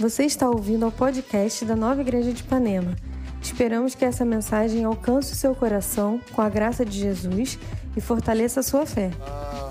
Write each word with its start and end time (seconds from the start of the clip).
Você 0.00 0.24
está 0.24 0.48
ouvindo 0.48 0.86
ao 0.86 0.90
podcast 0.90 1.62
da 1.66 1.76
Nova 1.76 2.00
Igreja 2.00 2.32
de 2.32 2.40
Ipanema. 2.40 2.96
Esperamos 3.42 3.94
que 3.94 4.02
essa 4.02 4.24
mensagem 4.24 4.82
alcance 4.82 5.34
o 5.34 5.36
seu 5.36 5.54
coração 5.54 6.18
com 6.32 6.40
a 6.40 6.48
graça 6.48 6.86
de 6.86 6.98
Jesus 6.98 7.58
e 7.94 8.00
fortaleça 8.00 8.60
a 8.60 8.62
sua 8.62 8.86
fé. 8.86 9.10
Ah, 9.20 9.70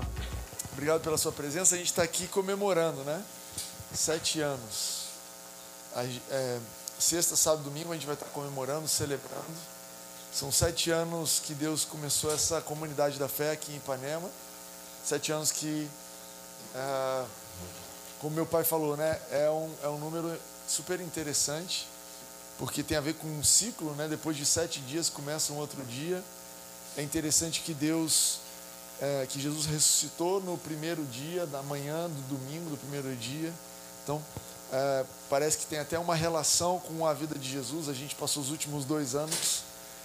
obrigado 0.72 1.02
pela 1.02 1.18
sua 1.18 1.32
presença. 1.32 1.74
A 1.74 1.78
gente 1.78 1.88
está 1.88 2.04
aqui 2.04 2.28
comemorando, 2.28 3.02
né? 3.02 3.20
Sete 3.92 4.40
anos. 4.40 5.08
A, 5.96 6.04
é, 6.04 6.60
sexta, 6.96 7.34
sábado, 7.34 7.64
domingo 7.64 7.90
a 7.90 7.94
gente 7.94 8.06
vai 8.06 8.14
estar 8.14 8.26
comemorando, 8.26 8.86
celebrando. 8.86 9.58
São 10.32 10.52
sete 10.52 10.92
anos 10.92 11.42
que 11.44 11.54
Deus 11.54 11.84
começou 11.84 12.32
essa 12.32 12.60
comunidade 12.60 13.18
da 13.18 13.26
fé 13.26 13.50
aqui 13.50 13.72
em 13.72 13.78
Ipanema. 13.78 14.30
Sete 15.04 15.32
anos 15.32 15.50
que, 15.50 15.90
é, 16.72 17.24
como 18.20 18.34
meu 18.34 18.46
pai 18.46 18.64
falou, 18.64 18.96
né? 18.96 19.18
É 19.30 19.50
um, 19.50 19.70
é 19.82 19.88
um 19.88 19.98
número 19.98 20.38
super 20.68 21.00
interessante 21.00 21.86
porque 22.58 22.82
tem 22.82 22.98
a 22.98 23.00
ver 23.00 23.14
com 23.14 23.26
um 23.26 23.42
ciclo, 23.42 23.94
né? 23.94 24.06
Depois 24.06 24.36
de 24.36 24.44
sete 24.44 24.80
dias 24.80 25.08
começa 25.08 25.50
um 25.52 25.56
outro 25.56 25.82
dia. 25.84 26.22
É 26.96 27.02
interessante 27.02 27.62
que 27.62 27.72
Deus, 27.72 28.40
é, 29.00 29.26
que 29.26 29.40
Jesus 29.40 29.64
ressuscitou 29.64 30.42
no 30.42 30.58
primeiro 30.58 31.02
dia 31.06 31.46
da 31.46 31.62
manhã 31.62 32.08
do 32.08 32.36
domingo 32.36 32.68
do 32.68 32.76
primeiro 32.76 33.16
dia. 33.16 33.50
Então 34.04 34.22
é, 34.70 35.06
parece 35.30 35.56
que 35.56 35.66
tem 35.66 35.78
até 35.78 35.98
uma 35.98 36.14
relação 36.14 36.78
com 36.80 37.06
a 37.06 37.14
vida 37.14 37.38
de 37.38 37.48
Jesus. 37.50 37.88
A 37.88 37.94
gente 37.94 38.14
passou 38.14 38.42
os 38.42 38.50
últimos 38.50 38.84
dois 38.84 39.14
anos, 39.14 39.62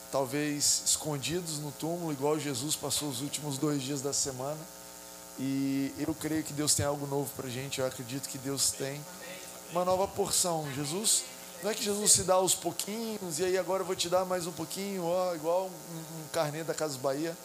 talvez 0.10 0.84
escondidos 0.86 1.60
no 1.60 1.74
túmulo, 1.74 2.14
igual 2.14 2.40
Jesus 2.40 2.76
passou 2.76 3.10
os 3.10 3.20
últimos 3.20 3.58
dois 3.58 3.82
dias 3.82 4.02
da 4.02 4.14
semana. 4.14 4.60
E 5.38 5.94
eu 6.00 6.14
creio 6.14 6.44
que 6.44 6.54
Deus 6.54 6.74
tem 6.74 6.86
algo 6.86 7.06
novo 7.08 7.30
para 7.36 7.48
a 7.48 7.50
gente. 7.50 7.80
Eu 7.80 7.88
acredito 7.88 8.30
que 8.30 8.38
Deus 8.38 8.72
tem 8.72 9.04
uma 9.72 9.84
nova 9.84 10.08
porção. 10.08 10.68
Jesus 10.74 11.24
não 11.64 11.72
é 11.72 11.74
que 11.74 11.84
Jesus 11.84 12.12
se 12.12 12.24
dá 12.24 12.36
aos 12.36 12.54
pouquinhos, 12.54 13.40
e 13.40 13.46
aí 13.46 13.58
agora 13.58 13.82
eu 13.82 13.88
vou 13.88 13.96
te 13.96 14.08
dar 14.08 14.24
mais 14.24 14.46
um 14.46 14.52
pouquinho, 14.52 15.04
ó, 15.04 15.34
igual 15.34 15.66
um, 15.66 15.98
um 15.98 16.28
carnê 16.32 16.64
da 16.64 16.74
Casa 16.74 16.98
Bahia. 16.98 17.36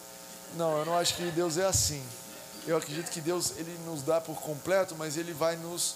Não, 0.55 0.77
eu 0.77 0.85
não 0.85 0.97
acho 0.97 1.15
que 1.15 1.23
Deus 1.31 1.57
é 1.57 1.65
assim. 1.65 2.03
Eu 2.67 2.77
acredito 2.77 3.09
que 3.09 3.19
Deus 3.19 3.53
ele 3.57 3.75
nos 3.85 4.03
dá 4.03 4.21
por 4.21 4.35
completo, 4.41 4.95
mas 4.95 5.17
ele 5.17 5.33
vai 5.33 5.55
nos 5.55 5.95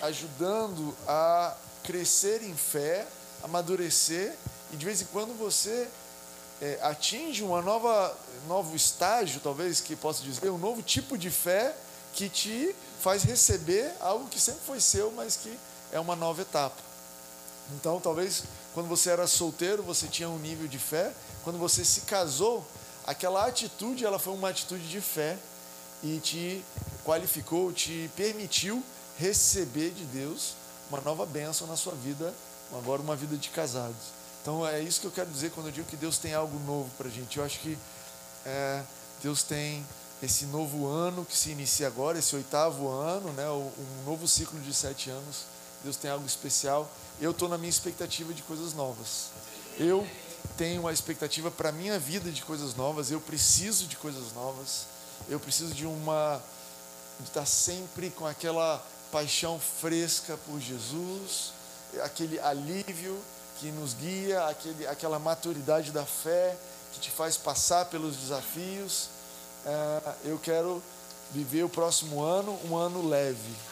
ajudando 0.00 0.96
a 1.06 1.54
crescer 1.82 2.42
em 2.42 2.54
fé, 2.54 3.06
amadurecer, 3.42 4.34
e 4.72 4.76
de 4.76 4.86
vez 4.86 5.02
em 5.02 5.06
quando 5.06 5.36
você 5.36 5.88
é, 6.62 6.78
atinge 6.82 7.42
uma 7.42 7.60
nova 7.60 8.16
novo 8.48 8.74
estágio, 8.74 9.40
talvez 9.40 9.80
que 9.80 9.94
possa 9.94 10.22
dizer, 10.22 10.50
um 10.50 10.58
novo 10.58 10.82
tipo 10.82 11.16
de 11.16 11.30
fé 11.30 11.76
que 12.14 12.28
te 12.28 12.74
faz 13.00 13.22
receber 13.22 13.92
algo 14.00 14.26
que 14.28 14.40
sempre 14.40 14.62
foi 14.66 14.80
seu, 14.80 15.12
mas 15.12 15.36
que 15.36 15.56
é 15.92 16.00
uma 16.00 16.16
nova 16.16 16.42
etapa. 16.42 16.82
Então, 17.74 18.00
talvez 18.00 18.44
quando 18.74 18.88
você 18.88 19.10
era 19.10 19.26
solteiro, 19.26 19.82
você 19.82 20.06
tinha 20.06 20.28
um 20.28 20.38
nível 20.38 20.66
de 20.66 20.78
fé. 20.78 21.12
Quando 21.44 21.58
você 21.58 21.84
se 21.84 22.02
casou, 22.02 22.66
aquela 23.06 23.46
atitude, 23.46 24.04
ela 24.04 24.18
foi 24.18 24.32
uma 24.32 24.48
atitude 24.48 24.88
de 24.88 25.00
fé 25.00 25.36
e 26.02 26.18
te 26.20 26.64
qualificou, 27.04 27.72
te 27.72 28.10
permitiu 28.16 28.82
receber 29.18 29.90
de 29.90 30.04
Deus 30.04 30.54
uma 30.90 31.00
nova 31.00 31.26
bênção 31.26 31.66
na 31.66 31.76
sua 31.76 31.94
vida, 31.94 32.32
agora 32.72 33.02
uma 33.02 33.16
vida 33.16 33.36
de 33.36 33.48
casados. 33.50 34.18
Então 34.40 34.66
é 34.66 34.80
isso 34.80 35.00
que 35.00 35.06
eu 35.06 35.10
quero 35.10 35.30
dizer 35.30 35.50
quando 35.50 35.66
eu 35.66 35.72
digo 35.72 35.88
que 35.88 35.96
Deus 35.96 36.16
tem 36.18 36.32
algo 36.32 36.58
novo 36.60 36.88
para 36.96 37.08
a 37.08 37.10
gente. 37.10 37.36
Eu 37.36 37.44
acho 37.44 37.58
que 37.60 37.76
é, 38.48 38.82
Deus 39.22 39.42
tem 39.42 39.84
esse 40.22 40.46
novo 40.46 40.86
ano 40.86 41.24
que 41.24 41.36
se 41.36 41.50
inicia 41.50 41.86
agora, 41.86 42.18
esse 42.18 42.34
oitavo 42.34 42.88
ano, 42.88 43.32
né, 43.32 43.48
um 43.48 44.04
novo 44.04 44.26
ciclo 44.26 44.58
de 44.60 44.74
sete 44.74 45.10
anos. 45.10 45.44
Deus 45.84 45.96
tem 45.96 46.10
algo 46.10 46.26
especial 46.26 46.90
eu 47.20 47.32
estou 47.32 47.48
na 47.48 47.58
minha 47.58 47.70
expectativa 47.70 48.32
de 48.32 48.42
coisas 48.42 48.74
novas. 48.74 49.30
Eu 49.76 50.06
tenho 50.56 50.82
uma 50.82 50.92
expectativa 50.92 51.50
para 51.50 51.70
a 51.70 51.72
minha 51.72 51.98
vida 51.98 52.30
de 52.30 52.42
coisas 52.42 52.74
novas, 52.76 53.10
eu 53.10 53.20
preciso 53.20 53.86
de 53.86 53.96
coisas 53.96 54.32
novas, 54.34 54.86
eu 55.28 55.40
preciso 55.40 55.74
de 55.74 55.84
uma. 55.84 56.40
de 57.18 57.26
estar 57.26 57.46
sempre 57.46 58.10
com 58.10 58.26
aquela 58.26 58.84
paixão 59.10 59.58
fresca 59.58 60.38
por 60.46 60.60
Jesus, 60.60 61.52
aquele 62.04 62.38
alívio 62.38 63.18
que 63.58 63.72
nos 63.72 63.94
guia, 63.94 64.44
aquele, 64.46 64.86
aquela 64.86 65.18
maturidade 65.18 65.90
da 65.90 66.06
fé 66.06 66.56
que 66.92 67.00
te 67.00 67.10
faz 67.10 67.36
passar 67.36 67.86
pelos 67.86 68.16
desafios. 68.16 69.08
É, 69.64 70.14
eu 70.24 70.38
quero 70.38 70.82
viver 71.32 71.62
o 71.62 71.68
próximo 71.68 72.22
ano 72.22 72.58
um 72.64 72.76
ano 72.76 73.06
leve 73.06 73.68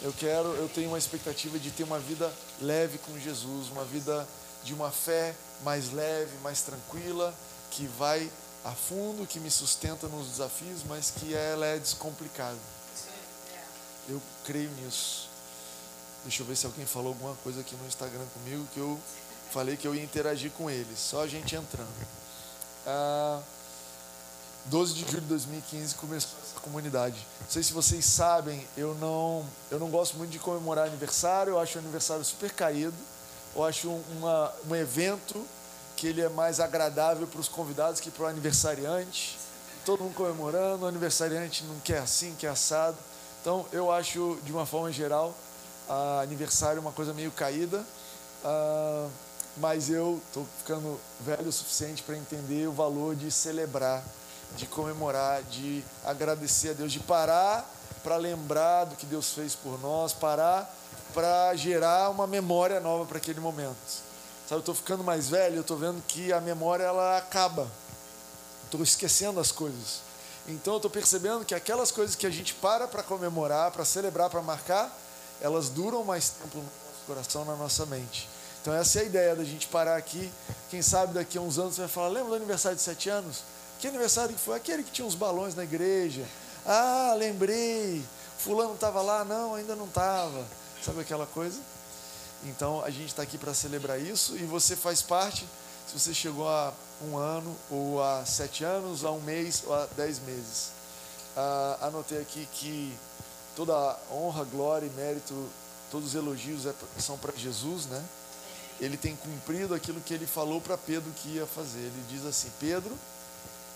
eu 0.00 0.12
quero, 0.12 0.48
eu 0.54 0.68
tenho 0.68 0.88
uma 0.90 0.98
expectativa 0.98 1.58
de 1.58 1.72
ter 1.72 1.82
uma 1.82 1.98
vida 1.98 2.32
leve 2.60 2.98
com 2.98 3.18
Jesus, 3.18 3.68
uma 3.68 3.84
vida 3.84 4.26
de 4.62 4.72
uma 4.72 4.92
fé 4.92 5.34
mais 5.64 5.92
leve, 5.92 6.36
mais 6.38 6.62
tranquila, 6.62 7.34
que 7.72 7.86
vai 7.98 8.30
a 8.64 8.70
fundo, 8.70 9.26
que 9.26 9.40
me 9.40 9.50
sustenta 9.50 10.06
nos 10.06 10.28
desafios, 10.28 10.84
mas 10.86 11.10
que 11.10 11.34
ela 11.34 11.66
é 11.66 11.78
descomplicada. 11.78 12.58
Eu 14.08 14.22
creio 14.44 14.70
nisso. 14.70 15.28
Deixa 16.22 16.42
eu 16.42 16.46
ver 16.46 16.56
se 16.56 16.66
alguém 16.66 16.86
falou 16.86 17.08
alguma 17.08 17.34
coisa 17.42 17.60
aqui 17.60 17.74
no 17.74 17.86
Instagram 17.86 18.24
comigo 18.34 18.66
que 18.72 18.78
eu 18.78 18.98
falei 19.50 19.76
que 19.76 19.86
eu 19.86 19.94
ia 19.94 20.02
interagir 20.02 20.52
com 20.52 20.70
eles. 20.70 20.98
Só 20.98 21.22
a 21.22 21.26
gente 21.26 21.56
entrando. 21.56 22.08
Ah, 22.90 23.40
12 24.64 24.94
de 24.94 25.00
julho 25.00 25.20
de 25.20 25.26
2015 25.26 25.94
começou 25.96 26.30
essa 26.42 26.58
comunidade. 26.60 27.26
Não 27.42 27.50
sei 27.50 27.62
se 27.62 27.70
vocês 27.74 28.02
sabem, 28.02 28.66
eu 28.78 28.94
não, 28.94 29.44
eu 29.70 29.78
não 29.78 29.90
gosto 29.90 30.16
muito 30.16 30.30
de 30.30 30.38
comemorar 30.38 30.86
aniversário, 30.86 31.50
eu 31.50 31.60
acho 31.60 31.76
o 31.76 31.82
aniversário 31.82 32.24
super 32.24 32.50
caído, 32.50 32.96
eu 33.54 33.62
acho 33.62 33.90
uma, 33.90 34.54
um 34.66 34.74
evento 34.74 35.44
que 35.96 36.06
ele 36.06 36.22
é 36.22 36.30
mais 36.30 36.60
agradável 36.60 37.26
para 37.26 37.40
os 37.40 37.48
convidados 37.48 38.00
que 38.00 38.10
para 38.10 38.24
o 38.24 38.26
aniversariante. 38.26 39.38
Todo 39.84 40.02
mundo 40.02 40.14
comemorando, 40.14 40.86
o 40.86 40.88
aniversariante 40.88 41.64
não 41.64 41.78
quer 41.80 41.98
assim, 41.98 42.34
quer 42.38 42.48
assado. 42.48 42.96
Então 43.42 43.66
eu 43.70 43.92
acho, 43.92 44.38
de 44.44 44.52
uma 44.52 44.64
forma 44.64 44.90
geral, 44.90 45.34
a 45.86 46.20
aniversário 46.22 46.80
uma 46.80 46.92
coisa 46.92 47.12
meio 47.12 47.30
caída. 47.32 47.84
Uh, 48.42 49.10
mas 49.60 49.90
eu 49.90 50.20
estou 50.26 50.46
ficando 50.58 51.00
velho 51.20 51.48
o 51.48 51.52
suficiente 51.52 52.02
para 52.02 52.16
entender 52.16 52.66
o 52.68 52.72
valor 52.72 53.14
de 53.16 53.30
celebrar 53.30 54.04
de 54.56 54.66
comemorar, 54.66 55.42
de 55.42 55.84
agradecer 56.04 56.70
a 56.70 56.72
Deus, 56.72 56.92
de 56.92 57.00
parar 57.00 57.68
para 58.02 58.16
lembrar 58.16 58.84
do 58.84 58.96
que 58.96 59.06
Deus 59.06 59.32
fez 59.32 59.54
por 59.54 59.80
nós, 59.80 60.12
parar 60.12 60.72
para 61.12 61.54
gerar 61.56 62.10
uma 62.10 62.26
memória 62.26 62.80
nova 62.80 63.04
para 63.04 63.18
aquele 63.18 63.40
momento. 63.40 63.76
Sabe, 64.48 64.54
eu 64.54 64.58
estou 64.60 64.74
ficando 64.74 65.04
mais 65.04 65.28
velho, 65.28 65.56
eu 65.56 65.60
estou 65.60 65.76
vendo 65.76 66.02
que 66.06 66.32
a 66.32 66.40
memória 66.40 66.84
ela 66.84 67.18
acaba. 67.18 67.66
Estou 68.64 68.82
esquecendo 68.82 69.40
as 69.40 69.52
coisas. 69.52 70.00
Então 70.46 70.74
eu 70.74 70.78
estou 70.78 70.90
percebendo 70.90 71.44
que 71.44 71.54
aquelas 71.54 71.90
coisas 71.90 72.14
que 72.14 72.26
a 72.26 72.30
gente 72.30 72.54
para 72.54 72.88
para 72.88 73.02
comemorar, 73.02 73.70
para 73.70 73.84
celebrar, 73.84 74.30
para 74.30 74.40
marcar, 74.40 74.96
elas 75.40 75.68
duram 75.68 76.04
mais 76.04 76.30
tempo 76.30 76.58
no 76.58 76.62
nosso 76.62 77.06
coração, 77.06 77.44
na 77.44 77.56
nossa 77.56 77.84
mente. 77.84 78.28
Então 78.68 78.76
essa 78.78 78.98
é 78.98 79.02
a 79.02 79.04
ideia 79.06 79.34
da 79.34 79.44
gente 79.44 79.66
parar 79.68 79.96
aqui. 79.96 80.30
Quem 80.68 80.82
sabe 80.82 81.14
daqui 81.14 81.38
a 81.38 81.40
uns 81.40 81.58
anos 81.58 81.76
você 81.76 81.80
vai 81.80 81.88
falar, 81.88 82.08
lembra 82.08 82.28
do 82.28 82.34
aniversário 82.34 82.76
de 82.76 82.82
sete 82.82 83.08
anos? 83.08 83.42
Que 83.80 83.88
aniversário 83.88 84.34
que 84.34 84.40
foi? 84.42 84.58
Aquele 84.58 84.82
que 84.82 84.90
tinha 84.90 85.08
uns 85.08 85.14
balões 85.14 85.54
na 85.54 85.64
igreja. 85.64 86.22
Ah, 86.66 87.14
lembrei. 87.16 88.04
Fulano 88.36 88.74
estava 88.74 89.00
lá? 89.00 89.24
Não, 89.24 89.54
ainda 89.54 89.74
não 89.74 89.86
estava. 89.86 90.44
Sabe 90.84 91.00
aquela 91.00 91.24
coisa? 91.24 91.58
Então 92.44 92.84
a 92.84 92.90
gente 92.90 93.06
está 93.06 93.22
aqui 93.22 93.38
para 93.38 93.54
celebrar 93.54 93.98
isso 93.98 94.36
e 94.36 94.44
você 94.44 94.76
faz 94.76 95.00
parte. 95.00 95.48
Se 95.86 95.98
você 95.98 96.12
chegou 96.12 96.46
a 96.46 96.70
um 97.08 97.16
ano, 97.16 97.56
ou 97.70 98.02
a 98.02 98.26
sete 98.26 98.64
anos, 98.64 99.02
a 99.02 99.10
um 99.10 99.20
mês, 99.22 99.62
ou 99.66 99.74
a 99.74 99.86
dez 99.96 100.18
meses. 100.18 100.72
Ah, 101.34 101.78
anotei 101.80 102.20
aqui 102.20 102.46
que 102.52 102.94
toda 103.56 103.98
honra, 104.12 104.44
glória 104.44 104.84
e 104.84 104.90
mérito, 104.90 105.48
todos 105.90 106.08
os 106.08 106.14
elogios 106.14 106.66
é 106.66 106.74
são 106.98 107.16
para 107.16 107.34
Jesus, 107.34 107.86
né? 107.86 108.04
Ele 108.80 108.96
tem 108.96 109.16
cumprido 109.16 109.74
aquilo 109.74 110.00
que 110.00 110.14
ele 110.14 110.26
falou 110.26 110.60
para 110.60 110.78
Pedro 110.78 111.10
que 111.12 111.30
ia 111.30 111.46
fazer. 111.46 111.80
Ele 111.80 112.04
diz 112.08 112.24
assim: 112.24 112.50
Pedro, 112.60 112.96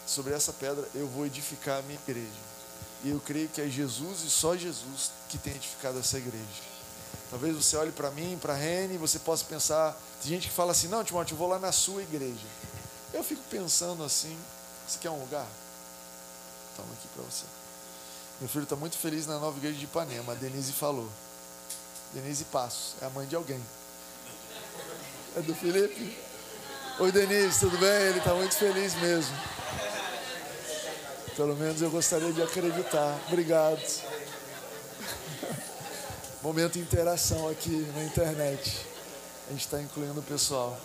sobre 0.06 0.32
essa 0.32 0.52
pedra 0.52 0.88
eu 0.94 1.08
vou 1.08 1.26
edificar 1.26 1.78
a 1.78 1.82
minha 1.82 1.98
igreja. 2.06 2.52
E 3.04 3.10
eu 3.10 3.20
creio 3.20 3.48
que 3.48 3.60
é 3.60 3.68
Jesus 3.68 4.22
e 4.22 4.30
só 4.30 4.56
Jesus 4.56 5.10
que 5.28 5.36
tem 5.38 5.54
edificado 5.54 5.98
essa 5.98 6.18
igreja. 6.18 6.72
Talvez 7.30 7.56
você 7.56 7.76
olhe 7.76 7.90
para 7.90 8.10
mim, 8.10 8.38
para 8.40 8.52
a 8.52 8.56
Rene, 8.56 8.94
e 8.94 8.98
você 8.98 9.18
possa 9.18 9.44
pensar. 9.44 9.96
Tem 10.20 10.30
gente 10.30 10.48
que 10.48 10.54
fala 10.54 10.72
assim: 10.72 10.88
não, 10.88 11.02
Timóteo, 11.02 11.34
eu 11.34 11.38
vou 11.38 11.48
lá 11.48 11.58
na 11.58 11.72
sua 11.72 12.02
igreja. 12.02 12.46
Eu 13.12 13.24
fico 13.24 13.42
pensando 13.50 14.04
assim: 14.04 14.38
você 14.86 14.98
quer 15.00 15.10
um 15.10 15.18
lugar? 15.18 15.46
Toma 16.76 16.92
aqui 16.92 17.08
para 17.14 17.24
você. 17.24 17.44
Meu 18.40 18.48
filho 18.48 18.64
está 18.64 18.76
muito 18.76 18.96
feliz 18.96 19.26
na 19.26 19.38
nova 19.38 19.56
igreja 19.58 19.78
de 19.78 19.84
Ipanema. 19.84 20.32
A 20.32 20.36
Denise 20.36 20.72
falou. 20.72 21.10
Denise 22.12 22.44
Passos, 22.44 22.94
é 23.00 23.06
a 23.06 23.10
mãe 23.10 23.26
de 23.26 23.34
alguém. 23.34 23.62
É 25.34 25.40
do 25.40 25.54
Felipe? 25.54 26.14
Oi, 26.98 27.10
Denise, 27.10 27.60
tudo 27.60 27.78
bem? 27.78 27.88
Ele 27.88 28.18
está 28.18 28.34
muito 28.34 28.54
feliz 28.54 28.94
mesmo. 28.96 29.34
Pelo 31.34 31.56
menos 31.56 31.80
eu 31.80 31.90
gostaria 31.90 32.30
de 32.34 32.42
acreditar. 32.42 33.18
Obrigado. 33.28 33.80
Momento 36.42 36.78
interação 36.78 37.48
aqui 37.48 37.90
na 37.96 38.04
internet. 38.04 38.76
A 39.48 39.52
gente 39.52 39.64
está 39.64 39.80
incluindo 39.80 40.20
o 40.20 40.22
pessoal. 40.22 40.78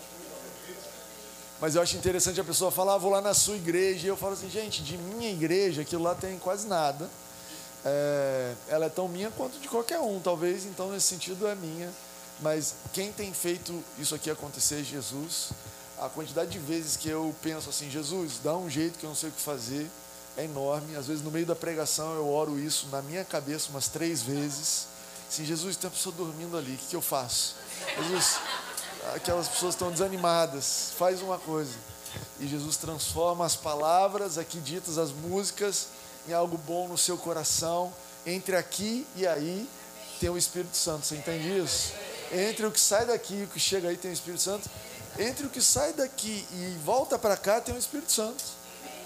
Mas 1.59 1.75
eu 1.75 1.81
acho 1.81 1.97
interessante 1.97 2.39
a 2.39 2.45
pessoa 2.45 2.71
falar, 2.71 2.93
ah, 2.93 2.97
vou 2.97 3.11
lá 3.11 3.19
na 3.19 3.33
sua 3.33 3.57
igreja. 3.57 4.05
E 4.05 4.09
eu 4.09 4.15
falo 4.15 4.31
assim, 4.31 4.49
gente, 4.49 4.81
de 4.81 4.97
minha 4.97 5.29
igreja, 5.29 5.81
aquilo 5.81 6.03
lá 6.03 6.15
tem 6.15 6.39
quase 6.39 6.67
nada. 6.67 7.09
É, 7.83 8.53
ela 8.69 8.85
é 8.85 8.89
tão 8.89 9.09
minha 9.09 9.29
quanto 9.29 9.59
de 9.59 9.67
qualquer 9.67 9.99
um, 9.99 10.21
talvez, 10.21 10.65
então 10.65 10.91
nesse 10.91 11.07
sentido 11.07 11.45
é 11.47 11.53
minha. 11.53 11.91
Mas 12.41 12.75
quem 12.93 13.11
tem 13.11 13.33
feito 13.33 13.83
isso 13.97 14.13
aqui 14.13 14.29
acontecer 14.29 14.81
é 14.81 14.83
Jesus. 14.83 15.49
A 15.99 16.07
quantidade 16.07 16.51
de 16.51 16.59
vezes 16.59 16.95
que 16.95 17.09
eu 17.09 17.35
penso 17.41 17.69
assim, 17.69 17.89
Jesus, 17.89 18.39
dá 18.43 18.55
um 18.55 18.69
jeito 18.69 18.99
que 18.99 19.05
eu 19.05 19.09
não 19.09 19.15
sei 19.15 19.29
o 19.29 19.31
que 19.31 19.41
fazer, 19.41 19.89
é 20.37 20.43
enorme. 20.43 20.95
Às 20.95 21.07
vezes 21.07 21.23
no 21.23 21.31
meio 21.31 21.45
da 21.45 21.55
pregação 21.55 22.13
eu 22.13 22.29
oro 22.29 22.59
isso 22.59 22.87
na 22.91 23.01
minha 23.01 23.25
cabeça 23.25 23.69
umas 23.69 23.87
três 23.87 24.21
vezes. 24.21 24.87
Assim, 25.27 25.43
Jesus, 25.43 25.75
tem 25.75 25.89
uma 25.89 25.95
pessoa 25.95 26.13
dormindo 26.15 26.55
ali, 26.55 26.75
o 26.75 26.77
que, 26.77 26.95
eu 26.95 27.01
faço? 27.01 27.55
Jesus, 27.97 28.39
aquelas 29.15 29.47
pessoas 29.47 29.73
estão 29.73 29.91
desanimadas, 29.91 30.91
faz 30.97 31.21
uma 31.21 31.37
coisa. 31.37 31.73
E 32.39 32.47
Jesus 32.47 32.77
transforma 32.77 33.45
as 33.45 33.55
palavras 33.55 34.37
aqui 34.37 34.59
ditas, 34.59 34.97
as 34.97 35.11
músicas, 35.11 35.87
em 36.27 36.33
algo 36.33 36.57
bom 36.57 36.87
no 36.87 36.97
seu 36.97 37.17
coração. 37.17 37.91
Entre 38.25 38.55
aqui 38.55 39.05
e 39.15 39.25
aí 39.27 39.67
tem 40.19 40.29
o 40.29 40.37
Espírito 40.37 40.77
Santo, 40.77 41.05
você 41.05 41.15
entende 41.15 41.57
isso? 41.57 41.93
Entre 42.31 42.65
o 42.65 42.71
que 42.71 42.79
sai 42.79 43.05
daqui 43.05 43.35
e 43.35 43.43
o 43.43 43.47
que 43.47 43.59
chega 43.59 43.89
aí 43.89 43.97
tem 43.97 44.11
o 44.11 44.13
Espírito 44.13 44.41
Santo. 44.41 44.69
Entre 45.17 45.45
o 45.45 45.49
que 45.49 45.61
sai 45.61 45.93
daqui 45.93 46.45
e 46.51 46.77
volta 46.83 47.17
para 47.17 47.37
cá 47.37 47.59
tem 47.61 47.75
o 47.75 47.77
Espírito 47.77 48.11
Santo. 48.11 48.43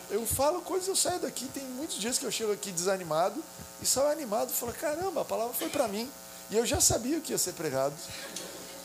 Eu 0.09 0.25
falo 0.25 0.61
coisas, 0.61 0.87
eu 0.87 0.95
saio 0.95 1.19
daqui, 1.19 1.45
tem 1.47 1.63
muitos 1.63 1.97
dias 1.97 2.17
que 2.17 2.25
eu 2.25 2.31
chego 2.31 2.51
aqui 2.51 2.69
desanimado 2.71 3.41
e 3.81 3.85
saio 3.85 4.09
animado, 4.09 4.51
falo, 4.51 4.73
caramba, 4.73 5.21
a 5.21 5.25
palavra 5.25 5.53
foi 5.53 5.69
para 5.69 5.87
mim. 5.87 6.09
E 6.49 6.57
eu 6.57 6.65
já 6.65 6.81
sabia 6.81 7.17
o 7.17 7.21
que 7.21 7.31
ia 7.31 7.37
ser 7.37 7.53
pregado 7.53 7.95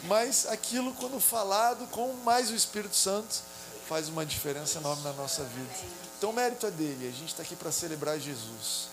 mas 0.07 0.47
aquilo, 0.47 0.93
quando 0.95 1.21
falado 1.21 1.87
com 1.89 2.13
mais 2.25 2.51
o 2.51 2.55
Espírito 2.55 2.97
Santo, 2.97 3.43
faz 3.89 4.09
uma 4.09 4.25
diferença 4.25 4.79
enorme 4.79 5.03
na 5.03 5.13
nossa 5.13 5.43
vida. 5.45 5.71
Então, 6.19 6.31
o 6.31 6.33
mérito 6.33 6.67
é 6.67 6.71
dele, 6.71 7.09
a 7.09 7.11
gente 7.11 7.29
está 7.29 7.43
aqui 7.43 7.55
para 7.55 7.71
celebrar 7.71 8.19
Jesus. 8.19 8.89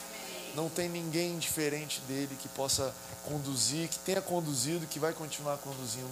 Não 0.55 0.69
tem 0.69 0.87
ninguém 0.87 1.37
diferente 1.37 1.99
dele 2.01 2.37
que 2.39 2.47
possa 2.49 2.93
conduzir, 3.25 3.89
que 3.89 3.99
tenha 3.99 4.21
conduzido, 4.21 4.85
que 4.87 4.99
vai 4.99 5.13
continuar 5.13 5.57
conduzindo 5.57 6.09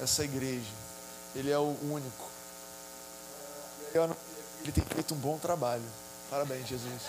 essa 0.00 0.24
igreja. 0.24 0.70
Ele 1.34 1.50
é 1.50 1.58
o 1.58 1.76
único. 1.82 2.28
Ele 3.94 4.72
tem 4.72 4.84
feito 4.84 5.14
um 5.14 5.18
bom 5.18 5.38
trabalho. 5.38 5.84
Parabéns, 6.30 6.66
Jesus. 6.66 7.02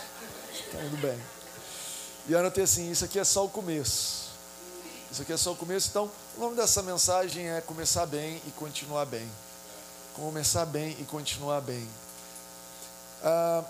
Está 0.53 0.83
indo 0.83 0.97
bem. 0.97 1.19
E 2.27 2.33
eu 2.33 2.39
anotei 2.39 2.63
assim: 2.63 2.91
isso 2.91 3.05
aqui 3.05 3.17
é 3.17 3.23
só 3.23 3.45
o 3.45 3.49
começo. 3.49 4.25
Isso 5.11 5.21
aqui 5.21 5.33
é 5.33 5.37
só 5.37 5.53
o 5.53 5.55
começo. 5.55 5.87
Então, 5.89 6.11
o 6.37 6.39
nome 6.39 6.55
dessa 6.55 6.83
mensagem 6.83 7.49
é 7.49 7.61
Começar 7.61 8.05
Bem 8.05 8.41
e 8.47 8.51
Continuar 8.51 9.05
Bem. 9.05 9.29
Começar 10.15 10.65
bem 10.65 10.95
e 10.99 11.03
continuar 11.03 11.61
bem. 11.61 11.87
Ah, 13.23 13.63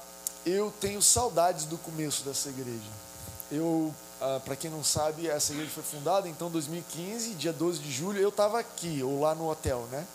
eu 0.46 0.72
tenho 0.80 1.02
saudades 1.02 1.66
do 1.66 1.78
começo 1.78 2.24
dessa 2.24 2.50
igreja. 2.50 3.05
Eu, 3.52 3.94
ah, 4.22 4.42
para 4.44 4.56
quem 4.56 4.72
não 4.72 4.84
sabe, 4.84 5.28
essa 5.28 5.54
igreja 5.54 5.72
foi 5.72 5.84
fundada 5.84 6.28
então 6.28 6.48
em 6.48 6.52
2015, 6.52 7.36
dia 7.36 7.54
12 7.54 7.80
de 7.80 7.92
julho. 7.92 8.20
Eu 8.20 8.30
estava 8.30 8.60
aqui, 8.60 9.02
ou 9.04 9.22
lá 9.22 9.36
no 9.36 9.50
hotel, 9.50 9.88
né? 9.92 10.06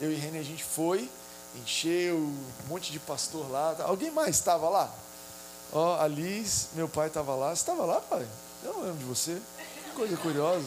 Eu 0.00 0.10
e 0.10 0.14
Rene, 0.14 0.38
a 0.38 0.42
gente 0.42 0.64
foi, 0.64 1.10
encheu, 1.62 2.16
um 2.16 2.68
monte 2.68 2.90
de 2.90 2.98
pastor 2.98 3.50
lá. 3.50 3.76
Alguém 3.80 4.10
mais 4.10 4.36
estava 4.36 4.68
lá? 4.68 4.92
Ó, 5.72 5.96
oh, 5.96 6.00
a 6.00 6.08
Liz, 6.08 6.68
meu 6.74 6.88
pai 6.88 7.08
estava 7.08 7.34
lá. 7.34 7.54
Você 7.54 7.62
estava 7.62 7.84
lá, 7.84 8.00
pai? 8.00 8.26
Eu 8.64 8.72
não 8.72 8.82
lembro 8.82 8.98
de 8.98 9.04
você 9.04 9.40
coisa 10.00 10.16
curiosa. 10.16 10.66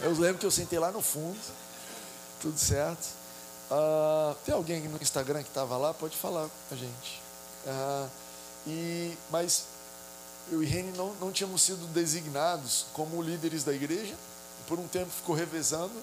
Eu 0.00 0.12
lembro 0.12 0.38
que 0.38 0.46
eu 0.46 0.50
sentei 0.50 0.78
lá 0.78 0.92
no 0.92 1.02
fundo, 1.02 1.38
tudo 2.40 2.56
certo. 2.56 3.04
Uh, 3.70 4.34
tem 4.44 4.54
alguém 4.54 4.80
no 4.82 5.02
Instagram 5.02 5.42
que 5.42 5.48
estava 5.48 5.76
lá? 5.76 5.92
Pode 5.92 6.16
falar 6.16 6.48
com 6.68 6.74
a 6.74 6.78
gente. 6.78 7.22
Uh, 7.66 8.08
e, 8.66 9.18
mas 9.30 9.64
eu 10.50 10.62
e 10.62 10.66
Reni 10.66 10.90
não, 10.96 11.14
não 11.14 11.30
tínhamos 11.30 11.62
sido 11.62 11.86
designados 11.92 12.86
como 12.92 13.22
líderes 13.22 13.62
da 13.64 13.72
igreja. 13.72 14.14
Por 14.66 14.78
um 14.78 14.88
tempo 14.88 15.10
ficou 15.10 15.34
revezando. 15.34 15.94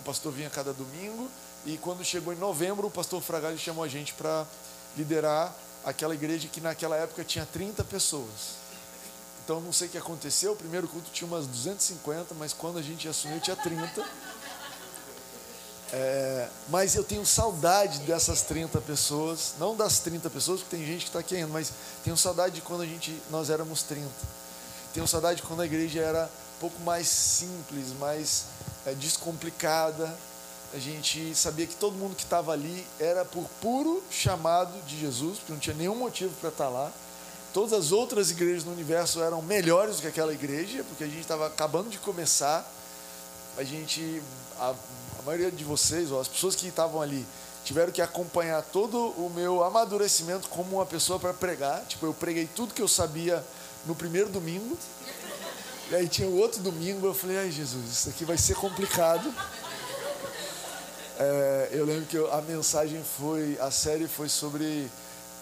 O 0.00 0.02
pastor 0.04 0.32
vinha 0.32 0.48
cada 0.48 0.72
domingo. 0.72 1.28
E 1.66 1.76
quando 1.78 2.04
chegou 2.04 2.32
em 2.32 2.36
novembro, 2.36 2.86
o 2.86 2.90
pastor 2.90 3.20
Fragali 3.20 3.58
chamou 3.58 3.84
a 3.84 3.88
gente 3.88 4.14
para 4.14 4.46
liderar 4.96 5.54
aquela 5.84 6.14
igreja 6.14 6.48
que 6.48 6.60
naquela 6.60 6.96
época 6.96 7.22
tinha 7.24 7.46
30 7.46 7.84
pessoas. 7.84 8.60
Então 9.44 9.60
não 9.60 9.72
sei 9.72 9.88
o 9.88 9.90
que 9.90 9.98
aconteceu. 9.98 10.52
O 10.52 10.56
primeiro 10.56 10.88
culto 10.88 11.10
tinha 11.10 11.28
umas 11.28 11.46
250, 11.46 12.34
mas 12.34 12.52
quando 12.52 12.78
a 12.78 12.82
gente 12.82 13.06
assumiu 13.08 13.40
tinha 13.40 13.56
30. 13.56 14.02
É, 15.92 16.48
mas 16.68 16.94
eu 16.94 17.02
tenho 17.02 17.26
saudade 17.26 17.98
dessas 18.00 18.42
30 18.42 18.80
pessoas, 18.80 19.54
não 19.58 19.74
das 19.74 19.98
30 19.98 20.30
pessoas, 20.30 20.60
porque 20.60 20.76
tem 20.76 20.86
gente 20.86 21.00
que 21.00 21.08
está 21.08 21.18
aqui 21.18 21.34
ainda, 21.34 21.48
mas 21.48 21.72
tenho 22.04 22.16
saudade 22.16 22.54
de 22.54 22.60
quando 22.60 22.82
a 22.82 22.86
gente, 22.86 23.20
nós 23.28 23.50
éramos 23.50 23.82
30. 23.82 24.08
Tenho 24.94 25.06
saudade 25.06 25.40
de 25.40 25.46
quando 25.46 25.62
a 25.62 25.66
igreja 25.66 26.00
era 26.00 26.24
um 26.56 26.60
pouco 26.60 26.80
mais 26.82 27.08
simples, 27.08 27.88
mais 27.98 28.44
é, 28.86 28.92
descomplicada. 28.94 30.14
A 30.72 30.78
gente 30.78 31.34
sabia 31.34 31.66
que 31.66 31.74
todo 31.74 31.96
mundo 31.96 32.14
que 32.14 32.22
estava 32.22 32.52
ali 32.52 32.86
era 33.00 33.24
por 33.24 33.44
puro 33.60 34.00
chamado 34.10 34.80
de 34.86 34.98
Jesus, 34.98 35.38
porque 35.38 35.52
não 35.52 35.58
tinha 35.58 35.74
nenhum 35.74 35.96
motivo 35.96 36.32
para 36.40 36.50
estar 36.50 36.64
tá 36.66 36.70
lá. 36.70 36.92
Todas 37.52 37.72
as 37.72 37.90
outras 37.90 38.30
igrejas 38.30 38.62
no 38.62 38.70
universo 38.70 39.20
eram 39.20 39.42
melhores 39.42 39.96
do 39.96 40.02
que 40.02 40.08
aquela 40.08 40.32
igreja, 40.32 40.84
porque 40.84 41.02
a 41.02 41.08
gente 41.08 41.20
estava 41.20 41.48
acabando 41.48 41.90
de 41.90 41.98
começar. 41.98 42.64
A 43.56 43.64
gente, 43.64 44.22
a, 44.58 44.74
a 45.18 45.22
maioria 45.22 45.50
de 45.50 45.64
vocês, 45.64 46.10
ou 46.10 46.20
as 46.20 46.28
pessoas 46.28 46.54
que 46.54 46.68
estavam 46.68 47.02
ali, 47.02 47.26
tiveram 47.64 47.92
que 47.92 48.00
acompanhar 48.00 48.62
todo 48.62 49.10
o 49.10 49.30
meu 49.34 49.62
amadurecimento 49.62 50.48
como 50.48 50.76
uma 50.76 50.86
pessoa 50.86 51.18
para 51.18 51.34
pregar. 51.34 51.84
Tipo, 51.86 52.06
eu 52.06 52.14
preguei 52.14 52.46
tudo 52.46 52.74
que 52.74 52.82
eu 52.82 52.88
sabia 52.88 53.44
no 53.86 53.94
primeiro 53.94 54.28
domingo. 54.28 54.76
E 55.90 55.94
aí 55.94 56.08
tinha 56.08 56.28
o 56.28 56.38
outro 56.38 56.60
domingo, 56.62 57.06
eu 57.06 57.14
falei, 57.14 57.38
ai 57.38 57.50
Jesus, 57.50 57.84
isso 57.90 58.08
aqui 58.08 58.24
vai 58.24 58.38
ser 58.38 58.54
complicado. 58.54 59.34
É, 61.18 61.68
eu 61.72 61.84
lembro 61.84 62.06
que 62.06 62.16
a 62.16 62.40
mensagem 62.40 63.02
foi, 63.18 63.58
a 63.60 63.70
série 63.70 64.06
foi 64.06 64.28
sobre 64.28 64.90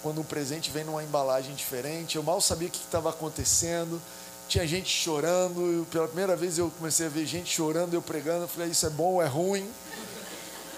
quando 0.02 0.20
o 0.20 0.24
presente 0.24 0.70
vem 0.70 0.84
numa 0.84 1.04
embalagem 1.04 1.54
diferente. 1.54 2.16
Eu 2.16 2.22
mal 2.22 2.40
sabia 2.40 2.68
o 2.68 2.70
que 2.70 2.78
estava 2.78 3.10
acontecendo. 3.10 4.00
Tinha 4.48 4.66
gente 4.66 4.88
chorando. 4.88 5.86
Pela 5.90 6.06
primeira 6.06 6.34
vez 6.34 6.58
eu 6.58 6.70
comecei 6.78 7.06
a 7.06 7.08
ver 7.08 7.26
gente 7.26 7.54
chorando, 7.54 7.94
eu 7.94 8.02
pregando. 8.02 8.44
Eu 8.44 8.48
falei, 8.48 8.70
isso 8.70 8.86
é 8.86 8.90
bom 8.90 9.14
ou 9.14 9.22
é 9.22 9.26
ruim? 9.26 9.70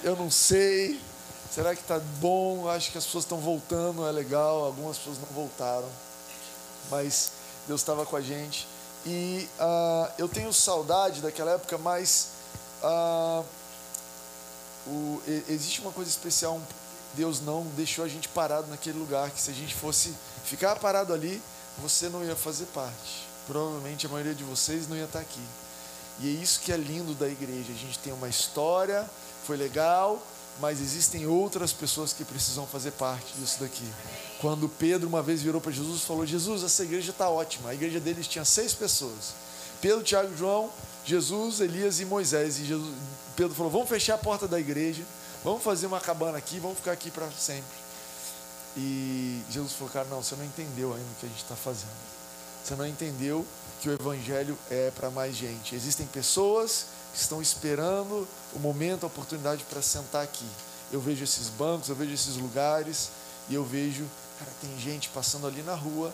Eu 0.02 0.16
não 0.16 0.30
sei. 0.30 1.00
Será 1.50 1.74
que 1.74 1.80
está 1.80 1.98
bom? 2.20 2.68
Acho 2.68 2.90
que 2.92 2.98
as 2.98 3.04
pessoas 3.04 3.24
estão 3.24 3.38
voltando, 3.38 4.06
é 4.06 4.12
legal. 4.12 4.64
Algumas 4.64 4.98
pessoas 4.98 5.18
não 5.18 5.28
voltaram. 5.28 5.88
Mas 6.90 7.32
Deus 7.66 7.80
estava 7.80 8.04
com 8.04 8.16
a 8.16 8.20
gente. 8.20 8.66
E 9.06 9.48
uh, 9.58 10.12
eu 10.18 10.28
tenho 10.28 10.52
saudade 10.52 11.20
daquela 11.20 11.52
época, 11.52 11.78
mas 11.78 12.28
uh, 12.82 13.44
o, 14.86 15.22
existe 15.48 15.80
uma 15.80 15.92
coisa 15.92 16.10
especial 16.10 16.60
Deus 17.14 17.40
não 17.40 17.64
deixou 17.76 18.04
a 18.04 18.08
gente 18.08 18.28
parado 18.28 18.68
naquele 18.68 18.98
lugar, 18.98 19.30
que 19.30 19.40
se 19.40 19.50
a 19.50 19.54
gente 19.54 19.74
fosse 19.74 20.14
ficar 20.44 20.76
parado 20.76 21.12
ali, 21.12 21.42
você 21.78 22.08
não 22.08 22.24
ia 22.24 22.36
fazer 22.36 22.66
parte. 22.66 23.29
Provavelmente 23.50 24.06
a 24.06 24.08
maioria 24.08 24.34
de 24.34 24.44
vocês 24.44 24.88
não 24.88 24.96
ia 24.96 25.04
estar 25.04 25.20
aqui. 25.20 25.42
E 26.20 26.28
é 26.28 26.42
isso 26.42 26.60
que 26.60 26.72
é 26.72 26.76
lindo 26.76 27.14
da 27.14 27.26
igreja. 27.26 27.72
A 27.72 27.76
gente 27.76 27.98
tem 27.98 28.12
uma 28.12 28.28
história, 28.28 29.08
foi 29.46 29.56
legal, 29.56 30.22
mas 30.60 30.80
existem 30.80 31.26
outras 31.26 31.72
pessoas 31.72 32.12
que 32.12 32.24
precisam 32.24 32.66
fazer 32.66 32.92
parte 32.92 33.32
disso 33.38 33.60
daqui. 33.60 33.90
Quando 34.40 34.68
Pedro 34.68 35.08
uma 35.08 35.22
vez 35.22 35.42
virou 35.42 35.60
para 35.60 35.72
Jesus 35.72 36.02
e 36.02 36.06
falou: 36.06 36.26
Jesus, 36.26 36.62
essa 36.62 36.82
igreja 36.84 37.10
está 37.10 37.28
ótima. 37.28 37.70
A 37.70 37.74
igreja 37.74 37.98
deles 37.98 38.26
tinha 38.26 38.44
seis 38.44 38.74
pessoas: 38.74 39.34
Pedro, 39.80 40.02
Tiago, 40.02 40.36
João, 40.36 40.70
Jesus, 41.04 41.60
Elias 41.60 41.98
e 42.00 42.04
Moisés. 42.04 42.58
E 42.58 42.66
Jesus, 42.66 42.94
Pedro 43.34 43.54
falou: 43.54 43.72
Vamos 43.72 43.88
fechar 43.88 44.14
a 44.14 44.18
porta 44.18 44.46
da 44.46 44.60
igreja 44.60 45.02
Vamos 45.42 45.62
fazer 45.62 45.86
uma 45.86 46.00
cabana 46.00 46.36
aqui, 46.36 46.58
vamos 46.58 46.78
ficar 46.78 46.92
aqui 46.92 47.10
para 47.10 47.30
sempre. 47.30 47.64
E 48.76 49.42
Jesus 49.50 49.72
falou, 49.72 49.92
cara, 49.92 50.06
não, 50.08 50.22
você 50.22 50.36
não 50.36 50.44
entendeu 50.44 50.92
ainda 50.92 51.06
o 51.06 51.14
que 51.18 51.26
a 51.26 51.28
gente 51.28 51.42
está 51.42 51.56
fazendo. 51.56 51.88
Você 52.64 52.74
não 52.74 52.86
entendeu 52.86 53.44
que 53.80 53.88
o 53.88 53.92
Evangelho 53.92 54.56
é 54.70 54.90
para 54.90 55.10
mais 55.10 55.34
gente. 55.34 55.74
Existem 55.74 56.06
pessoas 56.06 56.86
que 57.12 57.20
estão 57.20 57.40
esperando 57.40 58.26
o 58.54 58.58
momento, 58.58 59.04
a 59.04 59.06
oportunidade 59.06 59.64
para 59.64 59.82
sentar 59.82 60.22
aqui. 60.22 60.46
Eu 60.92 61.00
vejo 61.00 61.24
esses 61.24 61.48
bancos, 61.48 61.88
eu 61.88 61.96
vejo 61.96 62.12
esses 62.12 62.36
lugares 62.36 63.10
e 63.48 63.54
eu 63.54 63.64
vejo, 63.64 64.04
cara, 64.38 64.50
tem 64.60 64.78
gente 64.78 65.08
passando 65.08 65.46
ali 65.46 65.62
na 65.62 65.74
rua 65.74 66.12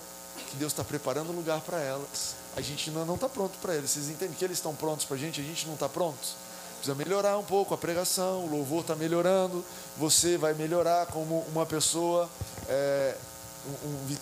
que 0.51 0.57
Deus 0.57 0.73
está 0.73 0.85
preparando 0.85 1.33
lugar 1.33 1.61
para 1.61 1.79
elas. 1.79 2.35
A 2.57 2.61
gente 2.61 2.91
não 2.91 3.15
está 3.15 3.29
pronto 3.29 3.59
para 3.61 3.75
eles. 3.75 3.91
Vocês 3.91 4.09
entendem 4.09 4.35
que 4.35 4.45
eles 4.45 4.59
estão 4.59 4.75
prontos 4.75 5.05
para 5.05 5.17
a 5.17 5.19
gente, 5.19 5.41
a 5.41 5.45
gente 5.45 5.67
não 5.67 5.75
está 5.75 5.89
pronto? 5.89 6.47
precisa 6.77 6.95
melhorar 6.95 7.37
um 7.37 7.43
pouco 7.43 7.75
a 7.75 7.79
pregação, 7.79 8.45
o 8.45 8.51
louvor 8.51 8.83
está 8.83 8.95
melhorando, 8.95 9.65
você 9.97 10.37
vai 10.39 10.55
melhorar 10.55 11.07
como 11.07 11.41
uma 11.53 11.67
pessoa, 11.67 12.29
é, 12.69 13.17
um, 13.67 13.89
um, 13.89 14.17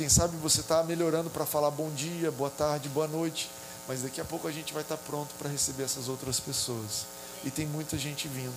quem 0.00 0.08
sabe 0.08 0.34
você 0.38 0.60
está 0.60 0.82
melhorando 0.82 1.28
para 1.28 1.44
falar 1.44 1.70
bom 1.70 1.90
dia, 1.90 2.30
boa 2.30 2.48
tarde, 2.48 2.88
boa 2.88 3.06
noite, 3.06 3.50
mas 3.86 4.00
daqui 4.00 4.18
a 4.18 4.24
pouco 4.24 4.48
a 4.48 4.50
gente 4.50 4.72
vai 4.72 4.80
estar 4.80 4.96
pronto 4.96 5.34
para 5.38 5.46
receber 5.46 5.82
essas 5.82 6.08
outras 6.08 6.40
pessoas. 6.40 7.04
E 7.44 7.50
tem 7.50 7.66
muita 7.66 7.98
gente 7.98 8.26
vindo. 8.26 8.50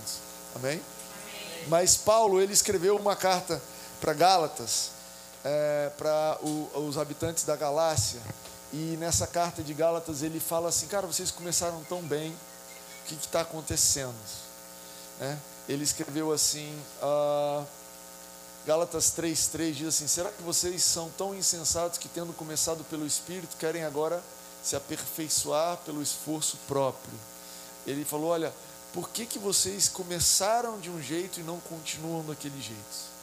Amém? 0.55 0.81
Mas 1.67 1.97
Paulo, 1.97 2.39
ele 2.39 2.53
escreveu 2.53 2.95
uma 2.95 3.13
carta 3.13 3.61
para 3.99 4.13
Gálatas, 4.13 4.91
é, 5.43 5.91
para 5.97 6.39
os 6.79 6.97
habitantes 6.97 7.43
da 7.43 7.57
Galácia. 7.57 8.21
E 8.71 8.95
nessa 8.97 9.27
carta 9.27 9.61
de 9.61 9.73
Gálatas 9.73 10.23
ele 10.23 10.39
fala 10.39 10.69
assim: 10.69 10.87
Cara, 10.87 11.05
vocês 11.05 11.29
começaram 11.29 11.83
tão 11.89 12.01
bem, 12.01 12.31
o 12.31 13.07
que 13.07 13.15
está 13.15 13.41
acontecendo? 13.41 14.15
É, 15.19 15.35
ele 15.67 15.83
escreveu 15.83 16.31
assim. 16.31 16.73
Uh, 17.01 17.65
Gálatas 18.65 19.11
3,3 19.11 19.73
diz 19.73 19.87
assim: 19.89 20.07
Será 20.07 20.31
que 20.31 20.41
vocês 20.41 20.81
são 20.83 21.09
tão 21.17 21.35
insensatos 21.35 21.97
que, 21.97 22.07
tendo 22.07 22.31
começado 22.31 22.83
pelo 22.85 23.05
Espírito, 23.05 23.57
querem 23.57 23.83
agora 23.83 24.23
se 24.63 24.75
aperfeiçoar 24.75 25.77
pelo 25.85 26.01
esforço 26.01 26.57
próprio? 26.65 27.13
Ele 27.85 28.05
falou: 28.05 28.29
Olha, 28.29 28.53
por 28.93 29.09
que, 29.09 29.25
que 29.25 29.37
vocês 29.37 29.89
começaram 29.89 30.79
de 30.79 30.89
um 30.89 31.01
jeito 31.01 31.41
e 31.41 31.43
não 31.43 31.59
continuam 31.59 32.23
daquele 32.25 32.61
jeito? 32.61 33.13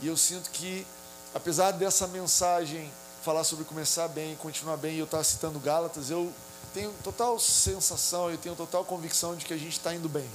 E 0.00 0.06
eu 0.06 0.16
sinto 0.16 0.48
que, 0.50 0.86
apesar 1.34 1.72
dessa 1.72 2.06
mensagem 2.06 2.88
falar 3.24 3.42
sobre 3.42 3.64
começar 3.64 4.06
bem, 4.06 4.36
continuar 4.36 4.76
bem, 4.76 4.94
e 4.94 4.98
eu 5.00 5.06
estar 5.06 5.24
citando 5.24 5.58
Gálatas, 5.58 6.08
eu 6.08 6.32
tenho 6.72 6.94
total 7.02 7.36
sensação, 7.40 8.30
eu 8.30 8.38
tenho 8.38 8.54
total 8.54 8.84
convicção 8.84 9.34
de 9.34 9.44
que 9.44 9.52
a 9.52 9.58
gente 9.58 9.72
está 9.72 9.92
indo 9.92 10.08
bem. 10.08 10.30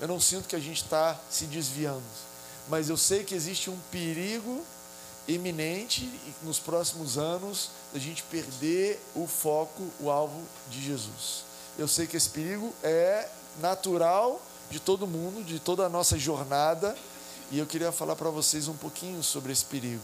Eu 0.00 0.06
não 0.06 0.20
sinto 0.20 0.46
que 0.46 0.54
a 0.54 0.60
gente 0.60 0.84
está 0.84 1.18
se 1.28 1.46
desviando 1.46 2.33
mas 2.68 2.88
eu 2.88 2.96
sei 2.96 3.24
que 3.24 3.34
existe 3.34 3.70
um 3.70 3.78
perigo 3.90 4.64
iminente 5.26 6.08
nos 6.42 6.58
próximos 6.58 7.16
anos 7.16 7.70
da 7.92 7.98
gente 7.98 8.22
perder 8.24 9.00
o 9.14 9.26
foco, 9.26 9.82
o 10.00 10.10
alvo 10.10 10.42
de 10.70 10.82
Jesus. 10.82 11.44
Eu 11.78 11.88
sei 11.88 12.06
que 12.06 12.16
esse 12.16 12.28
perigo 12.28 12.72
é 12.82 13.28
natural 13.60 14.40
de 14.70 14.80
todo 14.80 15.06
mundo, 15.06 15.44
de 15.44 15.58
toda 15.58 15.84
a 15.86 15.88
nossa 15.88 16.18
jornada, 16.18 16.96
e 17.50 17.58
eu 17.58 17.66
queria 17.66 17.92
falar 17.92 18.16
para 18.16 18.30
vocês 18.30 18.68
um 18.68 18.76
pouquinho 18.76 19.22
sobre 19.22 19.52
esse 19.52 19.64
perigo, 19.64 20.02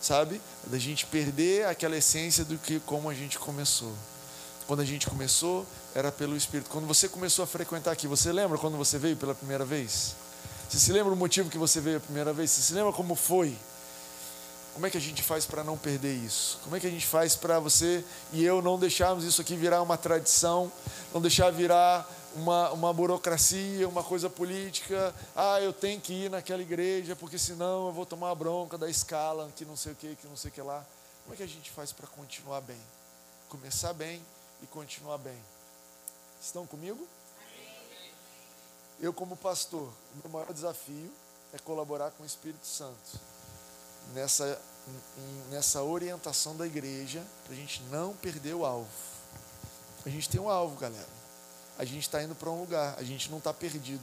sabe? 0.00 0.40
Da 0.66 0.78
gente 0.78 1.06
perder 1.06 1.66
aquela 1.66 1.96
essência 1.96 2.44
do 2.44 2.58
que 2.58 2.80
como 2.80 3.08
a 3.08 3.14
gente 3.14 3.38
começou. 3.38 3.92
Quando 4.66 4.80
a 4.80 4.84
gente 4.84 5.08
começou, 5.08 5.66
era 5.94 6.12
pelo 6.12 6.36
Espírito. 6.36 6.68
Quando 6.70 6.86
você 6.86 7.08
começou 7.08 7.42
a 7.42 7.46
frequentar 7.46 7.92
aqui, 7.92 8.06
você 8.06 8.32
lembra 8.32 8.58
quando 8.58 8.76
você 8.76 8.98
veio 8.98 9.16
pela 9.16 9.34
primeira 9.34 9.64
vez? 9.64 10.14
Você 10.68 10.78
se 10.78 10.92
lembra 10.92 11.10
o 11.10 11.16
motivo 11.16 11.48
que 11.48 11.56
você 11.56 11.80
veio 11.80 11.96
a 11.96 12.00
primeira 12.00 12.30
vez? 12.30 12.50
Você 12.50 12.60
se 12.60 12.74
lembra 12.74 12.92
como 12.92 13.14
foi? 13.14 13.56
Como 14.74 14.86
é 14.86 14.90
que 14.90 14.98
a 14.98 15.00
gente 15.00 15.22
faz 15.22 15.46
para 15.46 15.64
não 15.64 15.78
perder 15.78 16.14
isso? 16.14 16.58
Como 16.62 16.76
é 16.76 16.80
que 16.80 16.86
a 16.86 16.90
gente 16.90 17.06
faz 17.06 17.34
para 17.34 17.58
você 17.58 18.04
e 18.34 18.44
eu 18.44 18.60
não 18.60 18.78
deixarmos 18.78 19.24
isso 19.24 19.40
aqui 19.40 19.56
virar 19.56 19.80
uma 19.80 19.96
tradição, 19.96 20.70
não 21.12 21.22
deixar 21.22 21.50
virar 21.50 22.06
uma, 22.36 22.70
uma 22.72 22.92
burocracia, 22.92 23.88
uma 23.88 24.04
coisa 24.04 24.28
política? 24.28 25.14
Ah, 25.34 25.58
eu 25.58 25.72
tenho 25.72 25.98
que 26.02 26.12
ir 26.12 26.30
naquela 26.30 26.60
igreja 26.60 27.16
porque 27.16 27.38
senão 27.38 27.86
eu 27.86 27.92
vou 27.92 28.04
tomar 28.04 28.30
a 28.30 28.34
bronca 28.34 28.76
da 28.76 28.90
escala, 28.90 29.50
que 29.56 29.64
não 29.64 29.74
sei 29.74 29.92
o 29.92 29.96
que, 29.96 30.16
que 30.16 30.28
não 30.28 30.36
sei 30.36 30.50
o 30.50 30.52
que 30.52 30.60
lá. 30.60 30.84
Como 31.24 31.32
é 31.32 31.36
que 31.38 31.42
a 31.42 31.48
gente 31.48 31.70
faz 31.70 31.92
para 31.92 32.06
continuar 32.06 32.60
bem? 32.60 32.80
Começar 33.48 33.94
bem 33.94 34.22
e 34.62 34.66
continuar 34.66 35.16
bem. 35.16 35.42
Estão 36.42 36.66
comigo? 36.66 37.08
Eu, 39.00 39.12
como 39.12 39.36
pastor, 39.36 39.88
meu 40.22 40.32
maior 40.32 40.52
desafio 40.52 41.10
é 41.52 41.58
colaborar 41.58 42.10
com 42.10 42.24
o 42.24 42.26
Espírito 42.26 42.66
Santo 42.66 43.20
nessa, 44.12 44.60
nessa 45.50 45.82
orientação 45.82 46.56
da 46.56 46.66
igreja, 46.66 47.24
para 47.44 47.52
a 47.52 47.56
gente 47.56 47.82
não 47.90 48.14
perder 48.14 48.54
o 48.54 48.64
alvo. 48.64 48.88
A 50.04 50.08
gente 50.08 50.28
tem 50.28 50.40
um 50.40 50.48
alvo, 50.48 50.76
galera. 50.78 51.18
A 51.78 51.84
gente 51.84 52.02
está 52.02 52.22
indo 52.22 52.34
para 52.34 52.50
um 52.50 52.60
lugar, 52.60 52.96
a 52.98 53.02
gente 53.04 53.30
não 53.30 53.38
está 53.38 53.52
perdido. 53.52 54.02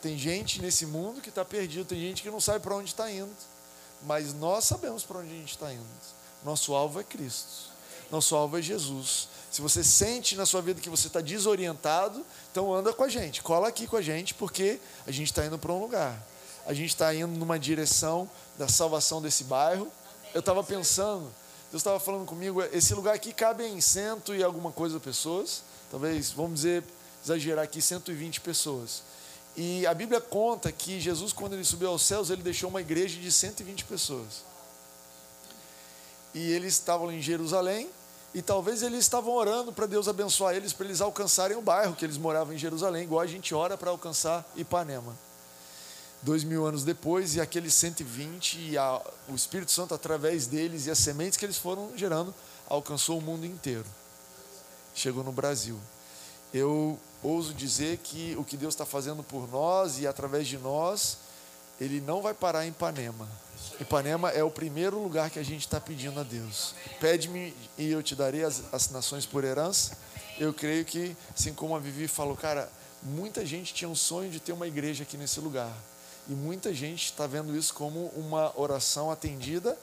Tem 0.00 0.16
gente 0.16 0.60
nesse 0.62 0.86
mundo 0.86 1.20
que 1.20 1.28
está 1.28 1.44
perdido, 1.44 1.84
tem 1.84 2.00
gente 2.00 2.22
que 2.22 2.30
não 2.30 2.40
sabe 2.40 2.60
para 2.60 2.74
onde 2.74 2.88
está 2.88 3.10
indo. 3.10 3.34
Mas 4.02 4.32
nós 4.32 4.64
sabemos 4.64 5.04
para 5.04 5.18
onde 5.18 5.30
a 5.30 5.36
gente 5.36 5.50
está 5.50 5.72
indo. 5.72 5.86
Nosso 6.42 6.74
alvo 6.74 7.00
é 7.00 7.04
Cristo. 7.04 7.70
Nosso 8.10 8.34
alvo 8.34 8.58
é 8.58 8.62
Jesus. 8.62 9.28
Se 9.52 9.60
você 9.60 9.84
sente 9.84 10.34
na 10.34 10.46
sua 10.46 10.62
vida 10.62 10.80
que 10.80 10.88
você 10.88 11.08
está 11.08 11.20
desorientado, 11.20 12.24
então 12.50 12.72
anda 12.72 12.90
com 12.94 13.04
a 13.04 13.08
gente, 13.10 13.42
cola 13.42 13.68
aqui 13.68 13.86
com 13.86 13.98
a 13.98 14.00
gente, 14.00 14.32
porque 14.32 14.80
a 15.06 15.10
gente 15.10 15.26
está 15.26 15.44
indo 15.44 15.58
para 15.58 15.70
um 15.70 15.78
lugar. 15.78 16.18
A 16.64 16.72
gente 16.72 16.88
está 16.88 17.14
indo 17.14 17.38
numa 17.38 17.58
direção 17.58 18.30
da 18.56 18.66
salvação 18.66 19.20
desse 19.20 19.44
bairro. 19.44 19.92
Eu 20.32 20.40
estava 20.40 20.64
pensando, 20.64 21.30
Deus 21.70 21.80
estava 21.82 22.00
falando 22.00 22.24
comigo, 22.24 22.62
esse 22.62 22.94
lugar 22.94 23.14
aqui 23.14 23.30
cabe 23.34 23.66
em 23.66 23.78
cento 23.78 24.34
e 24.34 24.42
alguma 24.42 24.72
coisa 24.72 24.98
pessoas, 24.98 25.62
talvez, 25.90 26.30
vamos 26.30 26.54
dizer, 26.54 26.82
exagerar 27.22 27.64
aqui, 27.64 27.82
120 27.82 28.40
pessoas. 28.40 29.02
E 29.54 29.86
a 29.86 29.92
Bíblia 29.92 30.18
conta 30.18 30.72
que 30.72 30.98
Jesus, 30.98 31.30
quando 31.30 31.52
ele 31.52 31.64
subiu 31.64 31.90
aos 31.90 32.00
céus, 32.00 32.30
ele 32.30 32.42
deixou 32.42 32.70
uma 32.70 32.80
igreja 32.80 33.20
de 33.20 33.30
120 33.30 33.84
pessoas. 33.84 34.44
E 36.32 36.52
eles 36.52 36.72
estavam 36.72 37.12
em 37.12 37.20
Jerusalém, 37.20 37.90
e 38.34 38.40
talvez 38.40 38.82
eles 38.82 39.00
estavam 39.00 39.34
orando 39.34 39.72
para 39.72 39.86
Deus 39.86 40.08
abençoar 40.08 40.54
eles, 40.54 40.72
para 40.72 40.86
eles 40.86 41.00
alcançarem 41.00 41.56
o 41.56 41.62
bairro 41.62 41.94
que 41.94 42.04
eles 42.04 42.16
moravam 42.16 42.54
em 42.54 42.58
Jerusalém, 42.58 43.04
igual 43.04 43.20
a 43.20 43.26
gente 43.26 43.54
ora 43.54 43.76
para 43.76 43.90
alcançar 43.90 44.44
Ipanema. 44.56 45.14
Dois 46.22 46.44
mil 46.44 46.64
anos 46.64 46.84
depois, 46.84 47.34
e 47.34 47.40
aqueles 47.40 47.74
120, 47.74 48.70
e 48.70 48.78
a, 48.78 49.02
o 49.28 49.34
Espírito 49.34 49.72
Santo, 49.72 49.92
através 49.92 50.46
deles, 50.46 50.86
e 50.86 50.90
as 50.90 50.98
sementes 50.98 51.36
que 51.36 51.44
eles 51.44 51.58
foram 51.58 51.90
gerando, 51.96 52.32
alcançou 52.68 53.18
o 53.18 53.22
mundo 53.22 53.44
inteiro. 53.44 53.86
Chegou 54.94 55.24
no 55.24 55.32
Brasil. 55.32 55.78
Eu 56.54 56.98
ouso 57.22 57.52
dizer 57.52 57.98
que 57.98 58.36
o 58.38 58.44
que 58.44 58.56
Deus 58.56 58.74
está 58.74 58.86
fazendo 58.86 59.22
por 59.22 59.50
nós 59.50 59.98
e 59.98 60.06
através 60.06 60.46
de 60.46 60.58
nós, 60.58 61.18
Ele 61.82 62.00
não 62.00 62.22
vai 62.22 62.32
parar 62.32 62.64
em 62.64 62.68
Ipanema 62.68 63.28
Ipanema 63.80 64.30
é 64.30 64.44
o 64.44 64.50
primeiro 64.50 65.02
lugar 65.02 65.28
que 65.30 65.38
a 65.38 65.42
gente 65.42 65.62
está 65.62 65.80
pedindo 65.80 66.20
a 66.20 66.22
Deus. 66.22 66.74
Pede-me 67.00 67.54
e 67.76 67.90
eu 67.90 68.02
te 68.02 68.14
darei 68.14 68.44
as, 68.44 68.62
as 68.72 68.90
nações 68.90 69.26
por 69.26 69.44
herança. 69.44 69.96
Eu 70.38 70.52
creio 70.54 70.84
que, 70.84 71.16
assim 71.36 71.52
como 71.52 71.74
a 71.74 71.78
Vivi 71.78 72.06
falou, 72.06 72.36
cara, 72.36 72.70
muita 73.02 73.44
gente 73.44 73.74
tinha 73.74 73.88
um 73.88 73.94
sonho 73.94 74.30
de 74.30 74.38
ter 74.38 74.52
uma 74.52 74.66
igreja 74.66 75.02
aqui 75.02 75.16
nesse 75.16 75.40
lugar. 75.40 75.72
E 76.28 76.32
muita 76.32 76.72
gente 76.72 77.06
está 77.06 77.26
vendo 77.26 77.56
isso 77.56 77.74
como 77.74 78.06
uma 78.14 78.52
oração 78.58 79.10
atendida, 79.10 79.76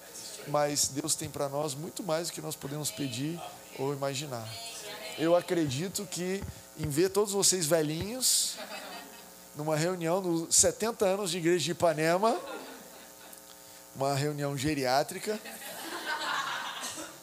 mas 0.47 0.87
Deus 0.87 1.15
tem 1.15 1.29
para 1.29 1.49
nós 1.49 1.75
muito 1.75 2.01
mais 2.01 2.27
do 2.27 2.33
que 2.33 2.41
nós 2.41 2.55
podemos 2.55 2.89
pedir 2.89 3.39
ou 3.77 3.93
imaginar. 3.93 4.47
Eu 5.17 5.35
acredito 5.35 6.05
que 6.05 6.41
em 6.79 6.87
ver 6.87 7.09
todos 7.09 7.33
vocês 7.33 7.65
velhinhos, 7.65 8.55
numa 9.55 9.75
reunião 9.75 10.21
nos 10.21 10.55
70 10.55 11.05
anos 11.05 11.31
de 11.31 11.37
igreja 11.37 11.65
de 11.65 11.71
Ipanema, 11.71 12.39
uma 13.95 14.13
reunião 14.13 14.57
geriátrica, 14.57 15.39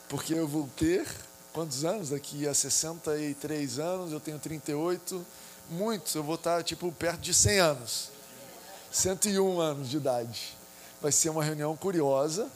porque 0.09 0.35
eu 0.35 0.47
vou 0.47 0.69
ter 0.77 1.07
quantos 1.53 1.85
anos? 1.87 2.11
Daqui 2.11 2.47
a 2.47 2.53
63 2.53 3.79
anos, 3.79 4.13
eu 4.13 4.21
tenho 4.21 4.39
38, 4.39 5.25
muitos, 5.71 6.15
eu 6.15 6.23
vou 6.23 6.35
estar 6.35 6.63
tipo 6.63 6.93
perto 6.93 7.21
de 7.21 7.33
100 7.33 7.59
anos, 7.59 8.11
101 8.93 9.61
anos 9.61 9.89
de 9.89 9.97
idade. 9.97 10.57
Vai 11.01 11.13
ser 11.13 11.31
uma 11.31 11.43
reunião 11.43 11.77
curiosa. 11.77 12.51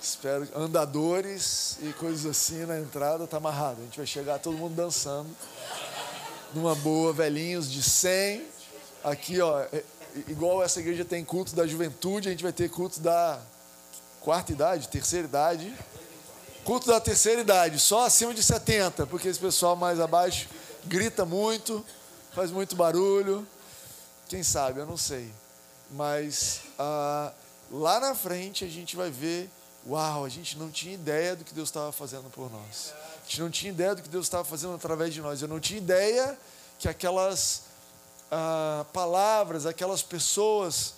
Espero 0.00 0.48
andadores 0.56 1.78
e 1.80 1.92
coisas 1.92 2.26
assim 2.26 2.66
na 2.66 2.76
entrada, 2.78 3.24
tá 3.24 3.36
amarrado. 3.36 3.80
A 3.80 3.84
gente 3.84 3.96
vai 3.98 4.06
chegar 4.06 4.40
todo 4.40 4.56
mundo 4.56 4.74
dançando. 4.74 5.30
Numa 6.52 6.74
boa, 6.74 7.12
velhinhos 7.12 7.70
de 7.70 7.82
100. 7.82 8.51
Aqui, 9.04 9.40
ó, 9.40 9.60
é, 9.60 9.82
igual 10.28 10.62
essa 10.62 10.80
igreja 10.80 11.04
tem 11.04 11.24
culto 11.24 11.56
da 11.56 11.66
juventude, 11.66 12.28
a 12.28 12.30
gente 12.30 12.42
vai 12.42 12.52
ter 12.52 12.70
culto 12.70 13.00
da 13.00 13.40
quarta 14.20 14.52
idade, 14.52 14.88
terceira 14.88 15.26
idade. 15.26 15.74
Culto 16.64 16.86
da 16.86 17.00
terceira 17.00 17.40
idade, 17.40 17.80
só 17.80 18.06
acima 18.06 18.32
de 18.32 18.42
70, 18.42 19.06
porque 19.08 19.26
esse 19.26 19.40
pessoal 19.40 19.74
mais 19.74 19.98
abaixo 19.98 20.48
grita 20.84 21.24
muito, 21.24 21.84
faz 22.32 22.52
muito 22.52 22.76
barulho. 22.76 23.46
Quem 24.28 24.44
sabe, 24.44 24.78
eu 24.78 24.86
não 24.86 24.96
sei. 24.96 25.32
Mas 25.90 26.60
ah, 26.78 27.32
lá 27.70 27.98
na 27.98 28.14
frente 28.14 28.64
a 28.64 28.68
gente 28.68 28.94
vai 28.94 29.10
ver, 29.10 29.50
uau, 29.84 30.24
a 30.24 30.28
gente 30.28 30.56
não 30.56 30.70
tinha 30.70 30.94
ideia 30.94 31.34
do 31.34 31.42
que 31.42 31.52
Deus 31.52 31.68
estava 31.68 31.90
fazendo 31.90 32.30
por 32.30 32.48
nós. 32.50 32.94
A 33.24 33.28
gente 33.28 33.40
não 33.40 33.50
tinha 33.50 33.72
ideia 33.72 33.94
do 33.96 34.02
que 34.02 34.08
Deus 34.08 34.26
estava 34.26 34.44
fazendo 34.44 34.74
através 34.74 35.12
de 35.12 35.20
nós. 35.20 35.42
Eu 35.42 35.48
não 35.48 35.58
tinha 35.58 35.78
ideia 35.78 36.38
que 36.78 36.88
aquelas 36.88 37.62
ah, 38.32 38.86
palavras, 38.94 39.66
aquelas 39.66 40.02
pessoas 40.02 40.94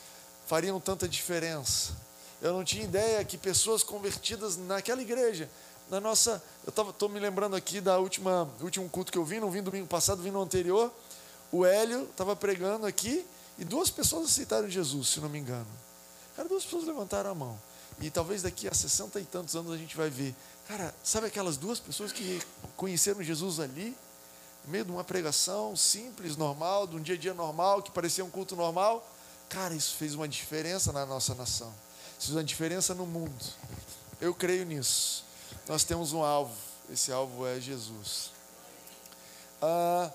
fariam 0.46 0.78
tanta 0.78 1.08
diferença. 1.08 1.92
Eu 2.40 2.52
não 2.52 2.62
tinha 2.62 2.84
ideia 2.84 3.24
que 3.24 3.36
pessoas 3.36 3.82
convertidas 3.82 4.56
naquela 4.56 5.02
igreja, 5.02 5.50
na 5.90 6.00
nossa. 6.00 6.42
Eu 6.64 6.90
estou 6.90 7.08
me 7.08 7.18
lembrando 7.18 7.56
aqui 7.56 7.80
da 7.80 7.98
última 7.98 8.48
último 8.60 8.88
culto 8.88 9.10
que 9.10 9.18
eu 9.18 9.24
vim, 9.24 9.40
não 9.40 9.50
vim 9.50 9.62
domingo 9.62 9.88
passado, 9.88 10.22
vim 10.22 10.30
no 10.30 10.40
anterior. 10.40 10.92
O 11.50 11.66
Hélio 11.66 12.04
estava 12.04 12.36
pregando 12.36 12.86
aqui 12.86 13.26
e 13.58 13.64
duas 13.64 13.90
pessoas 13.90 14.26
aceitaram 14.26 14.70
Jesus, 14.70 15.08
se 15.08 15.20
não 15.20 15.28
me 15.28 15.38
engano. 15.38 15.66
Cara, 16.36 16.48
duas 16.48 16.64
pessoas 16.64 16.84
levantaram 16.84 17.30
a 17.30 17.34
mão. 17.34 17.60
E 18.00 18.10
talvez 18.10 18.42
daqui 18.42 18.68
a 18.68 18.74
sessenta 18.74 19.20
e 19.20 19.24
tantos 19.24 19.54
anos 19.56 19.72
a 19.72 19.76
gente 19.76 19.96
vai 19.96 20.10
ver 20.10 20.34
Cara, 20.66 20.94
sabe 21.02 21.26
aquelas 21.26 21.58
duas 21.58 21.78
pessoas 21.78 22.10
que 22.10 22.40
conheceram 22.76 23.22
Jesus 23.22 23.60
ali, 23.60 23.94
no 24.64 24.72
meio 24.72 24.84
de 24.84 24.90
uma 24.90 25.04
pregação 25.04 25.76
simples, 25.76 26.36
normal, 26.36 26.86
de 26.86 26.96
um 26.96 27.00
dia 27.00 27.14
a 27.14 27.18
dia 27.18 27.34
normal, 27.34 27.82
que 27.82 27.90
parecia 27.90 28.24
um 28.24 28.30
culto 28.30 28.56
normal? 28.56 29.06
Cara, 29.48 29.74
isso 29.74 29.94
fez 29.96 30.14
uma 30.14 30.26
diferença 30.26 30.92
na 30.92 31.04
nossa 31.04 31.34
nação. 31.34 31.72
Isso 32.18 32.28
fez 32.28 32.36
uma 32.36 32.44
diferença 32.44 32.94
no 32.94 33.06
mundo. 33.06 33.44
Eu 34.20 34.34
creio 34.34 34.64
nisso. 34.64 35.24
Nós 35.68 35.84
temos 35.84 36.12
um 36.12 36.22
alvo. 36.22 36.54
Esse 36.90 37.12
alvo 37.12 37.46
é 37.46 37.60
Jesus. 37.60 38.30
Ah, 39.60 40.10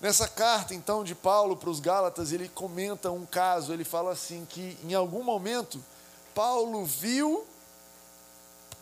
nessa 0.00 0.28
carta, 0.28 0.74
então, 0.74 1.04
de 1.04 1.14
Paulo 1.14 1.56
para 1.56 1.70
os 1.70 1.80
Gálatas, 1.80 2.32
ele 2.32 2.48
comenta 2.48 3.10
um 3.10 3.24
caso. 3.24 3.72
Ele 3.72 3.84
fala 3.84 4.12
assim: 4.12 4.44
que 4.48 4.76
em 4.84 4.94
algum 4.94 5.22
momento, 5.22 5.82
Paulo 6.34 6.84
viu 6.84 7.46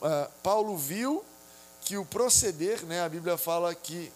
uh, 0.02 0.31
Paulo 0.42 0.76
viu 0.76 1.25
que 1.83 1.97
o 1.97 2.04
proceder, 2.04 2.85
né, 2.85 3.02
a 3.02 3.09
Bíblia 3.09 3.37
fala 3.37 3.75
que 3.75 4.12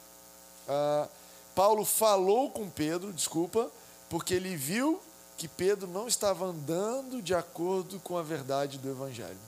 uh, 0.68 1.08
Paulo 1.54 1.84
falou 1.84 2.50
com 2.50 2.68
Pedro, 2.68 3.12
desculpa, 3.12 3.70
porque 4.08 4.34
ele 4.34 4.56
viu 4.56 5.00
que 5.36 5.48
Pedro 5.48 5.86
não 5.86 6.08
estava 6.08 6.46
andando 6.46 7.20
de 7.20 7.34
acordo 7.34 8.00
com 8.00 8.16
a 8.16 8.22
verdade 8.22 8.78
do 8.78 8.90
Evangelho. 8.90 9.38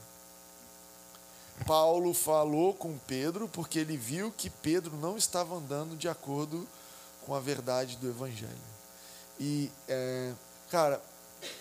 Paulo 1.65 2.13
falou 2.13 2.73
com 2.73 2.97
Pedro 2.97 3.47
porque 3.47 3.79
ele 3.79 3.97
viu 3.97 4.31
que 4.31 4.49
Pedro 4.49 4.95
não 4.97 5.17
estava 5.17 5.55
andando 5.55 5.97
de 5.97 6.07
acordo 6.07 6.67
com 7.25 7.35
a 7.35 7.39
verdade 7.39 7.97
do 7.97 8.07
Evangelho. 8.07 8.51
E, 9.39 9.71
é, 9.87 10.33
cara, 10.69 11.01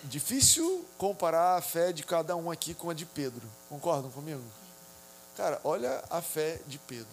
difícil 0.05 0.85
comparar 0.97 1.57
a 1.57 1.63
fé 1.63 1.93
de 1.93 2.03
cada 2.03 2.37
um 2.37 2.51
aqui 2.51 2.75
com 2.75 2.91
a 2.91 2.95
de 2.95 3.07
Pedro. 3.07 3.43
Concordam 3.69 4.11
comigo? 4.11 4.43
Cara, 5.37 5.61
olha 5.63 6.03
a 6.11 6.21
fé 6.21 6.61
de 6.67 6.79
Pedro. 6.79 7.07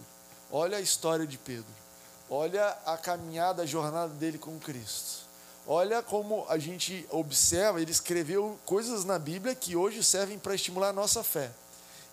Olha 0.51 0.77
a 0.77 0.81
história 0.81 1.27
de 1.27 1.37
Pedro. 1.37 1.85
Olha 2.29 2.75
a 2.86 2.98
caminhada, 2.98 3.63
a 3.63 3.65
jornada 3.65 4.13
dele 4.13 4.38
com 4.38 4.60
Cristo. 4.60 5.25
Olha 5.67 6.01
como 6.01 6.46
a 6.48 6.58
gente 6.58 7.08
observa, 7.12 7.82
ele 7.82 7.91
escreveu 7.91 8.60
coisas 8.65 9.03
na 9.03 9.17
Bíblia 9.17 9.55
que 9.55 9.75
hoje 9.75 10.03
servem 10.03 10.38
para 10.38 10.55
estimular 10.55 10.89
a 10.89 10.94
nossa 10.94 11.24
fé. 11.24 11.51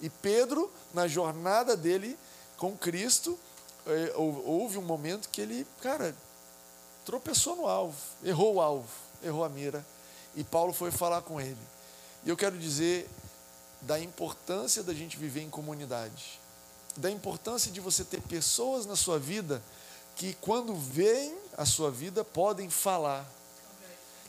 E 0.00 0.10
Pedro, 0.10 0.70
na 0.92 1.06
jornada 1.06 1.76
dele 1.76 2.18
com 2.56 2.76
Cristo, 2.76 3.38
é, 3.86 4.12
houve 4.16 4.78
um 4.78 4.82
momento 4.82 5.28
que 5.28 5.40
ele, 5.40 5.66
cara, 5.80 6.14
tropeçou 7.04 7.56
no 7.56 7.66
alvo, 7.66 7.96
errou 8.22 8.54
o 8.54 8.60
alvo, 8.60 8.88
errou 9.22 9.44
a 9.44 9.48
mira. 9.48 9.84
E 10.34 10.44
Paulo 10.44 10.72
foi 10.72 10.90
falar 10.90 11.22
com 11.22 11.40
ele. 11.40 11.58
E 12.24 12.28
eu 12.28 12.36
quero 12.36 12.56
dizer 12.58 13.08
da 13.82 13.98
importância 13.98 14.82
da 14.82 14.94
gente 14.94 15.16
viver 15.16 15.42
em 15.42 15.50
comunidade, 15.50 16.40
da 16.96 17.10
importância 17.10 17.70
de 17.70 17.80
você 17.80 18.04
ter 18.04 18.20
pessoas 18.22 18.86
na 18.86 18.96
sua 18.96 19.18
vida 19.18 19.62
que, 20.16 20.34
quando 20.40 20.74
veem 20.74 21.34
a 21.56 21.64
sua 21.64 21.90
vida, 21.90 22.24
podem 22.24 22.68
falar. 22.70 23.26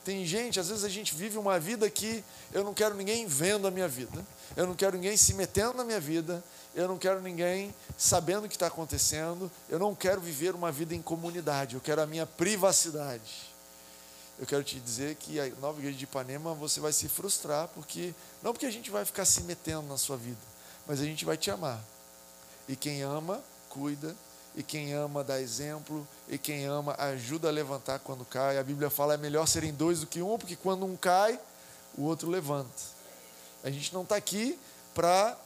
Tem 0.04 0.26
gente, 0.26 0.60
às 0.60 0.68
vezes 0.68 0.84
a 0.84 0.90
gente 0.90 1.16
vive 1.16 1.38
uma 1.38 1.58
vida 1.58 1.90
que 1.90 2.24
eu 2.52 2.64
não 2.64 2.74
quero 2.74 2.94
ninguém 2.94 3.26
vendo 3.26 3.68
a 3.68 3.72
minha 3.72 3.88
vida, 3.88 4.26
eu 4.56 4.68
não 4.68 4.76
quero 4.76 4.98
ninguém 4.98 5.16
se 5.16 5.34
metendo 5.34 5.76
na 5.76 5.86
minha 5.86 6.00
vida, 6.00 6.44
eu 6.76 6.88
não 6.90 6.98
quero 6.98 7.22
ninguém 7.22 7.74
sabendo 7.98 8.46
o 8.46 8.50
que 8.50 8.56
está 8.56 8.68
acontecendo, 8.68 9.50
eu 9.70 9.80
não 9.80 9.96
quero 9.96 10.20
viver 10.20 10.56
uma 10.56 10.72
vida 10.72 10.94
em 10.94 11.02
comunidade, 11.02 11.76
eu 11.76 11.82
quero 11.82 12.02
a 12.02 12.06
minha 12.06 12.26
privacidade. 12.26 13.54
Eu 14.38 14.46
quero 14.46 14.64
te 14.64 14.80
dizer 14.80 15.16
que 15.16 15.40
a 15.40 15.48
nova 15.62 15.80
igreja 15.80 15.98
de 15.98 16.04
Ipanema 16.04 16.54
você 16.54 16.80
vai 16.80 16.92
se 16.92 17.08
frustrar, 17.08 17.70
porque 17.70 18.14
não 18.42 18.52
porque 18.52 18.66
a 18.66 18.72
gente 18.72 18.90
vai 18.90 19.06
ficar 19.06 19.26
se 19.26 19.42
metendo 19.44 19.84
na 19.84 19.98
sua 19.98 20.18
vida, 20.18 20.42
mas 20.86 21.00
a 21.00 21.06
gente 21.06 21.24
vai 21.24 21.38
te 21.38 21.50
amar. 21.50 21.82
E 22.68 22.76
quem 22.76 23.04
ama, 23.04 23.42
cuida, 23.70 24.16
e 24.56 24.62
quem 24.62 24.94
ama 24.94 25.24
dá 25.24 25.42
exemplo, 25.42 26.08
e 26.28 26.38
quem 26.38 26.66
ama 26.66 26.96
ajuda 26.98 27.48
a 27.48 27.52
levantar 27.52 28.00
quando 28.00 28.24
cai. 28.24 28.58
A 28.58 28.64
Bíblia 28.64 28.90
fala 28.90 29.16
é 29.16 29.18
melhor 29.18 29.48
serem 29.48 29.74
dois 29.74 30.02
do 30.02 30.08
que 30.08 30.22
um, 30.22 30.38
porque 30.38 30.56
quando 30.56 30.86
um 30.86 30.96
cai, 30.96 31.40
o 31.98 32.04
outro 32.04 32.30
levanta. 32.30 32.94
A 33.64 33.70
gente 33.70 33.94
não 33.94 34.04
está 34.04 34.16
aqui 34.16 34.60
para 34.94 35.38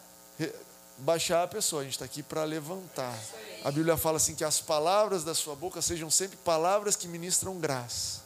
baixar 0.98 1.43
a 1.43 1.48
pessoa, 1.48 1.82
a 1.82 1.86
gente 1.86 1.93
está 1.93 2.06
aqui 2.06 2.22
para 2.22 2.43
levantar. 2.43 3.17
A 3.63 3.72
Bíblia 3.72 3.96
fala 3.96 4.17
assim 4.17 4.36
que 4.36 4.43
as 4.43 4.60
palavras 4.60 5.24
da 5.24 5.34
sua 5.34 5.56
boca 5.56 5.82
sejam 5.82 6.10
sempre 6.10 6.38
palavras 6.38 6.96
que 6.96 7.08
ministram 7.08 7.58
graça. 7.60 8.22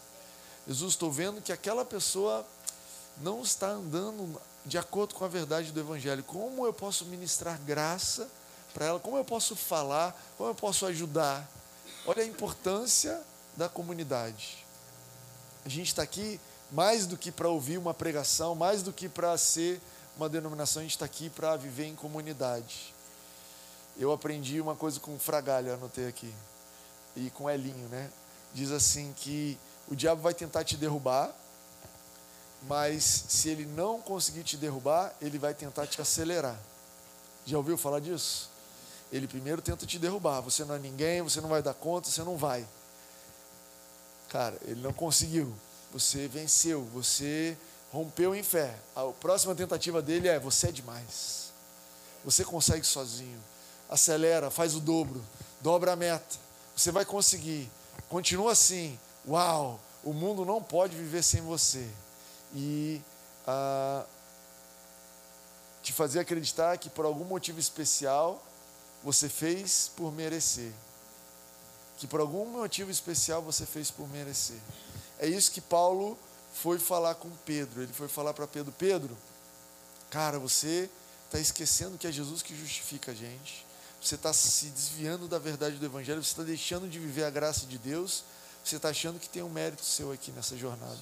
Jesus, 0.68 0.94
estou 0.94 1.12
vendo 1.12 1.42
que 1.42 1.52
aquela 1.52 1.84
pessoa 1.84 2.46
não 3.18 3.42
está 3.42 3.68
andando 3.68 4.40
de 4.66 4.78
acordo 4.78 5.16
com 5.16 5.26
a 5.26 5.28
verdade 5.28 5.72
do 5.72 5.80
Evangelho. 5.80 6.24
Como 6.24 6.66
eu 6.66 6.74
posso 6.74 7.06
ministrar 7.06 7.60
graça 7.60 8.30
para 8.72 8.86
ela? 8.86 9.00
Como 9.00 9.18
eu 9.18 9.26
posso 9.26 9.56
falar? 9.56 10.20
Como 10.38 10.50
eu 10.50 10.56
posso 10.56 10.86
ajudar? 10.86 11.50
Olha 12.06 12.24
a 12.24 12.26
importância 12.26 13.22
da 13.56 13.70
comunidade. 13.70 14.66
A 15.66 15.70
gente 15.70 15.88
está 15.88 16.02
aqui 16.02 16.40
mais 16.72 17.06
do 17.06 17.18
que 17.18 17.32
para 17.32 17.50
ouvir 17.50 17.78
uma 17.78 17.94
pregação, 17.94 18.56
mais 18.56 18.82
do 18.82 18.94
que 18.94 19.10
para 19.10 19.38
ser 19.38 19.82
uma 20.16 20.30
denominação, 20.30 20.82
a 20.82 20.84
gente 20.84 20.92
está 20.92 21.06
aqui 21.06 21.30
para 21.30 21.56
viver 21.56 21.86
em 21.86 21.96
comunidade. 21.96 22.94
Eu 23.98 24.12
aprendi 24.12 24.62
uma 24.62 24.76
coisa 24.76 25.00
com 25.00 25.16
o 25.16 25.20
Fragalho, 25.20 25.74
anotei 25.74 26.08
aqui, 26.08 26.34
e 27.16 27.30
com 27.32 27.50
Elinho, 27.50 27.88
né? 27.90 28.10
Diz 28.54 28.72
assim 28.72 29.14
que 29.18 29.58
o 29.88 29.96
diabo 29.96 30.22
vai 30.22 30.34
tentar 30.34 30.64
te 30.64 30.78
derrubar, 30.78 31.34
mas 32.64 33.26
se 33.28 33.50
ele 33.50 33.66
não 33.66 34.00
conseguir 34.00 34.44
te 34.44 34.56
derrubar, 34.58 35.14
ele 35.20 35.40
vai 35.40 35.54
tentar 35.54 35.88
te 35.88 36.02
acelerar. 36.02 36.60
Já 37.46 37.58
ouviu 37.58 37.78
falar 37.78 38.00
disso? 38.00 38.51
Ele 39.12 39.28
primeiro 39.28 39.62
tenta 39.62 39.86
te 39.86 40.00
derrubar. 40.00 40.42
Você 40.42 40.64
não 40.64 40.76
é 40.76 40.80
ninguém, 40.80 41.22
você 41.22 41.42
não 41.42 41.50
vai 41.50 41.62
dar 41.62 41.74
conta, 41.74 42.10
você 42.10 42.24
não 42.24 42.38
vai. 42.38 42.66
Cara, 44.30 44.58
ele 44.64 44.82
não 44.82 44.94
conseguiu. 44.94 45.54
Você 45.92 46.28
venceu, 46.28 46.84
você 46.94 47.58
rompeu 47.92 48.34
em 48.34 48.42
fé. 48.42 48.74
A 48.96 49.06
próxima 49.08 49.54
tentativa 49.54 50.02
dele 50.02 50.30
é: 50.30 50.40
você 50.40 50.70
é 50.70 50.72
demais. 50.72 51.52
Você 52.24 52.46
consegue 52.46 52.86
sozinho. 52.86 53.40
Acelera, 53.90 54.50
faz 54.50 54.74
o 54.74 54.80
dobro, 54.80 55.22
dobra 55.60 55.92
a 55.92 55.96
meta. 55.96 56.38
Você 56.76 56.92
vai 56.92 57.04
conseguir. 57.04 57.70
Continua 58.08 58.54
assim. 58.54 58.98
Uau, 59.28 59.80
o 60.04 60.14
mundo 60.14 60.46
não 60.46 60.64
pode 60.64 60.96
viver 60.96 61.24
sem 61.24 61.42
você. 61.42 61.86
E 62.56 63.02
ah, 63.46 64.06
te 65.84 65.92
fazer 65.92 66.20
acreditar 66.20 66.78
que 66.78 66.90
por 66.90 67.06
algum 67.06 67.26
motivo 67.26 67.60
especial 67.60 68.42
você 69.04 69.28
fez 69.30 69.92
por 69.96 70.12
merecer. 70.12 70.72
Que 71.98 72.08
por 72.08 72.20
algum 72.20 72.46
motivo 72.46 72.90
especial 72.90 73.42
você 73.42 73.66
fez 73.66 73.92
por 73.92 74.10
merecer. 74.10 74.60
É 75.20 75.28
isso 75.28 75.52
que 75.52 75.62
Paulo 75.62 76.18
foi 76.54 76.80
falar 76.80 77.16
com 77.16 77.30
Pedro. 77.46 77.82
Ele 77.82 77.94
foi 77.94 78.08
falar 78.08 78.34
para 78.34 78.48
Pedro: 78.48 78.74
Pedro, 78.78 79.18
cara, 80.10 80.40
você 80.40 80.90
está 81.26 81.40
esquecendo 81.40 81.98
que 81.98 82.08
é 82.08 82.12
Jesus 82.12 82.42
que 82.42 82.56
justifica 82.56 83.12
a 83.12 83.16
gente. 83.16 83.66
Você 84.02 84.16
está 84.16 84.34
se 84.34 84.68
desviando 84.68 85.28
da 85.28 85.38
verdade 85.38 85.76
do 85.76 85.86
Evangelho. 85.86 86.24
Você 86.24 86.32
está 86.32 86.44
deixando 86.44 86.90
de 86.90 86.98
viver 86.98 87.24
a 87.24 87.30
graça 87.30 87.66
de 87.68 87.78
Deus 87.78 88.24
você 88.64 88.76
está 88.76 88.90
achando 88.90 89.20
que 89.20 89.28
tem 89.28 89.42
um 89.42 89.50
mérito 89.50 89.84
seu 89.84 90.12
aqui 90.12 90.32
nessa 90.32 90.56
jornada. 90.56 91.00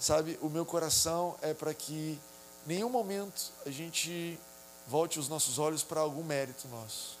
Sabe, 0.00 0.38
o 0.40 0.48
meu 0.48 0.64
coração 0.64 1.36
é 1.42 1.54
para 1.54 1.72
que 1.72 2.18
nenhum 2.66 2.88
momento 2.88 3.52
a 3.64 3.70
gente 3.70 4.38
volte 4.86 5.18
os 5.18 5.28
nossos 5.28 5.58
olhos 5.58 5.82
para 5.82 6.00
algum 6.00 6.22
mérito 6.22 6.68
nosso. 6.68 7.18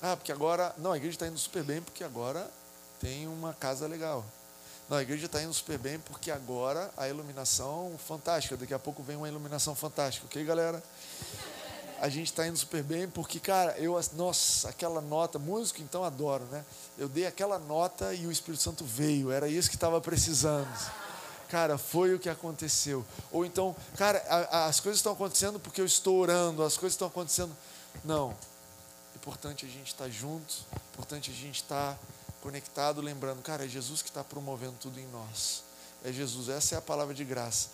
Ah, 0.00 0.16
porque 0.16 0.32
agora. 0.32 0.74
Não, 0.78 0.92
a 0.92 0.96
igreja 0.96 1.16
está 1.16 1.26
indo 1.26 1.38
super 1.38 1.62
bem 1.62 1.80
porque 1.80 2.02
agora 2.02 2.50
tem 3.00 3.26
uma 3.26 3.54
casa 3.54 3.86
legal. 3.86 4.24
Não, 4.88 4.96
a 4.96 5.02
igreja 5.02 5.26
está 5.26 5.42
indo 5.42 5.54
super 5.54 5.78
bem 5.78 5.98
porque 5.98 6.30
agora 6.30 6.90
a 6.96 7.08
iluminação 7.08 7.94
fantástica. 8.06 8.56
Daqui 8.56 8.74
a 8.74 8.78
pouco 8.78 9.02
vem 9.02 9.16
uma 9.16 9.28
iluminação 9.28 9.74
fantástica, 9.74 10.26
ok, 10.26 10.44
galera? 10.44 10.82
a 12.02 12.08
gente 12.08 12.32
está 12.32 12.44
indo 12.44 12.56
super 12.58 12.82
bem, 12.82 13.08
porque, 13.08 13.38
cara, 13.38 13.78
eu, 13.78 13.96
nossa, 14.14 14.68
aquela 14.68 15.00
nota, 15.00 15.38
músico 15.38 15.80
então 15.80 16.02
adoro, 16.02 16.44
né? 16.50 16.64
Eu 16.98 17.08
dei 17.08 17.28
aquela 17.28 17.60
nota 17.60 18.12
e 18.12 18.26
o 18.26 18.32
Espírito 18.32 18.60
Santo 18.60 18.84
veio, 18.84 19.30
era 19.30 19.46
isso 19.46 19.70
que 19.70 19.76
estava 19.76 20.00
precisando. 20.00 20.66
Cara, 21.52 21.76
foi 21.76 22.14
o 22.14 22.18
que 22.18 22.30
aconteceu. 22.30 23.04
Ou 23.30 23.44
então, 23.44 23.76
cara, 23.98 24.24
a, 24.26 24.36
a, 24.36 24.66
as 24.68 24.80
coisas 24.80 25.00
estão 25.00 25.12
acontecendo 25.12 25.60
porque 25.60 25.82
eu 25.82 25.84
estou 25.84 26.16
orando, 26.18 26.62
as 26.62 26.78
coisas 26.78 26.94
estão 26.94 27.06
acontecendo. 27.06 27.54
Não. 28.02 28.34
Importante 29.14 29.66
a 29.66 29.68
gente 29.68 29.88
estar 29.88 30.04
tá 30.04 30.10
junto, 30.10 30.54
importante 30.94 31.30
a 31.30 31.34
gente 31.34 31.56
estar 31.56 31.92
tá 31.92 31.98
conectado, 32.40 33.02
lembrando, 33.02 33.42
cara, 33.42 33.66
é 33.66 33.68
Jesus 33.68 34.00
que 34.00 34.08
está 34.08 34.24
promovendo 34.24 34.76
tudo 34.80 34.98
em 34.98 35.06
nós. 35.08 35.62
É 36.02 36.10
Jesus, 36.10 36.48
essa 36.48 36.74
é 36.74 36.78
a 36.78 36.80
palavra 36.80 37.12
de 37.12 37.22
graça. 37.22 37.68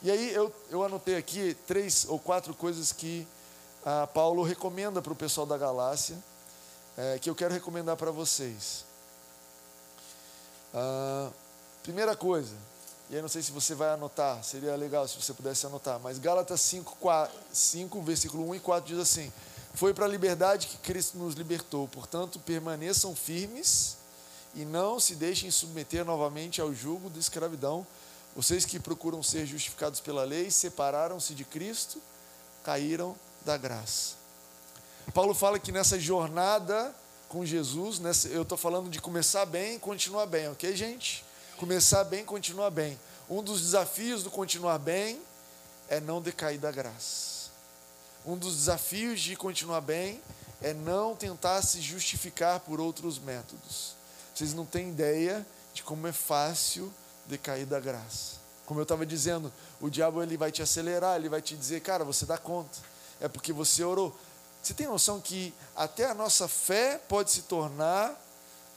E 0.00 0.12
aí 0.12 0.32
eu, 0.32 0.54
eu 0.70 0.84
anotei 0.84 1.16
aqui 1.16 1.56
três 1.66 2.06
ou 2.08 2.20
quatro 2.20 2.54
coisas 2.54 2.92
que 2.92 3.26
ah, 3.84 4.06
Paulo 4.06 4.44
recomenda 4.44 5.02
para 5.02 5.12
o 5.12 5.16
pessoal 5.16 5.44
da 5.44 5.58
Galácia, 5.58 6.16
é, 6.96 7.18
que 7.18 7.28
eu 7.28 7.34
quero 7.34 7.52
recomendar 7.52 7.96
para 7.96 8.12
vocês. 8.12 8.84
Ah, 10.72 11.30
primeira 11.82 12.14
coisa, 12.14 12.54
e 13.14 13.16
aí 13.16 13.22
não 13.22 13.28
sei 13.28 13.42
se 13.42 13.52
você 13.52 13.76
vai 13.76 13.90
anotar, 13.90 14.42
seria 14.42 14.74
legal 14.74 15.06
se 15.06 15.14
você 15.14 15.32
pudesse 15.32 15.64
anotar, 15.64 16.00
mas 16.00 16.18
Gálatas 16.18 16.60
5, 16.62 16.96
4, 16.98 17.38
5, 17.52 18.02
versículo 18.02 18.48
1 18.48 18.56
e 18.56 18.58
4 18.58 18.88
diz 18.88 18.98
assim: 18.98 19.32
Foi 19.72 19.94
para 19.94 20.04
a 20.04 20.08
liberdade 20.08 20.66
que 20.66 20.76
Cristo 20.78 21.16
nos 21.16 21.36
libertou. 21.36 21.86
Portanto, 21.86 22.40
permaneçam 22.40 23.14
firmes 23.14 23.98
e 24.52 24.64
não 24.64 24.98
se 24.98 25.14
deixem 25.14 25.48
submeter 25.48 26.04
novamente 26.04 26.60
ao 26.60 26.74
jugo 26.74 27.08
da 27.08 27.20
escravidão. 27.20 27.86
Vocês 28.34 28.64
que 28.64 28.80
procuram 28.80 29.22
ser 29.22 29.46
justificados 29.46 30.00
pela 30.00 30.24
lei, 30.24 30.50
separaram-se 30.50 31.36
de 31.36 31.44
Cristo, 31.44 32.02
caíram 32.64 33.14
da 33.44 33.56
graça. 33.56 34.16
Paulo 35.14 35.34
fala 35.34 35.60
que 35.60 35.70
nessa 35.70 36.00
jornada 36.00 36.92
com 37.28 37.46
Jesus, 37.46 38.00
nessa, 38.00 38.26
eu 38.26 38.42
estou 38.42 38.58
falando 38.58 38.90
de 38.90 39.00
começar 39.00 39.46
bem 39.46 39.76
e 39.76 39.78
continuar 39.78 40.26
bem, 40.26 40.48
ok, 40.48 40.74
gente? 40.74 41.24
Começar 41.56 42.02
bem 42.02 42.24
continuar 42.24 42.70
bem. 42.70 42.98
Um 43.30 43.40
dos 43.40 43.60
desafios 43.60 44.24
do 44.24 44.30
continuar 44.30 44.76
bem 44.76 45.20
é 45.88 46.00
não 46.00 46.20
decair 46.20 46.58
da 46.58 46.72
graça. 46.72 47.48
Um 48.26 48.36
dos 48.36 48.56
desafios 48.56 49.20
de 49.20 49.36
continuar 49.36 49.80
bem 49.80 50.20
é 50.60 50.74
não 50.74 51.14
tentar 51.14 51.62
se 51.62 51.80
justificar 51.80 52.58
por 52.58 52.80
outros 52.80 53.20
métodos. 53.20 53.94
Vocês 54.34 54.52
não 54.52 54.66
têm 54.66 54.88
ideia 54.88 55.46
de 55.72 55.84
como 55.84 56.08
é 56.08 56.12
fácil 56.12 56.92
decair 57.26 57.66
da 57.66 57.78
graça. 57.78 58.36
Como 58.66 58.80
eu 58.80 58.84
estava 58.84 59.06
dizendo, 59.06 59.52
o 59.80 59.88
diabo 59.88 60.24
ele 60.24 60.36
vai 60.36 60.50
te 60.50 60.60
acelerar, 60.60 61.16
ele 61.16 61.28
vai 61.28 61.40
te 61.40 61.56
dizer, 61.56 61.80
cara, 61.82 62.02
você 62.02 62.26
dá 62.26 62.36
conta. 62.36 62.78
É 63.20 63.28
porque 63.28 63.52
você 63.52 63.84
orou. 63.84 64.14
Você 64.60 64.74
tem 64.74 64.88
noção 64.88 65.20
que 65.20 65.54
até 65.76 66.06
a 66.06 66.14
nossa 66.14 66.48
fé 66.48 66.98
pode 67.08 67.30
se 67.30 67.42
tornar 67.42 68.20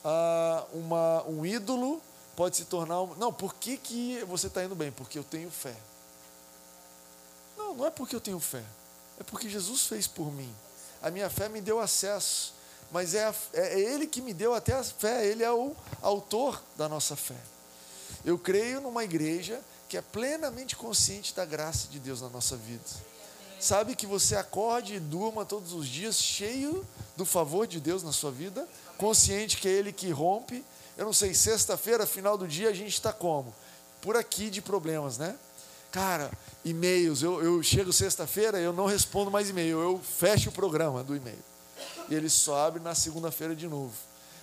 ah, 0.06 0.64
uma, 0.74 1.24
um 1.24 1.44
ídolo, 1.44 2.02
pode 2.38 2.56
se 2.56 2.66
tornar. 2.66 3.02
Um... 3.02 3.16
Não, 3.16 3.34
por 3.34 3.56
que, 3.56 3.76
que 3.76 4.24
você 4.26 4.46
está 4.46 4.64
indo 4.64 4.76
bem? 4.76 4.92
Porque 4.92 5.18
eu 5.18 5.24
tenho 5.24 5.50
fé. 5.50 5.76
Não, 7.58 7.74
não 7.74 7.86
é 7.88 7.90
porque 7.90 8.16
eu 8.16 8.22
tenho 8.22 8.40
fé. 8.40 8.64
É 9.20 9.24
porque 9.24 9.50
Jesus 9.50 9.88
fez 9.88 10.06
por 10.06 10.32
mim. 10.32 10.54
A 11.02 11.10
minha 11.10 11.30
fé 11.32 11.50
me 11.50 11.60
deu 11.60 11.80
acesso. 11.80 12.54
Mas 12.92 13.16
é, 13.16 13.26
a, 13.26 13.34
é 13.54 13.80
Ele 13.80 14.06
que 14.06 14.22
me 14.22 14.36
deu 14.36 14.54
até 14.54 14.74
a 14.74 14.84
fé. 14.84 15.26
Ele 15.26 15.44
é 15.44 15.52
o 15.52 15.76
autor 16.00 16.62
da 16.78 16.88
nossa 16.88 17.16
fé. 17.16 17.42
Eu 18.24 18.38
creio 18.38 18.82
numa 18.82 19.04
igreja 19.04 19.60
que 19.90 19.98
é 19.98 20.02
plenamente 20.02 20.76
consciente 20.76 21.34
da 21.34 21.44
graça 21.44 21.88
de 21.88 22.00
Deus 22.00 22.22
na 22.22 22.30
nossa 22.30 22.56
vida. 22.56 22.84
Sabe 23.60 23.96
que 23.96 24.06
você 24.06 24.36
acorde 24.36 24.94
e 24.94 25.00
durma 25.00 25.44
todos 25.44 25.74
os 25.74 25.88
dias 25.88 26.22
cheio 26.22 26.86
do 27.16 27.26
favor 27.26 27.66
de 27.66 27.80
Deus 27.80 28.04
na 28.04 28.12
sua 28.12 28.30
vida, 28.30 28.68
consciente 28.96 29.58
que 29.58 29.68
é 29.68 29.72
Ele 29.72 29.92
que 29.92 30.12
rompe. 30.12 30.64
Eu 30.98 31.06
não 31.06 31.14
sei, 31.14 31.34
sexta-feira, 31.34 32.08
final 32.08 32.38
do 32.38 32.48
dia, 32.48 32.70
a 32.70 32.74
gente 32.74 32.94
está 32.94 33.14
como? 33.14 33.54
Por 34.02 34.18
aqui 34.18 34.50
de 34.50 34.62
problemas, 34.62 35.18
né? 35.18 35.38
Cara, 35.92 36.32
e-mails, 36.66 37.22
eu, 37.22 37.42
eu 37.42 37.62
chego 37.62 37.94
sexta-feira, 37.94 38.60
eu 38.60 38.74
não 38.74 38.88
respondo 38.88 39.30
mais 39.30 39.50
e-mail, 39.50 39.80
eu 39.80 40.00
fecho 40.00 40.50
o 40.50 40.52
programa 40.52 41.04
do 41.04 41.16
e-mail. 41.16 41.44
E 42.10 42.16
ele 42.16 42.30
só 42.30 42.66
abre 42.66 42.82
na 42.82 42.96
segunda-feira 42.96 43.56
de 43.56 43.68
novo. 43.68 43.94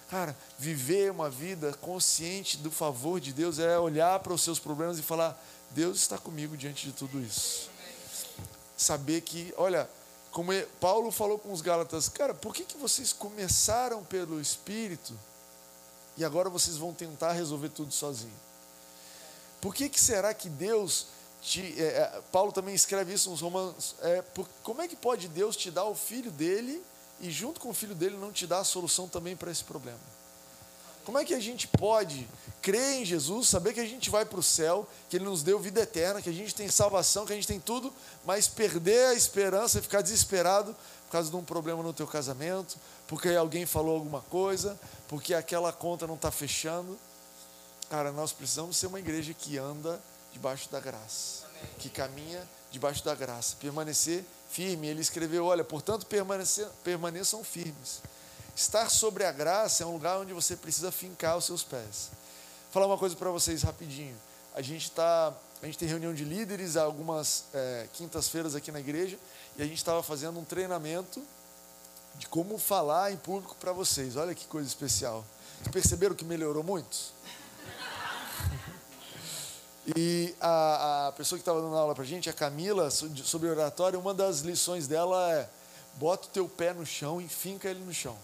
Cara, 0.08 0.36
viver 0.58 1.10
uma 1.10 1.28
vida 1.28 1.72
consciente 1.80 2.56
do 2.56 2.70
favor 2.70 3.18
de 3.18 3.32
Deus 3.32 3.58
é 3.58 3.76
olhar 3.78 4.20
para 4.20 4.32
os 4.32 4.42
seus 4.42 4.60
problemas 4.60 4.98
e 4.98 5.02
falar: 5.02 5.36
Deus 5.70 5.98
está 5.98 6.18
comigo 6.18 6.56
diante 6.56 6.86
de 6.86 6.92
tudo 6.92 7.20
isso. 7.20 7.68
Saber 8.76 9.22
que, 9.22 9.52
olha, 9.56 9.88
como 10.30 10.52
Paulo 10.80 11.10
falou 11.10 11.38
com 11.38 11.52
os 11.52 11.60
Gálatas, 11.60 12.08
cara, 12.08 12.32
por 12.32 12.54
que, 12.54 12.64
que 12.64 12.76
vocês 12.76 13.12
começaram 13.12 14.04
pelo 14.04 14.40
Espírito 14.40 15.14
e 16.16 16.24
agora 16.24 16.48
vocês 16.48 16.76
vão 16.76 16.92
tentar 16.92 17.32
resolver 17.32 17.68
tudo 17.68 17.92
sozinho? 17.92 18.32
Por 19.60 19.74
que, 19.74 19.88
que 19.88 20.00
será 20.00 20.34
que 20.34 20.48
Deus 20.48 21.06
te, 21.44 21.60
é, 21.78 21.84
é, 21.84 22.22
Paulo 22.32 22.50
também 22.50 22.74
escreve 22.74 23.12
isso 23.12 23.30
nos 23.30 23.42
Romanos. 23.42 23.94
É, 24.00 24.22
por, 24.22 24.48
como 24.62 24.80
é 24.80 24.88
que 24.88 24.96
pode 24.96 25.28
Deus 25.28 25.54
te 25.54 25.70
dar 25.70 25.84
o 25.84 25.94
filho 25.94 26.30
dele 26.30 26.82
e, 27.20 27.30
junto 27.30 27.60
com 27.60 27.68
o 27.68 27.74
filho 27.74 27.94
dele, 27.94 28.16
não 28.16 28.32
te 28.32 28.46
dar 28.46 28.60
a 28.60 28.64
solução 28.64 29.06
também 29.06 29.36
para 29.36 29.50
esse 29.50 29.62
problema? 29.62 30.00
Como 31.04 31.18
é 31.18 31.24
que 31.24 31.34
a 31.34 31.40
gente 31.40 31.68
pode 31.68 32.26
crer 32.62 32.94
em 32.94 33.04
Jesus, 33.04 33.46
saber 33.50 33.74
que 33.74 33.80
a 33.80 33.84
gente 33.84 34.08
vai 34.08 34.24
para 34.24 34.40
o 34.40 34.42
céu, 34.42 34.88
que 35.10 35.18
Ele 35.18 35.26
nos 35.26 35.42
deu 35.42 35.58
vida 35.58 35.82
eterna, 35.82 36.22
que 36.22 36.30
a 36.30 36.32
gente 36.32 36.54
tem 36.54 36.66
salvação, 36.70 37.26
que 37.26 37.32
a 37.32 37.36
gente 37.36 37.46
tem 37.46 37.60
tudo, 37.60 37.92
mas 38.24 38.48
perder 38.48 39.08
a 39.08 39.14
esperança 39.14 39.78
e 39.78 39.82
ficar 39.82 40.00
desesperado 40.00 40.74
causa 41.14 41.30
de 41.30 41.36
um 41.36 41.44
problema 41.44 41.80
no 41.80 41.92
teu 41.92 42.08
casamento, 42.08 42.76
porque 43.06 43.28
alguém 43.28 43.64
falou 43.64 43.94
alguma 43.94 44.20
coisa, 44.22 44.76
porque 45.06 45.32
aquela 45.32 45.72
conta 45.72 46.08
não 46.08 46.16
está 46.16 46.28
fechando? 46.28 46.98
Cara, 47.88 48.10
nós 48.10 48.32
precisamos 48.32 48.76
ser 48.76 48.88
uma 48.88 48.98
igreja 48.98 49.32
que 49.32 49.56
anda 49.56 50.00
debaixo 50.32 50.68
da 50.72 50.80
graça, 50.80 51.46
que 51.78 51.88
caminha 51.88 52.42
debaixo 52.72 53.04
da 53.04 53.14
graça, 53.14 53.54
permanecer 53.60 54.24
firme. 54.50 54.88
Ele 54.88 55.00
escreveu: 55.00 55.44
Olha, 55.44 55.62
portanto, 55.62 56.04
permaneçam 56.82 57.44
firmes. 57.44 58.02
Estar 58.56 58.90
sobre 58.90 59.24
a 59.24 59.30
graça 59.30 59.84
é 59.84 59.86
um 59.86 59.92
lugar 59.92 60.18
onde 60.18 60.32
você 60.32 60.56
precisa 60.56 60.90
fincar 60.90 61.36
os 61.36 61.44
seus 61.44 61.62
pés. 61.62 62.10
Vou 62.64 62.72
falar 62.72 62.86
uma 62.86 62.98
coisa 62.98 63.14
para 63.14 63.30
vocês 63.30 63.62
rapidinho. 63.62 64.16
A 64.52 64.62
gente 64.62 64.90
tá, 64.90 65.32
a 65.62 65.66
gente 65.66 65.78
tem 65.78 65.86
reunião 65.86 66.12
de 66.12 66.24
líderes 66.24 66.76
algumas 66.76 67.44
é, 67.54 67.86
quintas-feiras 67.92 68.56
aqui 68.56 68.72
na 68.72 68.80
igreja 68.80 69.16
e 69.56 69.62
a 69.62 69.66
gente 69.66 69.78
estava 69.78 70.02
fazendo 70.02 70.38
um 70.38 70.44
treinamento 70.44 71.22
de 72.16 72.26
como 72.28 72.58
falar 72.58 73.12
em 73.12 73.16
público 73.16 73.56
para 73.60 73.72
vocês. 73.72 74.16
Olha 74.16 74.34
que 74.34 74.46
coisa 74.46 74.66
especial. 74.66 75.24
Vocês 75.58 75.72
perceberam 75.72 76.14
que 76.14 76.24
melhorou 76.24 76.62
muito? 76.62 77.14
E 79.96 80.34
a, 80.40 81.08
a 81.08 81.12
pessoa 81.12 81.38
que 81.38 81.42
estava 81.42 81.60
dando 81.60 81.76
aula 81.76 81.94
para 81.94 82.04
a 82.04 82.06
gente, 82.06 82.30
a 82.30 82.32
Camila, 82.32 82.90
sobre 82.90 83.50
oratório, 83.50 84.00
uma 84.00 84.14
das 84.14 84.40
lições 84.40 84.86
dela 84.86 85.30
é: 85.34 85.48
bota 85.94 86.26
o 86.26 86.30
teu 86.30 86.48
pé 86.48 86.72
no 86.72 86.86
chão 86.86 87.20
e 87.20 87.28
finca 87.28 87.68
ele 87.68 87.84
no 87.84 87.92
chão. 87.92 88.16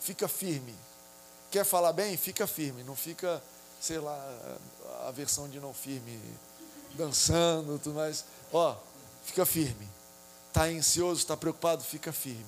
Fica 0.00 0.26
firme. 0.26 0.74
Quer 1.50 1.64
falar 1.64 1.92
bem? 1.92 2.16
Fica 2.16 2.46
firme. 2.46 2.82
Não 2.82 2.96
fica, 2.96 3.40
sei 3.80 3.98
lá, 3.98 4.18
a 5.06 5.12
versão 5.12 5.48
de 5.48 5.60
não 5.60 5.72
firme, 5.72 6.20
dançando, 6.94 7.78
tudo 7.78 7.94
mais. 7.94 8.24
Ó, 8.52 8.76
fica 9.24 9.46
firme. 9.46 9.88
Está 10.50 10.64
ansioso, 10.64 11.20
está 11.20 11.36
preocupado? 11.36 11.82
Fica 11.82 12.12
firme. 12.12 12.44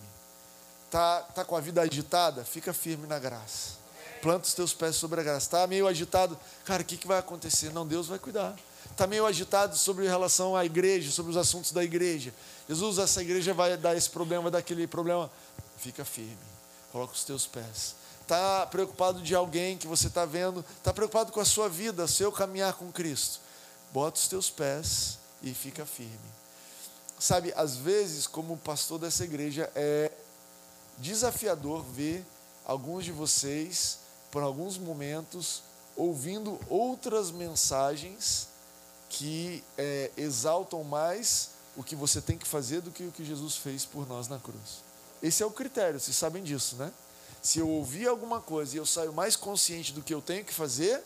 Está 0.87 1.23
tá 1.23 1.45
com 1.45 1.57
a 1.57 1.61
vida 1.61 1.81
agitada? 1.81 2.45
Fica 2.45 2.73
firme 2.73 3.07
na 3.07 3.19
graça 3.19 3.83
planta 4.23 4.47
os 4.47 4.55
teus 4.55 4.73
pés 4.73 4.95
sobre 4.95 5.21
a 5.21 5.25
graça. 5.25 5.47
Está 5.47 5.67
meio 5.67 5.87
agitado, 5.87 6.39
cara, 6.65 6.83
o 6.83 6.85
que, 6.85 6.97
que 6.97 7.09
vai 7.09 7.19
acontecer? 7.19 7.73
Não, 7.73 7.85
Deus 7.85 8.07
vai 8.07 8.19
cuidar. 8.19 8.57
Está 8.89 9.07
meio 9.07 9.27
agitado 9.27 9.77
sobre 9.77 10.07
relação 10.07 10.57
à 10.57 10.65
igreja, 10.65 11.11
sobre 11.11 11.33
os 11.33 11.37
assuntos 11.37 11.73
da 11.73 11.83
igreja. 11.83 12.33
Jesus, 12.69 12.99
essa 12.99 13.21
igreja 13.21 13.53
vai 13.53 13.77
dar 13.77 13.97
esse 13.97 14.09
problema, 14.09 14.45
vai 14.45 14.53
dar 14.53 14.59
aquele 14.59 14.87
problema. 14.87 15.31
Fica 15.77 16.05
firme, 16.05 16.39
coloca 16.93 17.13
os 17.13 17.25
teus 17.25 17.47
pés. 17.47 17.97
Está 18.21 18.65
preocupado 18.67 19.21
de 19.21 19.35
alguém 19.35 19.77
que 19.77 19.89
você 19.89 20.07
está 20.07 20.25
vendo, 20.25 20.65
está 20.77 20.93
preocupado 20.93 21.33
com 21.33 21.41
a 21.41 21.45
sua 21.45 21.69
vida, 21.69 22.07
seu 22.07 22.31
caminhar 22.31 22.75
com 22.75 22.93
Cristo. 22.93 23.41
Bota 23.93 24.19
os 24.19 24.29
teus 24.29 24.49
pés 24.49 25.19
e 25.43 25.53
fica 25.53 25.85
firme. 25.85 26.42
Sabe, 27.23 27.53
às 27.55 27.77
vezes, 27.77 28.27
como 28.27 28.57
pastor 28.57 28.99
dessa 28.99 29.23
igreja, 29.23 29.71
é 29.77 30.11
desafiador 30.99 31.85
ver 31.85 32.27
alguns 32.65 33.05
de 33.05 33.13
vocês 33.13 34.01
por 34.33 34.43
alguns 34.43 34.77
momentos, 34.77 35.63
ouvindo 35.95 36.59
outras 36.69 37.31
mensagens 37.31 38.49
que 39.09 39.63
é, 39.79 40.11
exaltam 40.17 40.83
mais 40.83 41.51
o 41.77 41.85
que 41.85 41.95
você 41.95 42.21
tem 42.21 42.37
que 42.37 42.45
fazer 42.45 42.81
do 42.81 42.91
que 42.91 43.05
o 43.05 43.13
que 43.13 43.25
Jesus 43.25 43.55
fez 43.57 43.85
por 43.85 44.05
nós 44.09 44.27
na 44.27 44.41
cruz. 44.41 44.83
Esse 45.23 45.45
é 45.45 45.47
o 45.47 45.51
critério, 45.53 46.01
vocês 46.01 46.17
sabem 46.17 46.43
disso, 46.43 46.75
né? 46.75 46.93
Se 47.41 47.61
eu 47.61 47.69
ouvir 47.69 48.09
alguma 48.09 48.41
coisa 48.41 48.75
e 48.75 48.79
eu 48.79 48.85
saio 48.85 49.13
mais 49.13 49.37
consciente 49.37 49.93
do 49.93 50.03
que 50.03 50.13
eu 50.13 50.21
tenho 50.21 50.45
que 50.45 50.53
fazer, 50.53 51.01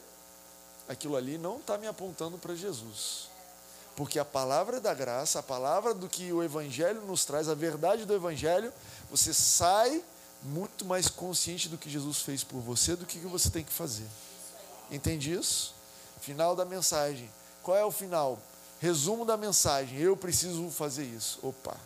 aquilo 0.89 1.15
ali 1.15 1.37
não 1.37 1.59
está 1.59 1.77
me 1.77 1.87
apontando 1.87 2.39
para 2.39 2.55
Jesus. 2.55 3.26
Porque 3.97 4.19
a 4.19 4.25
palavra 4.25 4.79
da 4.79 4.93
graça, 4.93 5.39
a 5.39 5.43
palavra 5.43 5.95
do 5.95 6.07
que 6.09 6.31
o 6.31 6.43
Evangelho 6.43 7.01
nos 7.01 7.25
traz, 7.25 7.49
a 7.49 7.55
verdade 7.55 8.05
do 8.05 8.15
Evangelho, 8.15 8.73
você 9.11 9.33
sai 9.33 10.05
muito 10.43 10.85
mais 10.85 11.09
consciente 11.09 11.69
do 11.69 11.79
que 11.79 11.89
Jesus 11.89 12.21
fez 12.21 12.45
por 12.45 12.61
você, 12.61 12.95
do 12.95 13.07
que 13.07 13.19
você 13.21 13.49
tem 13.49 13.65
que 13.65 13.73
fazer. 13.73 14.07
Entende 14.91 15.33
isso? 15.33 15.75
Final 16.21 16.55
da 16.55 16.65
mensagem. 16.65 17.31
Qual 17.63 17.77
é 17.77 17.85
o 17.85 17.91
final? 17.91 18.39
Resumo 18.81 19.25
da 19.25 19.37
mensagem. 19.37 19.99
Eu 19.99 20.17
preciso 20.17 20.69
fazer 20.71 21.05
isso. 21.05 21.39
Opa, 21.43 21.77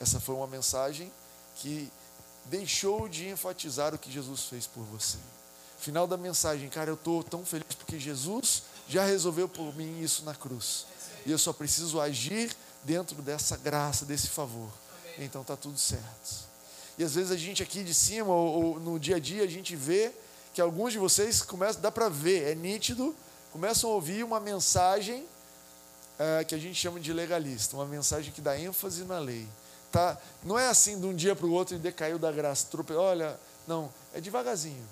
essa 0.00 0.18
foi 0.18 0.34
uma 0.34 0.48
mensagem 0.48 1.10
que 1.56 1.90
deixou 2.46 3.08
de 3.08 3.28
enfatizar 3.28 3.94
o 3.94 3.98
que 3.98 4.10
Jesus 4.10 4.42
fez 4.42 4.66
por 4.66 4.82
você. 4.82 5.18
Final 5.78 6.06
da 6.06 6.16
mensagem, 6.16 6.68
cara, 6.68 6.90
eu 6.90 6.94
estou 6.94 7.22
tão 7.22 7.44
feliz 7.44 7.74
porque 7.76 7.98
Jesus 7.98 8.64
já 8.88 9.04
resolveu 9.04 9.48
por 9.48 9.74
mim 9.76 10.00
isso 10.00 10.24
na 10.24 10.34
cruz. 10.34 10.86
E 11.26 11.30
eu 11.30 11.38
só 11.38 11.52
preciso 11.52 12.00
agir 12.00 12.54
dentro 12.82 13.20
dessa 13.22 13.56
graça, 13.56 14.04
desse 14.04 14.28
favor. 14.28 14.68
Então 15.18 15.42
está 15.42 15.56
tudo 15.56 15.78
certo. 15.78 16.44
E 16.98 17.04
às 17.04 17.14
vezes 17.14 17.30
a 17.30 17.36
gente 17.36 17.62
aqui 17.62 17.82
de 17.82 17.94
cima, 17.94 18.32
ou, 18.32 18.64
ou 18.64 18.80
no 18.80 18.98
dia 18.98 19.16
a 19.16 19.18
dia, 19.18 19.42
a 19.42 19.48
gente 19.48 19.74
vê 19.74 20.12
que 20.52 20.60
alguns 20.60 20.92
de 20.92 20.98
vocês 20.98 21.42
começam, 21.42 21.80
dá 21.82 21.90
para 21.90 22.08
ver, 22.08 22.52
é 22.52 22.54
nítido, 22.54 23.14
começam 23.52 23.90
a 23.90 23.94
ouvir 23.94 24.24
uma 24.24 24.38
mensagem 24.38 25.26
é, 26.18 26.44
que 26.44 26.54
a 26.54 26.58
gente 26.58 26.76
chama 26.76 27.00
de 27.00 27.12
legalista, 27.12 27.76
uma 27.76 27.86
mensagem 27.86 28.32
que 28.32 28.40
dá 28.40 28.58
ênfase 28.58 29.04
na 29.04 29.18
lei. 29.18 29.48
tá, 29.90 30.16
não 30.44 30.56
é 30.58 30.68
assim 30.68 31.00
de 31.00 31.06
um 31.06 31.14
dia 31.14 31.34
para 31.34 31.46
o 31.46 31.50
outro 31.50 31.74
e 31.74 31.78
decaiu 31.78 32.18
da 32.18 32.30
graça. 32.30 32.66
Trope... 32.70 32.92
Olha, 32.92 33.38
não, 33.66 33.92
é 34.12 34.20
devagarzinho. 34.20 34.86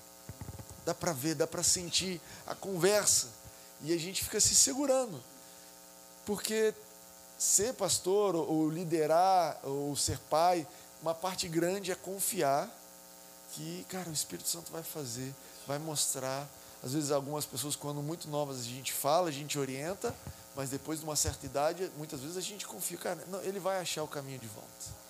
Dá 0.84 0.92
para 0.92 1.12
ver, 1.12 1.36
dá 1.36 1.46
para 1.46 1.62
sentir 1.62 2.20
a 2.44 2.54
conversa. 2.54 3.28
E 3.82 3.92
a 3.92 3.98
gente 3.98 4.24
fica 4.24 4.40
se 4.40 4.54
segurando. 4.54 5.22
Porque 6.24 6.74
ser 7.38 7.74
pastor, 7.74 8.36
ou 8.36 8.68
liderar, 8.70 9.58
ou 9.64 9.96
ser 9.96 10.18
pai, 10.30 10.66
uma 11.02 11.14
parte 11.14 11.48
grande 11.48 11.90
é 11.90 11.94
confiar 11.94 12.70
que, 13.52 13.84
cara, 13.88 14.08
o 14.08 14.12
Espírito 14.12 14.48
Santo 14.48 14.70
vai 14.70 14.82
fazer, 14.82 15.34
vai 15.66 15.78
mostrar. 15.78 16.48
Às 16.82 16.92
vezes, 16.92 17.10
algumas 17.10 17.44
pessoas, 17.44 17.76
quando 17.76 18.02
muito 18.02 18.28
novas, 18.28 18.60
a 18.60 18.62
gente 18.62 18.92
fala, 18.92 19.28
a 19.28 19.32
gente 19.32 19.58
orienta, 19.58 20.14
mas 20.54 20.70
depois 20.70 21.00
de 21.00 21.04
uma 21.04 21.16
certa 21.16 21.44
idade, 21.46 21.90
muitas 21.96 22.20
vezes 22.20 22.36
a 22.36 22.40
gente 22.40 22.66
confia, 22.66 22.98
cara, 22.98 23.24
não, 23.28 23.40
ele 23.42 23.58
vai 23.58 23.80
achar 23.80 24.02
o 24.02 24.08
caminho 24.08 24.38
de 24.38 24.46
volta. 24.46 25.02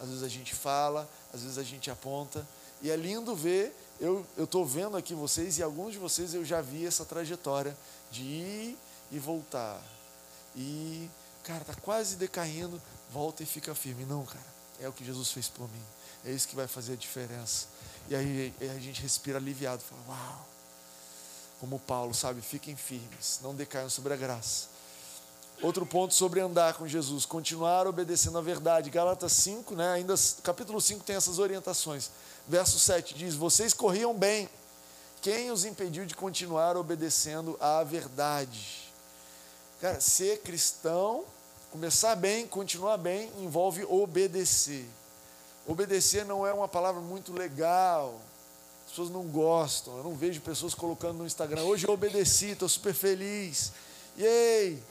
Às 0.00 0.08
vezes 0.08 0.22
a 0.22 0.28
gente 0.28 0.54
fala, 0.54 1.08
às 1.32 1.42
vezes 1.42 1.58
a 1.58 1.62
gente 1.62 1.90
aponta, 1.90 2.46
e 2.82 2.90
é 2.90 2.96
lindo 2.96 3.34
ver, 3.34 3.74
eu 3.98 4.26
estou 4.36 4.64
vendo 4.64 4.96
aqui 4.96 5.14
vocês, 5.14 5.58
e 5.58 5.62
alguns 5.62 5.92
de 5.92 5.98
vocês 5.98 6.34
eu 6.34 6.44
já 6.44 6.60
vi 6.60 6.86
essa 6.86 7.04
trajetória 7.04 7.76
de 8.10 8.22
ir 8.22 8.78
e 9.10 9.18
voltar. 9.18 9.80
E, 10.56 11.10
cara, 11.44 11.60
está 11.60 11.74
quase 11.74 12.16
decaindo, 12.16 12.80
volta 13.12 13.42
e 13.42 13.46
fica 13.46 13.74
firme. 13.74 14.04
Não, 14.04 14.24
cara, 14.24 14.44
é 14.80 14.88
o 14.88 14.92
que 14.92 15.04
Jesus 15.04 15.30
fez 15.30 15.48
por 15.48 15.68
mim. 15.68 15.82
É 16.24 16.30
isso 16.30 16.48
que 16.48 16.56
vai 16.56 16.66
fazer 16.66 16.94
a 16.94 16.96
diferença. 16.96 17.66
E 18.08 18.14
aí 18.14 18.54
a 18.60 18.78
gente 18.78 19.02
respira 19.02 19.38
aliviado, 19.38 19.82
fala, 19.82 20.02
uau. 20.08 20.48
Como 21.60 21.78
Paulo, 21.78 22.14
sabe, 22.14 22.40
fiquem 22.40 22.76
firmes, 22.76 23.40
não 23.42 23.54
decaiam 23.54 23.88
sobre 23.88 24.12
a 24.12 24.16
graça. 24.16 24.76
Outro 25.62 25.86
ponto 25.86 26.12
sobre 26.12 26.40
andar 26.40 26.74
com 26.74 26.86
Jesus, 26.86 27.24
continuar 27.24 27.86
obedecendo 27.86 28.36
a 28.36 28.42
verdade. 28.42 28.90
Gálatas 28.90 29.32
5, 29.32 29.74
né, 29.74 29.92
ainda 29.92 30.14
capítulo 30.42 30.80
5 30.80 31.02
tem 31.02 31.16
essas 31.16 31.38
orientações. 31.38 32.10
Verso 32.46 32.78
7 32.78 33.14
diz: 33.14 33.34
Vocês 33.34 33.72
corriam 33.72 34.14
bem. 34.14 34.50
Quem 35.22 35.50
os 35.50 35.64
impediu 35.64 36.04
de 36.04 36.14
continuar 36.14 36.76
obedecendo 36.76 37.56
à 37.58 37.82
verdade? 37.82 38.85
Cara, 39.80 40.00
ser 40.00 40.40
cristão, 40.40 41.24
começar 41.70 42.14
bem, 42.16 42.46
continuar 42.46 42.96
bem, 42.96 43.30
envolve 43.38 43.84
obedecer. 43.84 44.88
Obedecer 45.66 46.24
não 46.24 46.46
é 46.46 46.52
uma 46.52 46.68
palavra 46.68 47.00
muito 47.00 47.32
legal. 47.32 48.18
As 48.84 48.90
pessoas 48.90 49.10
não 49.10 49.24
gostam. 49.24 49.96
Eu 49.98 50.04
não 50.04 50.14
vejo 50.14 50.40
pessoas 50.40 50.74
colocando 50.74 51.18
no 51.18 51.26
Instagram. 51.26 51.62
Hoje 51.64 51.86
eu 51.86 51.92
obedeci, 51.92 52.50
estou 52.50 52.68
super 52.68 52.94
feliz. 52.94 53.72
Yay! 54.18 54.82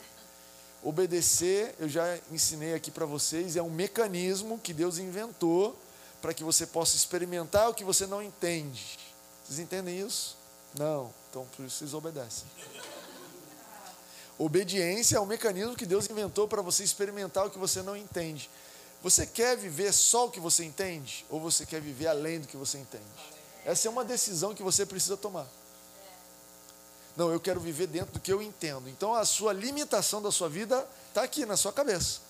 Obedecer, 0.82 1.74
eu 1.80 1.88
já 1.88 2.18
ensinei 2.30 2.74
aqui 2.74 2.92
para 2.92 3.06
vocês, 3.06 3.56
é 3.56 3.62
um 3.62 3.70
mecanismo 3.70 4.56
que 4.56 4.72
Deus 4.72 4.98
inventou 4.98 5.76
para 6.22 6.32
que 6.32 6.44
você 6.44 6.64
possa 6.64 6.94
experimentar 6.94 7.68
o 7.68 7.74
que 7.74 7.82
você 7.82 8.06
não 8.06 8.22
entende. 8.22 8.96
Vocês 9.44 9.58
entendem 9.58 9.98
isso? 9.98 10.36
Não. 10.78 11.12
Então 11.28 11.44
por 11.56 11.64
isso 11.64 11.78
vocês 11.78 11.92
obedecem. 11.92 12.46
Obediência 14.38 15.16
é 15.16 15.20
um 15.20 15.26
mecanismo 15.26 15.74
que 15.74 15.86
Deus 15.86 16.10
inventou 16.10 16.46
para 16.46 16.60
você 16.60 16.84
experimentar 16.84 17.46
o 17.46 17.50
que 17.50 17.58
você 17.58 17.82
não 17.82 17.96
entende. 17.96 18.50
Você 19.02 19.26
quer 19.26 19.56
viver 19.56 19.92
só 19.92 20.26
o 20.26 20.30
que 20.30 20.40
você 20.40 20.64
entende? 20.64 21.24
Ou 21.30 21.40
você 21.40 21.64
quer 21.64 21.80
viver 21.80 22.08
além 22.08 22.40
do 22.40 22.48
que 22.48 22.56
você 22.56 22.78
entende? 22.78 23.04
Essa 23.64 23.88
é 23.88 23.90
uma 23.90 24.04
decisão 24.04 24.54
que 24.54 24.62
você 24.62 24.84
precisa 24.84 25.16
tomar. 25.16 25.46
Não, 27.16 27.32
eu 27.32 27.40
quero 27.40 27.58
viver 27.58 27.86
dentro 27.86 28.12
do 28.12 28.20
que 28.20 28.32
eu 28.32 28.42
entendo. 28.42 28.88
Então 28.88 29.14
a 29.14 29.24
sua 29.24 29.52
limitação 29.52 30.20
da 30.20 30.30
sua 30.30 30.48
vida 30.48 30.86
está 31.08 31.22
aqui 31.22 31.46
na 31.46 31.56
sua 31.56 31.72
cabeça. 31.72 32.25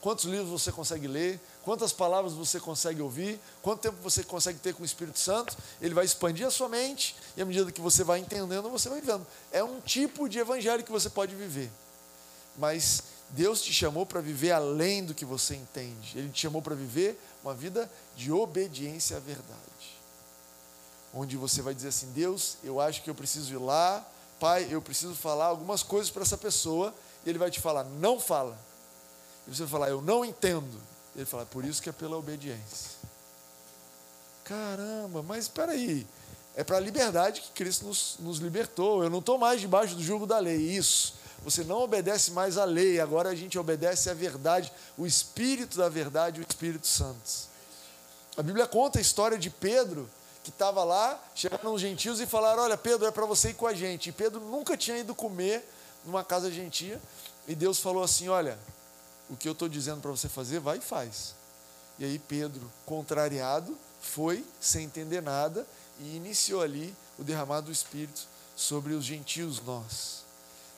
Quantos 0.00 0.24
livros 0.24 0.48
você 0.48 0.70
consegue 0.70 1.08
ler? 1.08 1.40
Quantas 1.64 1.92
palavras 1.92 2.32
você 2.32 2.60
consegue 2.60 3.02
ouvir? 3.02 3.40
Quanto 3.62 3.80
tempo 3.80 3.96
você 4.00 4.22
consegue 4.22 4.58
ter 4.58 4.72
com 4.72 4.82
o 4.82 4.86
Espírito 4.86 5.18
Santo? 5.18 5.56
Ele 5.80 5.92
vai 5.92 6.04
expandir 6.04 6.46
a 6.46 6.50
sua 6.50 6.68
mente 6.68 7.16
e 7.36 7.42
à 7.42 7.44
medida 7.44 7.72
que 7.72 7.80
você 7.80 8.04
vai 8.04 8.20
entendendo, 8.20 8.70
você 8.70 8.88
vai 8.88 9.00
vivendo. 9.00 9.26
É 9.50 9.62
um 9.62 9.80
tipo 9.80 10.28
de 10.28 10.38
evangelho 10.38 10.84
que 10.84 10.92
você 10.92 11.10
pode 11.10 11.34
viver. 11.34 11.70
Mas 12.56 13.02
Deus 13.30 13.60
te 13.60 13.72
chamou 13.72 14.06
para 14.06 14.20
viver 14.20 14.52
além 14.52 15.04
do 15.04 15.14
que 15.14 15.24
você 15.24 15.56
entende. 15.56 16.16
Ele 16.16 16.28
te 16.28 16.40
chamou 16.40 16.62
para 16.62 16.76
viver 16.76 17.20
uma 17.42 17.54
vida 17.54 17.90
de 18.16 18.30
obediência 18.30 19.16
à 19.16 19.20
verdade. 19.20 19.58
Onde 21.12 21.36
você 21.36 21.60
vai 21.60 21.74
dizer 21.74 21.88
assim: 21.88 22.12
Deus, 22.12 22.56
eu 22.62 22.80
acho 22.80 23.02
que 23.02 23.10
eu 23.10 23.14
preciso 23.14 23.52
ir 23.52 23.58
lá, 23.58 24.06
Pai, 24.38 24.68
eu 24.70 24.80
preciso 24.80 25.14
falar 25.14 25.46
algumas 25.46 25.82
coisas 25.82 26.10
para 26.10 26.22
essa 26.22 26.38
pessoa. 26.38 26.94
E 27.26 27.28
Ele 27.28 27.38
vai 27.38 27.50
te 27.50 27.60
falar: 27.60 27.84
não 27.84 28.20
fala. 28.20 28.67
E 29.48 29.56
você 29.56 29.66
falar: 29.66 29.88
eu 29.88 30.02
não 30.02 30.24
entendo. 30.24 30.80
Ele 31.16 31.24
fala: 31.24 31.46
por 31.46 31.64
isso 31.64 31.82
que 31.82 31.88
é 31.88 31.92
pela 31.92 32.16
obediência. 32.16 32.98
Caramba, 34.44 35.22
mas 35.22 35.44
espera 35.44 35.72
aí. 35.72 36.06
É 36.54 36.62
para 36.62 36.76
a 36.76 36.80
liberdade 36.80 37.40
que 37.40 37.50
Cristo 37.52 37.86
nos, 37.86 38.16
nos 38.18 38.38
libertou. 38.38 39.02
Eu 39.02 39.10
não 39.10 39.20
estou 39.20 39.38
mais 39.38 39.60
debaixo 39.60 39.94
do 39.94 40.02
jugo 40.02 40.26
da 40.26 40.38
lei. 40.38 40.56
Isso. 40.56 41.14
Você 41.44 41.62
não 41.62 41.78
obedece 41.82 42.32
mais 42.32 42.58
à 42.58 42.64
lei, 42.64 43.00
agora 43.00 43.28
a 43.30 43.34
gente 43.34 43.58
obedece 43.58 44.10
à 44.10 44.14
verdade, 44.14 44.72
o 44.96 45.06
Espírito 45.06 45.78
da 45.78 45.88
verdade, 45.88 46.40
o 46.40 46.46
Espírito 46.46 46.86
Santo. 46.86 47.48
A 48.36 48.42
Bíblia 48.42 48.66
conta 48.66 48.98
a 48.98 49.02
história 49.02 49.38
de 49.38 49.48
Pedro, 49.48 50.10
que 50.42 50.50
estava 50.50 50.82
lá, 50.82 51.18
chegaram 51.34 51.74
os 51.74 51.80
gentios 51.80 52.20
e 52.20 52.26
falaram: 52.26 52.64
Olha, 52.64 52.76
Pedro, 52.76 53.06
é 53.06 53.10
para 53.10 53.24
você 53.24 53.50
ir 53.50 53.54
com 53.54 53.66
a 53.66 53.74
gente. 53.74 54.08
E 54.08 54.12
Pedro 54.12 54.40
nunca 54.40 54.76
tinha 54.76 54.98
ido 54.98 55.14
comer 55.14 55.66
numa 56.04 56.24
casa 56.24 56.50
gentia, 56.50 57.00
e 57.46 57.54
Deus 57.54 57.78
falou 57.78 58.02
assim: 58.02 58.28
Olha, 58.28 58.58
o 59.28 59.36
que 59.36 59.48
eu 59.48 59.52
estou 59.52 59.68
dizendo 59.68 60.00
para 60.00 60.10
você 60.10 60.28
fazer, 60.28 60.60
vai 60.60 60.78
e 60.78 60.80
faz. 60.80 61.34
E 61.98 62.04
aí 62.04 62.18
Pedro, 62.18 62.70
contrariado, 62.86 63.76
foi 64.00 64.44
sem 64.60 64.84
entender 64.84 65.20
nada 65.20 65.66
e 66.00 66.16
iniciou 66.16 66.62
ali 66.62 66.94
o 67.18 67.24
derramado 67.24 67.66
do 67.66 67.72
Espírito 67.72 68.26
sobre 68.56 68.92
os 68.92 69.04
gentios 69.04 69.60
nós. 69.60 70.24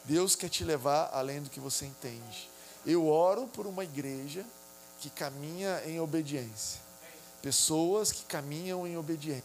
Deus 0.04 0.34
quer 0.34 0.48
te 0.48 0.64
levar 0.64 1.10
além 1.12 1.42
do 1.42 1.50
que 1.50 1.60
você 1.60 1.84
entende. 1.84 2.48
Eu 2.86 3.06
oro 3.06 3.46
por 3.48 3.66
uma 3.66 3.84
igreja 3.84 4.44
que 5.00 5.10
caminha 5.10 5.82
em 5.86 6.00
obediência. 6.00 6.80
Pessoas 7.42 8.10
que 8.10 8.24
caminham 8.24 8.86
em 8.86 8.96
obediência. 8.96 9.44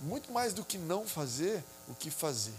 Muito 0.00 0.32
mais 0.32 0.52
do 0.52 0.64
que 0.64 0.78
não 0.78 1.06
fazer, 1.06 1.64
o 1.88 1.94
que 1.94 2.10
fazer. 2.10 2.54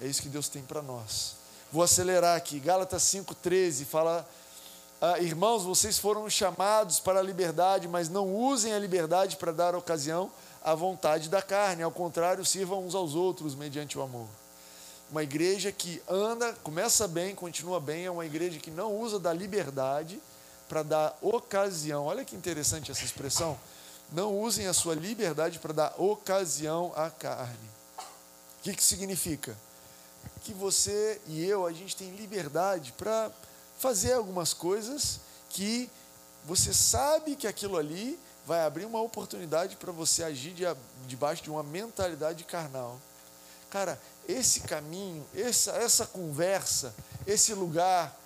É 0.00 0.06
isso 0.06 0.22
que 0.22 0.28
Deus 0.28 0.48
tem 0.48 0.62
para 0.62 0.80
nós. 0.80 1.34
Vou 1.72 1.82
acelerar 1.82 2.36
aqui. 2.36 2.60
Gálatas 2.60 3.02
5,13 3.02 3.84
fala: 3.84 4.28
ah, 5.00 5.20
Irmãos, 5.20 5.62
vocês 5.62 5.96
foram 5.96 6.28
chamados 6.28 6.98
para 6.98 7.20
a 7.20 7.22
liberdade, 7.22 7.86
mas 7.86 8.08
não 8.08 8.34
usem 8.34 8.72
a 8.72 8.78
liberdade 8.80 9.36
para 9.36 9.52
dar 9.52 9.76
ocasião 9.76 10.28
à 10.60 10.74
vontade 10.74 11.28
da 11.28 11.40
carne. 11.40 11.84
Ao 11.84 11.90
contrário, 11.92 12.44
sirvam 12.44 12.84
uns 12.84 12.96
aos 12.96 13.14
outros 13.14 13.54
mediante 13.54 13.96
o 13.96 14.02
amor. 14.02 14.26
Uma 15.08 15.22
igreja 15.22 15.70
que 15.70 16.02
anda, 16.08 16.52
começa 16.64 17.06
bem, 17.06 17.32
continua 17.32 17.78
bem, 17.80 18.06
é 18.06 18.10
uma 18.10 18.26
igreja 18.26 18.58
que 18.58 18.72
não 18.72 18.92
usa 19.00 19.20
da 19.20 19.32
liberdade 19.32 20.20
para 20.68 20.82
dar 20.82 21.16
ocasião. 21.22 22.06
Olha 22.06 22.24
que 22.24 22.34
interessante 22.34 22.90
essa 22.90 23.04
expressão. 23.04 23.56
Não 24.12 24.36
usem 24.36 24.66
a 24.66 24.72
sua 24.72 24.96
liberdade 24.96 25.60
para 25.60 25.72
dar 25.72 25.94
ocasião 25.96 26.92
à 26.96 27.08
carne. 27.08 27.70
O 28.58 28.62
que, 28.62 28.74
que 28.74 28.82
significa? 28.82 29.56
Que 30.42 30.52
você 30.52 31.20
e 31.28 31.44
eu, 31.46 31.64
a 31.64 31.72
gente 31.72 31.94
tem 31.94 32.10
liberdade 32.16 32.92
para 32.98 33.30
fazer 33.78 34.14
algumas 34.14 34.52
coisas 34.52 35.20
que 35.50 35.90
você 36.44 36.74
sabe 36.74 37.36
que 37.36 37.46
aquilo 37.46 37.76
ali 37.76 38.18
vai 38.46 38.64
abrir 38.64 38.86
uma 38.86 39.00
oportunidade 39.00 39.76
para 39.76 39.92
você 39.92 40.24
agir 40.24 40.54
de, 40.54 40.64
debaixo 41.06 41.42
de 41.42 41.50
uma 41.50 41.62
mentalidade 41.62 42.44
carnal. 42.44 42.98
Cara, 43.70 44.00
esse 44.26 44.60
caminho, 44.60 45.26
essa, 45.34 45.72
essa 45.72 46.06
conversa, 46.06 46.94
esse 47.26 47.52
lugar, 47.52 48.18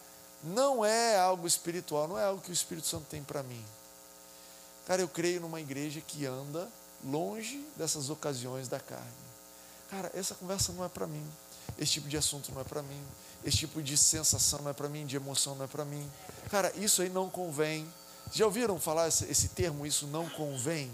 não 0.42 0.84
é 0.84 1.18
algo 1.18 1.46
espiritual, 1.46 2.06
não 2.06 2.18
é 2.18 2.24
algo 2.24 2.40
que 2.40 2.50
o 2.50 2.52
Espírito 2.52 2.86
Santo 2.86 3.06
tem 3.08 3.22
para 3.22 3.42
mim. 3.42 3.64
Cara, 4.86 5.02
eu 5.02 5.08
creio 5.08 5.40
numa 5.40 5.60
igreja 5.60 6.00
que 6.00 6.26
anda 6.26 6.68
longe 7.04 7.64
dessas 7.76 8.10
ocasiões 8.10 8.68
da 8.68 8.80
carne. 8.80 9.06
Cara, 9.90 10.10
essa 10.14 10.34
conversa 10.34 10.72
não 10.72 10.84
é 10.84 10.88
para 10.88 11.06
mim. 11.06 11.24
Esse 11.78 11.92
tipo 11.92 12.08
de 12.08 12.16
assunto 12.16 12.52
não 12.52 12.60
é 12.60 12.64
para 12.64 12.82
mim. 12.82 13.04
Esse 13.44 13.58
tipo 13.58 13.82
de 13.82 13.96
sensação 13.96 14.60
não 14.62 14.70
é 14.70 14.72
para 14.72 14.88
mim, 14.88 15.04
de 15.04 15.16
emoção 15.16 15.54
não 15.54 15.64
é 15.64 15.68
para 15.68 15.84
mim. 15.84 16.08
Cara, 16.50 16.72
isso 16.76 17.02
aí 17.02 17.08
não 17.08 17.28
convém. 17.28 17.86
Já 18.32 18.44
ouviram 18.44 18.78
falar 18.78 19.08
esse, 19.08 19.24
esse 19.24 19.48
termo, 19.48 19.86
isso 19.86 20.06
não 20.06 20.28
convém? 20.30 20.90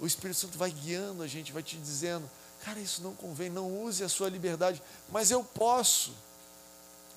O 0.00 0.06
Espírito 0.06 0.38
Santo 0.38 0.58
vai 0.58 0.70
guiando 0.70 1.22
a 1.22 1.26
gente, 1.26 1.52
vai 1.52 1.62
te 1.62 1.76
dizendo, 1.76 2.28
Cara, 2.64 2.80
isso 2.80 3.02
não 3.02 3.14
convém, 3.14 3.48
não 3.50 3.82
use 3.84 4.02
a 4.02 4.08
sua 4.08 4.28
liberdade. 4.28 4.82
Mas 5.10 5.30
eu 5.30 5.42
posso. 5.44 6.12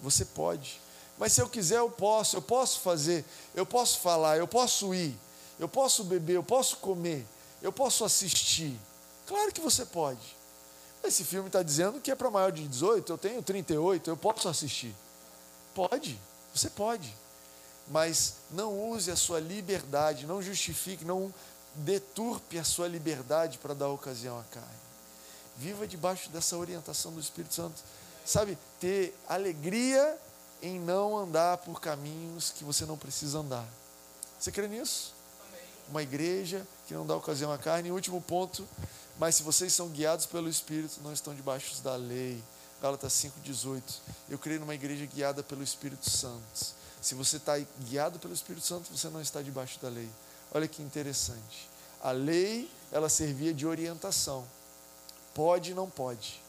Você 0.01 0.25
pode. 0.25 0.79
Mas 1.17 1.33
se 1.33 1.41
eu 1.41 1.49
quiser, 1.49 1.77
eu 1.79 1.89
posso. 1.89 2.37
Eu 2.37 2.41
posso 2.41 2.79
fazer, 2.79 3.25
eu 3.53 3.65
posso 3.65 3.99
falar, 3.99 4.37
eu 4.37 4.47
posso 4.47 4.93
ir, 4.93 5.17
eu 5.59 5.67
posso 5.67 6.03
beber, 6.03 6.35
eu 6.35 6.43
posso 6.43 6.77
comer, 6.77 7.25
eu 7.61 7.71
posso 7.71 8.03
assistir. 8.03 8.77
Claro 9.27 9.51
que 9.51 9.61
você 9.61 9.85
pode. 9.85 10.40
Esse 11.03 11.23
filme 11.23 11.47
está 11.47 11.63
dizendo 11.63 11.99
que 11.99 12.11
é 12.11 12.15
para 12.15 12.29
maior 12.29 12.51
de 12.51 12.67
18, 12.67 13.11
eu 13.11 13.17
tenho 13.17 13.41
38, 13.41 14.09
eu 14.09 14.17
posso 14.17 14.47
assistir. 14.47 14.95
Pode, 15.73 16.19
você 16.53 16.69
pode. 16.69 17.13
mas 17.87 18.35
não 18.51 18.89
use 18.91 19.11
a 19.11 19.15
sua 19.15 19.39
liberdade, 19.39 20.25
não 20.25 20.41
justifique, 20.41 21.03
não 21.03 21.33
deturpe 21.75 22.57
a 22.57 22.63
sua 22.63 22.87
liberdade 22.87 23.57
para 23.57 23.73
dar 23.73 23.89
ocasião 23.89 24.39
à 24.39 24.43
carne. 24.43 24.69
Viva 25.57 25.87
debaixo 25.87 26.29
dessa 26.29 26.57
orientação 26.57 27.11
do 27.11 27.19
Espírito 27.19 27.53
Santo. 27.53 27.81
Sabe, 28.25 28.57
ter 28.79 29.17
alegria 29.27 30.17
em 30.61 30.79
não 30.79 31.17
andar 31.17 31.57
por 31.57 31.81
caminhos 31.81 32.51
que 32.51 32.63
você 32.63 32.85
não 32.85 32.97
precisa 32.97 33.39
andar. 33.39 33.65
Você 34.39 34.51
crê 34.51 34.67
nisso? 34.67 35.13
Uma 35.89 36.03
igreja 36.03 36.65
que 36.87 36.93
não 36.93 37.05
dá 37.05 37.15
ocasião 37.15 37.51
à 37.51 37.57
carne. 37.57 37.89
E 37.89 37.91
último 37.91 38.21
ponto, 38.21 38.67
mas 39.21 39.35
se 39.35 39.43
vocês 39.43 39.71
são 39.71 39.87
guiados 39.87 40.25
pelo 40.25 40.49
Espírito, 40.49 40.99
não 41.03 41.13
estão 41.13 41.35
debaixo 41.35 41.79
da 41.83 41.95
lei. 41.95 42.43
Gálatas 42.81 43.13
5,18. 43.13 43.83
Eu 44.27 44.39
creio 44.39 44.59
numa 44.59 44.73
igreja 44.73 45.05
guiada 45.05 45.43
pelo 45.43 45.61
Espírito 45.61 46.09
Santo. 46.09 46.41
Se 46.99 47.13
você 47.13 47.37
está 47.37 47.55
guiado 47.81 48.17
pelo 48.17 48.33
Espírito 48.33 48.65
Santo, 48.65 48.89
você 48.91 49.09
não 49.09 49.21
está 49.21 49.43
debaixo 49.43 49.79
da 49.79 49.89
lei. 49.89 50.09
Olha 50.51 50.67
que 50.67 50.81
interessante. 50.81 51.69
A 52.01 52.09
lei, 52.09 52.67
ela 52.91 53.09
servia 53.09 53.53
de 53.53 53.67
orientação. 53.67 54.43
Pode, 55.35 55.75
não 55.75 55.87
pode. 55.87 56.41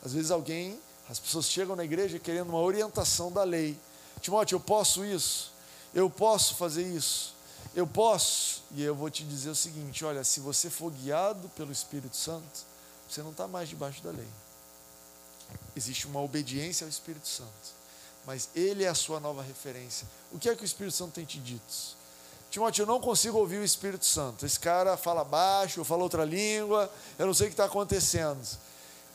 Às 0.00 0.12
vezes 0.12 0.30
alguém, 0.30 0.80
as 1.08 1.18
pessoas 1.18 1.46
chegam 1.46 1.74
na 1.74 1.82
igreja 1.82 2.20
querendo 2.20 2.50
uma 2.50 2.60
orientação 2.60 3.32
da 3.32 3.42
lei. 3.42 3.76
Timóteo, 4.20 4.54
eu 4.54 4.60
posso 4.60 5.04
isso? 5.04 5.50
Eu 5.92 6.08
posso 6.08 6.54
fazer 6.54 6.84
isso? 6.84 7.34
Eu 7.74 7.86
posso? 7.86 8.62
E 8.72 8.82
eu 8.82 8.94
vou 8.94 9.10
te 9.10 9.24
dizer 9.24 9.50
o 9.50 9.54
seguinte: 9.54 10.04
olha, 10.04 10.24
se 10.24 10.40
você 10.40 10.68
for 10.68 10.90
guiado 10.90 11.48
pelo 11.50 11.70
Espírito 11.70 12.16
Santo, 12.16 12.66
você 13.08 13.22
não 13.22 13.30
está 13.30 13.46
mais 13.46 13.68
debaixo 13.68 14.02
da 14.02 14.10
lei. 14.10 14.28
Existe 15.76 16.06
uma 16.06 16.20
obediência 16.20 16.84
ao 16.84 16.88
Espírito 16.88 17.28
Santo. 17.28 17.80
Mas 18.26 18.48
Ele 18.54 18.84
é 18.84 18.88
a 18.88 18.94
sua 18.94 19.18
nova 19.18 19.42
referência. 19.42 20.06
O 20.32 20.38
que 20.38 20.48
é 20.48 20.54
que 20.54 20.62
o 20.62 20.64
Espírito 20.64 20.94
Santo 20.94 21.14
tem 21.14 21.24
te 21.24 21.38
dito? 21.38 21.98
Timóteo, 22.50 22.82
eu 22.82 22.86
não 22.86 23.00
consigo 23.00 23.38
ouvir 23.38 23.58
o 23.58 23.64
Espírito 23.64 24.04
Santo. 24.04 24.44
Esse 24.44 24.58
cara 24.58 24.96
fala 24.96 25.24
baixo, 25.24 25.84
fala 25.84 26.02
outra 26.02 26.24
língua, 26.24 26.92
eu 27.18 27.26
não 27.26 27.34
sei 27.34 27.46
o 27.46 27.50
que 27.50 27.54
está 27.54 27.64
acontecendo. 27.64 28.44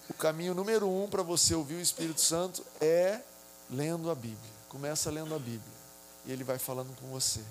O 0.10 0.14
caminho 0.14 0.54
número 0.54 0.88
um 0.90 1.08
para 1.08 1.22
você 1.22 1.54
ouvir 1.54 1.76
o 1.76 1.82
Espírito 1.82 2.22
Santo 2.22 2.66
é 2.80 3.20
lendo 3.70 4.10
a 4.10 4.16
Bíblia. 4.16 4.54
Começa 4.70 5.12
lendo 5.12 5.36
a 5.36 5.40
Bíblia. 5.40 5.76
E 6.26 6.32
ele 6.32 6.44
vai 6.44 6.58
falando 6.58 6.96
com 7.00 7.08
você. 7.08 7.42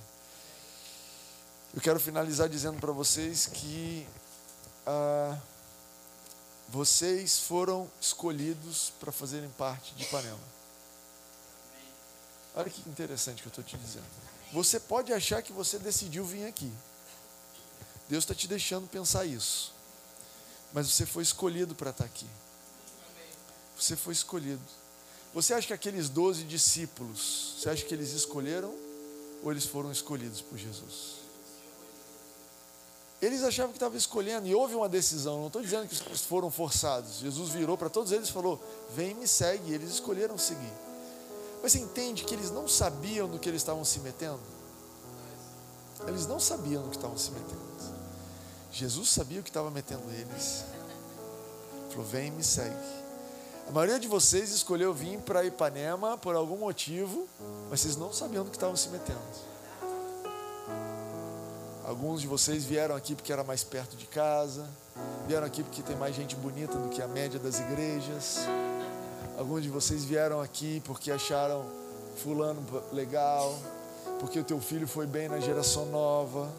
Eu 1.74 1.80
quero 1.80 1.98
finalizar 1.98 2.48
dizendo 2.48 2.78
para 2.78 2.92
vocês 2.92 3.46
que 3.46 4.06
ah, 4.86 5.36
vocês 6.68 7.40
foram 7.40 7.90
escolhidos 8.00 8.92
para 9.00 9.10
fazerem 9.10 9.50
parte 9.58 9.92
de 9.94 10.04
Ipanema. 10.04 10.38
Olha 12.54 12.70
que 12.70 12.88
interessante 12.88 13.42
que 13.42 13.48
eu 13.48 13.50
estou 13.50 13.64
te 13.64 13.76
dizendo. 13.76 14.06
Você 14.52 14.78
pode 14.78 15.12
achar 15.12 15.42
que 15.42 15.52
você 15.52 15.76
decidiu 15.76 16.24
vir 16.24 16.46
aqui. 16.46 16.72
Deus 18.08 18.22
está 18.22 18.36
te 18.36 18.46
deixando 18.46 18.86
pensar 18.86 19.24
isso. 19.24 19.74
Mas 20.72 20.88
você 20.88 21.04
foi 21.04 21.24
escolhido 21.24 21.74
para 21.74 21.90
estar 21.90 22.04
tá 22.04 22.08
aqui. 22.08 22.28
Você 23.76 23.96
foi 23.96 24.12
escolhido. 24.12 24.62
Você 25.34 25.52
acha 25.52 25.66
que 25.66 25.72
aqueles 25.72 26.08
doze 26.08 26.44
discípulos, 26.44 27.56
você 27.58 27.68
acha 27.68 27.84
que 27.84 27.92
eles 27.92 28.12
escolheram 28.12 28.72
ou 29.42 29.50
eles 29.50 29.66
foram 29.66 29.90
escolhidos 29.90 30.40
por 30.40 30.56
Jesus? 30.56 31.23
Eles 33.24 33.42
achavam 33.42 33.72
que 33.72 33.78
estavam 33.78 33.96
escolhendo 33.96 34.46
e 34.46 34.54
houve 34.54 34.74
uma 34.74 34.86
decisão. 34.86 35.40
Não 35.40 35.46
estou 35.46 35.62
dizendo 35.62 35.88
que 35.88 35.96
foram 36.18 36.50
forçados. 36.50 37.20
Jesus 37.20 37.48
virou 37.50 37.78
para 37.78 37.88
todos 37.88 38.12
eles 38.12 38.28
e 38.28 38.32
falou: 38.32 38.60
Vem 38.94 39.12
e 39.12 39.14
me 39.14 39.26
segue. 39.26 39.70
E 39.70 39.74
eles 39.74 39.88
escolheram 39.88 40.36
seguir. 40.36 40.72
Mas 41.62 41.72
você 41.72 41.78
entende 41.78 42.24
que 42.24 42.34
eles 42.34 42.50
não 42.50 42.68
sabiam 42.68 43.26
no 43.26 43.38
que 43.38 43.48
eles 43.48 43.62
estavam 43.62 43.82
se 43.82 43.98
metendo? 44.00 44.40
Eles 46.06 46.26
não 46.26 46.38
sabiam 46.38 46.82
no 46.82 46.90
que 46.90 46.96
estavam 46.96 47.16
se 47.16 47.30
metendo. 47.30 47.64
Jesus 48.70 49.08
sabia 49.08 49.40
o 49.40 49.42
que 49.42 49.48
estava 49.48 49.70
metendo 49.70 50.02
eles. 50.10 50.62
Falou: 51.88 52.04
Vem 52.04 52.28
e 52.28 52.30
me 52.30 52.44
segue. 52.44 52.76
A 53.66 53.72
maioria 53.72 53.98
de 53.98 54.06
vocês 54.06 54.50
escolheu 54.50 54.92
vir 54.92 55.18
para 55.20 55.46
Ipanema 55.46 56.18
por 56.18 56.34
algum 56.34 56.58
motivo, 56.58 57.26
mas 57.70 57.80
vocês 57.80 57.96
não 57.96 58.12
sabiam 58.12 58.44
no 58.44 58.50
que 58.50 58.56
estavam 58.56 58.76
se 58.76 58.90
metendo. 58.90 59.53
Alguns 61.84 62.22
de 62.22 62.26
vocês 62.26 62.64
vieram 62.64 62.96
aqui 62.96 63.14
porque 63.14 63.30
era 63.30 63.44
mais 63.44 63.62
perto 63.62 63.94
de 63.94 64.06
casa, 64.06 64.66
vieram 65.26 65.46
aqui 65.46 65.62
porque 65.62 65.82
tem 65.82 65.94
mais 65.94 66.16
gente 66.16 66.34
bonita 66.34 66.78
do 66.78 66.88
que 66.88 67.02
a 67.02 67.06
média 67.06 67.38
das 67.38 67.60
igrejas. 67.60 68.46
Alguns 69.36 69.62
de 69.62 69.68
vocês 69.68 70.02
vieram 70.02 70.40
aqui 70.40 70.80
porque 70.86 71.10
acharam 71.10 71.66
fulano 72.16 72.64
legal, 72.90 73.58
porque 74.18 74.40
o 74.40 74.44
teu 74.44 74.58
filho 74.62 74.88
foi 74.88 75.06
bem 75.06 75.28
na 75.28 75.38
geração 75.40 75.84
nova, 75.86 76.50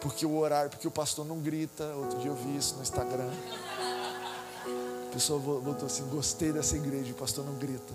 porque 0.00 0.24
o 0.24 0.36
horário, 0.36 0.70
porque 0.70 0.86
o 0.86 0.90
pastor 0.90 1.26
não 1.26 1.40
grita. 1.40 1.84
Outro 1.96 2.20
dia 2.20 2.30
eu 2.30 2.36
vi 2.36 2.56
isso 2.56 2.76
no 2.76 2.82
Instagram. 2.82 3.30
A 5.08 5.12
pessoa 5.12 5.40
botou 5.40 5.86
assim: 5.86 6.04
gostei 6.06 6.52
dessa 6.52 6.76
igreja, 6.76 7.10
o 7.10 7.16
pastor 7.16 7.44
não 7.44 7.54
grita. 7.54 7.92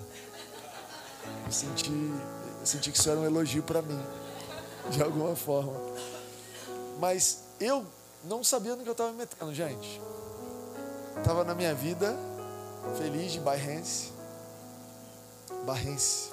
Eu 1.45 1.51
senti, 1.53 1.89
eu 1.89 2.65
senti 2.65 2.91
que 2.91 2.97
isso 2.97 3.09
era 3.09 3.17
um 3.17 3.25
elogio 3.25 3.63
para 3.63 3.81
mim, 3.81 3.99
de 4.89 5.01
alguma 5.01 5.37
forma. 5.37 6.18
Mas 6.99 7.43
eu 7.59 7.85
não 8.25 8.43
sabia 8.43 8.75
no 8.75 8.83
que 8.83 8.89
eu 8.89 8.91
estava 8.91 9.11
me 9.11 9.17
metendo, 9.17 9.53
gente. 9.53 10.01
Estava 11.17 11.43
na 11.45 11.55
minha 11.55 11.73
vida 11.73 12.15
feliz 12.97 13.31
de 13.31 13.39
Barrense. 13.39 14.11
Barrense. 15.65 16.29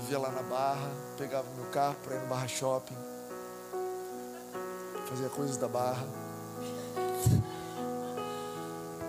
Vivia 0.00 0.18
lá 0.18 0.30
na 0.30 0.42
Barra, 0.42 0.90
pegava 1.16 1.46
meu 1.56 1.66
carro 1.70 1.96
para 2.02 2.16
ir 2.16 2.20
no 2.20 2.26
Barra 2.26 2.48
Shopping. 2.48 2.96
Fazia 5.08 5.28
coisas 5.28 5.56
da 5.56 5.68
Barra. 5.68 6.06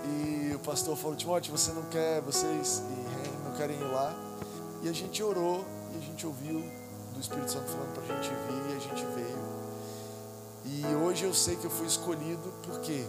E 0.06 0.54
o 0.54 0.60
pastor 0.60 0.96
falou, 0.96 1.16
Timóteo, 1.16 1.56
você 1.56 1.72
não 1.72 1.84
quer, 1.84 2.22
vocês 2.22 2.84
não 3.44 3.56
querem 3.56 3.80
ir 3.80 3.92
lá. 3.92 4.14
E 4.84 4.90
a 4.90 4.94
gente 4.94 5.22
orou 5.24 5.66
e 5.94 5.98
a 5.98 6.02
gente 6.02 6.26
ouviu 6.26 6.60
do 7.14 7.20
Espírito 7.20 7.52
Santo 7.52 7.70
falando 7.70 7.94
para 7.94 8.04
a 8.04 8.22
gente 8.22 8.30
vir 8.30 8.74
e 8.74 8.78
a 8.78 8.80
gente 8.80 9.06
veio. 9.16 9.49
E 10.66 10.86
hoje 11.04 11.26
eu 11.26 11.34
sei 11.34 11.56
que 11.56 11.66
eu 11.66 11.72
fui 11.72 11.88
escolhido 11.88 12.54
por 12.64 12.80
quê? 12.82 13.06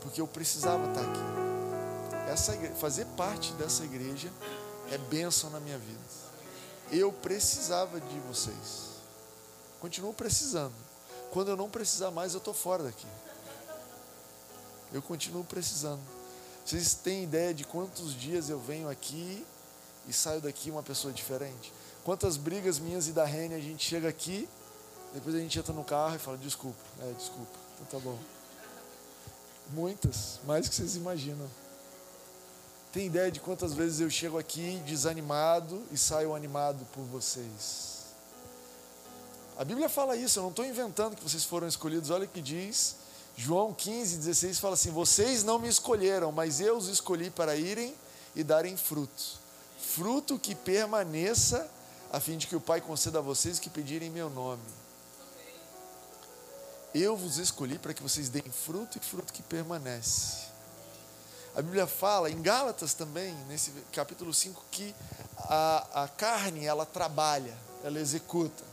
Porque 0.00 0.20
eu 0.20 0.26
precisava 0.26 0.88
estar 0.88 1.02
aqui 1.02 1.48
essa 2.28 2.54
igreja, 2.54 2.74
fazer 2.74 3.06
parte 3.16 3.52
dessa 3.54 3.84
igreja 3.84 4.30
é 4.90 4.98
bênção 4.98 5.50
na 5.50 5.58
minha 5.60 5.78
vida. 5.78 5.98
Eu 6.90 7.12
precisava 7.12 8.00
de 8.00 8.18
vocês. 8.20 8.88
Continuo 9.80 10.12
precisando. 10.12 10.74
Quando 11.30 11.48
eu 11.48 11.56
não 11.56 11.68
precisar 11.68 12.10
mais, 12.10 12.32
eu 12.34 12.38
estou 12.38 12.54
fora 12.54 12.82
daqui. 12.82 13.06
Eu 14.92 15.02
continuo 15.02 15.44
precisando. 15.44 16.00
Vocês 16.64 16.94
têm 16.94 17.24
ideia 17.24 17.52
de 17.52 17.64
quantos 17.64 18.14
dias 18.14 18.48
eu 18.48 18.58
venho 18.58 18.88
aqui 18.88 19.46
e 20.06 20.12
saio 20.12 20.40
daqui 20.40 20.70
uma 20.70 20.82
pessoa 20.82 21.12
diferente? 21.12 21.72
Quantas 22.04 22.36
brigas 22.36 22.78
minhas 22.78 23.06
e 23.08 23.12
da 23.12 23.24
Rene 23.24 23.54
a 23.54 23.60
gente 23.60 23.86
chega 23.86 24.08
aqui, 24.08 24.48
depois 25.14 25.34
a 25.34 25.38
gente 25.38 25.58
entra 25.58 25.72
no 25.72 25.84
carro 25.84 26.16
e 26.16 26.18
fala: 26.18 26.36
desculpa, 26.38 26.78
é, 27.00 27.12
desculpa, 27.12 27.58
então 27.80 28.00
tá 28.00 28.04
bom. 28.04 28.18
Muitas, 29.70 30.40
mais 30.46 30.68
que 30.68 30.74
vocês 30.74 30.96
imaginam. 30.96 31.48
Tem 32.92 33.06
ideia 33.06 33.30
de 33.30 33.38
quantas 33.38 33.74
vezes 33.74 34.00
eu 34.00 34.08
chego 34.08 34.38
aqui 34.38 34.82
desanimado 34.86 35.82
e 35.92 35.98
saio 35.98 36.34
animado 36.34 36.86
por 36.92 37.02
vocês? 37.02 37.98
A 39.58 39.64
Bíblia 39.64 39.88
fala 39.88 40.16
isso, 40.16 40.38
eu 40.38 40.42
não 40.42 40.50
estou 40.50 40.64
inventando 40.64 41.16
que 41.16 41.22
vocês 41.22 41.44
foram 41.44 41.68
escolhidos. 41.68 42.10
Olha 42.10 42.24
o 42.24 42.28
que 42.28 42.40
diz 42.40 42.96
João 43.38 43.72
15, 43.72 44.16
16 44.16 44.58
fala 44.58 44.74
assim: 44.74 44.90
Vocês 44.90 45.44
não 45.44 45.60
me 45.60 45.68
escolheram, 45.68 46.32
mas 46.32 46.60
eu 46.60 46.76
os 46.76 46.88
escolhi 46.88 47.30
para 47.30 47.54
irem 47.54 47.94
e 48.34 48.42
darem 48.42 48.76
fruto. 48.76 49.38
Fruto 49.80 50.36
que 50.40 50.56
permaneça, 50.56 51.70
a 52.12 52.18
fim 52.18 52.36
de 52.36 52.48
que 52.48 52.56
o 52.56 52.60
Pai 52.60 52.80
conceda 52.80 53.20
a 53.20 53.22
vocês 53.22 53.60
que 53.60 53.70
pedirem 53.70 54.10
meu 54.10 54.28
nome. 54.28 54.62
Eu 56.94 57.16
vos 57.16 57.36
escolhi 57.36 57.78
para 57.78 57.92
que 57.92 58.02
vocês 58.02 58.30
deem 58.30 58.50
fruto 58.50 58.96
e 58.96 59.00
fruto 59.00 59.32
que 59.32 59.42
permanece. 59.42 60.48
A 61.54 61.60
Bíblia 61.60 61.86
fala 61.86 62.30
em 62.30 62.40
Gálatas 62.40 62.94
também, 62.94 63.34
nesse 63.46 63.72
capítulo 63.92 64.32
5, 64.32 64.62
que 64.70 64.94
a, 65.38 66.04
a 66.04 66.08
carne 66.08 66.64
ela 66.64 66.86
trabalha, 66.86 67.54
ela 67.84 67.98
executa, 67.98 68.64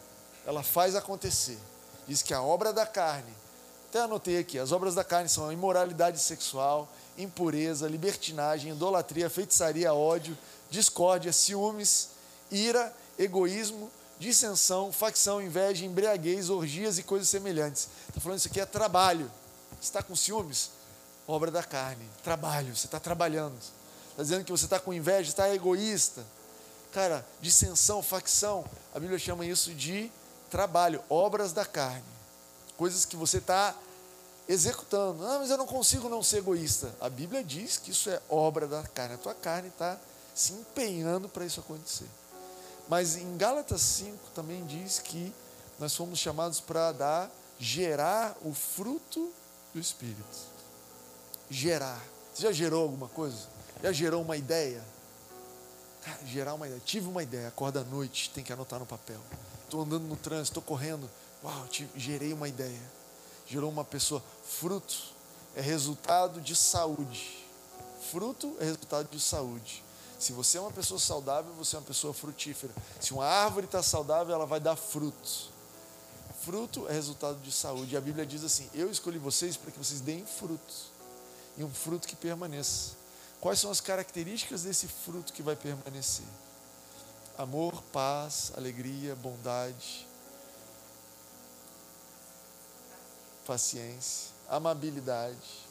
ela 0.46 0.64
faz 0.64 0.96
acontecer. 0.96 1.60
Diz 2.08 2.22
que 2.22 2.34
a 2.34 2.42
obra 2.42 2.72
da 2.72 2.86
carne, 2.86 3.34
até 3.90 4.00
anotei 4.00 4.38
aqui, 4.38 4.60
as 4.60 4.72
obras 4.72 4.96
da 4.96 5.04
carne 5.04 5.28
são 5.28 5.52
imoralidade 5.52 6.20
sexual, 6.20 6.88
impureza, 7.18 7.88
libertinagem, 7.88 8.72
idolatria, 8.72 9.30
feitiçaria, 9.30 9.94
ódio, 9.94 10.38
discórdia, 10.70 11.34
ciúmes, 11.34 12.10
ira, 12.52 12.94
egoísmo, 13.18 13.90
dissensão, 14.20 14.92
facção, 14.92 15.42
inveja, 15.42 15.86
embriaguez, 15.86 16.50
orgias 16.50 16.98
e 16.98 17.04
coisas 17.04 17.30
semelhantes. 17.30 17.88
Está 18.08 18.22
falando 18.22 18.40
isso 18.40 18.48
aqui 18.48 18.60
é 18.60 18.66
trabalho. 18.66 19.32
Está 19.82 20.02
com 20.02 20.16
ciúmes? 20.16 20.72
obra 21.28 21.50
da 21.50 21.64
carne, 21.64 22.08
trabalho, 22.24 22.76
você 22.76 22.86
está 22.86 23.00
trabalhando. 23.00 23.58
Está 24.12 24.24
dizendo 24.24 24.46
que 24.46 24.52
você 24.52 24.66
está 24.66 24.80
com 24.80 24.94
inveja, 24.94 25.30
está 25.30 25.54
egoísta, 25.54 26.24
cara, 26.94 27.26
dissensão, 27.42 28.02
facção, 28.02 28.64
a 28.94 29.00
Bíblia 29.00 29.20
chama 29.20 29.46
isso 29.46 29.74
de 29.74 30.12
trabalho, 30.50 31.04
obras 31.10 31.52
da 31.52 31.66
carne. 31.66 32.04
Coisas 32.78 33.06
que 33.06 33.16
você 33.16 33.38
está 33.38 33.76
executando. 34.48 35.26
Ah, 35.26 35.40
mas 35.40 35.50
eu 35.50 35.58
não 35.58 35.66
consigo 35.66 36.08
não 36.08 36.22
ser 36.22 36.38
egoísta. 36.38 36.94
A 37.02 37.10
Bíblia 37.10 37.44
diz 37.44 37.78
que 37.78 37.92
isso 37.92 38.10
é 38.10 38.22
obra 38.30 38.68
da 38.68 38.84
carne. 38.84 39.16
A 39.16 39.18
tua 39.18 39.34
carne 39.34 39.70
está 39.70 39.98
se 40.34 40.54
empenhando 40.54 41.28
para 41.28 41.46
isso 41.46 41.60
acontecer. 41.60 42.08
Mas 42.88 43.16
em 43.16 43.38
Gálatas 43.38 43.82
5 43.82 44.32
também 44.34 44.66
diz 44.66 45.00
que 45.00 45.34
nós 45.80 45.96
fomos 45.96 46.20
chamados 46.20 46.60
para 46.60 46.92
dar, 46.92 47.32
gerar 47.60 48.36
o 48.44 48.54
fruto 48.54 49.32
do 49.74 49.80
Espírito. 49.80 50.24
Gerar. 51.50 52.02
Você 52.34 52.44
já 52.44 52.52
gerou 52.52 52.84
alguma 52.84 53.08
coisa? 53.08 53.48
Já 53.82 53.92
gerou 53.92 54.22
uma 54.22 54.38
ideia? 54.38 54.84
Gerar 56.26 56.54
uma 56.54 56.68
ideia. 56.68 56.82
Tive 56.86 57.08
uma 57.08 57.24
ideia, 57.24 57.48
acorda 57.48 57.82
à 57.82 57.84
noite, 57.84 58.30
tem 58.30 58.44
que 58.44 58.54
anotar 58.54 58.80
no 58.80 58.86
papel. 58.86 59.20
Estou 59.64 59.82
andando 59.82 60.04
no 60.04 60.16
trânsito, 60.16 60.60
estou 60.60 60.64
correndo. 60.64 61.10
Uau, 61.44 61.68
tive, 61.68 61.90
gerei 62.00 62.34
uma 62.34 62.48
ideia. 62.48 62.82
Gerou 63.48 63.70
uma 63.70 63.84
pessoa. 63.84 64.24
Fruto 64.44 64.96
é 65.56 65.62
resultado 65.62 66.42
de 66.42 66.56
saúde. 66.56 67.46
Fruto 68.12 68.56
é 68.60 68.66
resultado 68.66 69.10
de 69.10 69.20
saúde. 69.20 69.85
Se 70.26 70.34
você 70.34 70.58
é 70.58 70.62
uma 70.62 70.72
pessoa 70.72 71.00
saudável, 71.00 71.54
você 71.54 71.76
é 71.76 71.80
uma 71.80 71.86
pessoa 71.86 72.12
frutífera. 72.12 72.74
Se 73.00 73.14
uma 73.14 73.28
árvore 73.28 73.68
está 73.68 73.84
saudável, 73.84 74.34
ela 74.34 74.48
vai 74.48 74.60
dar 74.60 74.76
frutos. 74.76 75.52
Fruto 76.44 76.88
é 76.90 76.94
resultado 76.94 77.40
de 77.42 77.52
saúde. 77.52 77.94
E 77.94 77.98
a 77.98 78.02
Bíblia 78.02 78.26
diz 78.26 78.44
assim: 78.44 78.68
Eu 78.74 78.90
escolhi 78.90 79.20
vocês 79.20 79.56
para 79.56 79.70
que 79.70 79.78
vocês 79.78 80.02
deem 80.02 80.26
frutos. 80.26 80.86
E 81.56 81.64
um 81.64 81.70
fruto 81.70 82.08
que 82.08 82.16
permaneça. 82.16 82.94
Quais 83.40 83.60
são 83.60 83.70
as 83.70 83.80
características 83.80 84.64
desse 84.64 84.88
fruto 84.88 85.32
que 85.32 85.44
vai 85.44 85.56
permanecer? 85.56 86.26
Amor, 87.38 87.84
paz, 87.94 88.52
alegria, 88.58 89.16
bondade, 89.16 90.08
paciência, 93.46 94.32
amabilidade, 94.50 95.68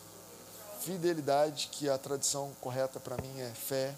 fidelidade, 0.81 1.71
que 1.73 1.89
a 1.89 1.99
tradução 1.99 2.53
correta 2.61 3.01
para 3.01 3.17
mim 3.21 3.41
é 3.41 3.51
fé, 3.51 3.97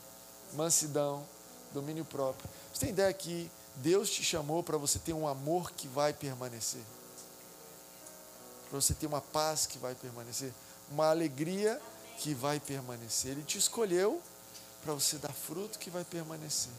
mansidão, 0.55 1.27
domínio 1.73 2.05
próprio. 2.05 2.49
Você 2.73 2.81
tem 2.81 2.91
ideia 2.91 3.13
que 3.13 3.51
Deus 3.77 4.11
te 4.11 4.23
chamou 4.23 4.63
para 4.63 4.79
você 4.79 4.99
ter 4.99 5.13
um 5.13 5.27
amor 5.29 5.73
que 5.73 5.87
vai 5.89 6.13
permanecer? 6.13 6.83
Para 8.71 8.81
você 8.81 8.95
ter 8.95 9.07
uma 9.07 9.21
paz 9.21 9.67
que 9.67 9.79
vai 9.79 9.95
permanecer? 9.95 10.53
Uma 10.91 11.11
alegria 11.11 11.81
que 12.19 12.35
vai 12.35 12.59
permanecer. 12.59 13.33
Ele 13.33 13.43
te 13.43 13.59
escolheu 13.59 14.21
para 14.83 14.95
você 14.95 15.19
dar 15.19 15.33
fruto 15.33 15.79
que 15.79 15.91
vai 15.91 16.05
permanecer. 16.05 16.73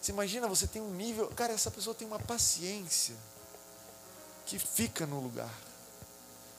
Você 0.00 0.12
imagina, 0.12 0.48
você 0.48 0.66
tem 0.66 0.80
um 0.80 0.90
nível. 0.90 1.28
Cara, 1.28 1.52
essa 1.52 1.70
pessoa 1.70 1.94
tem 1.94 2.06
uma 2.06 2.18
paciência 2.18 3.14
que 4.46 4.58
fica 4.58 5.06
no 5.06 5.20
lugar, 5.20 5.52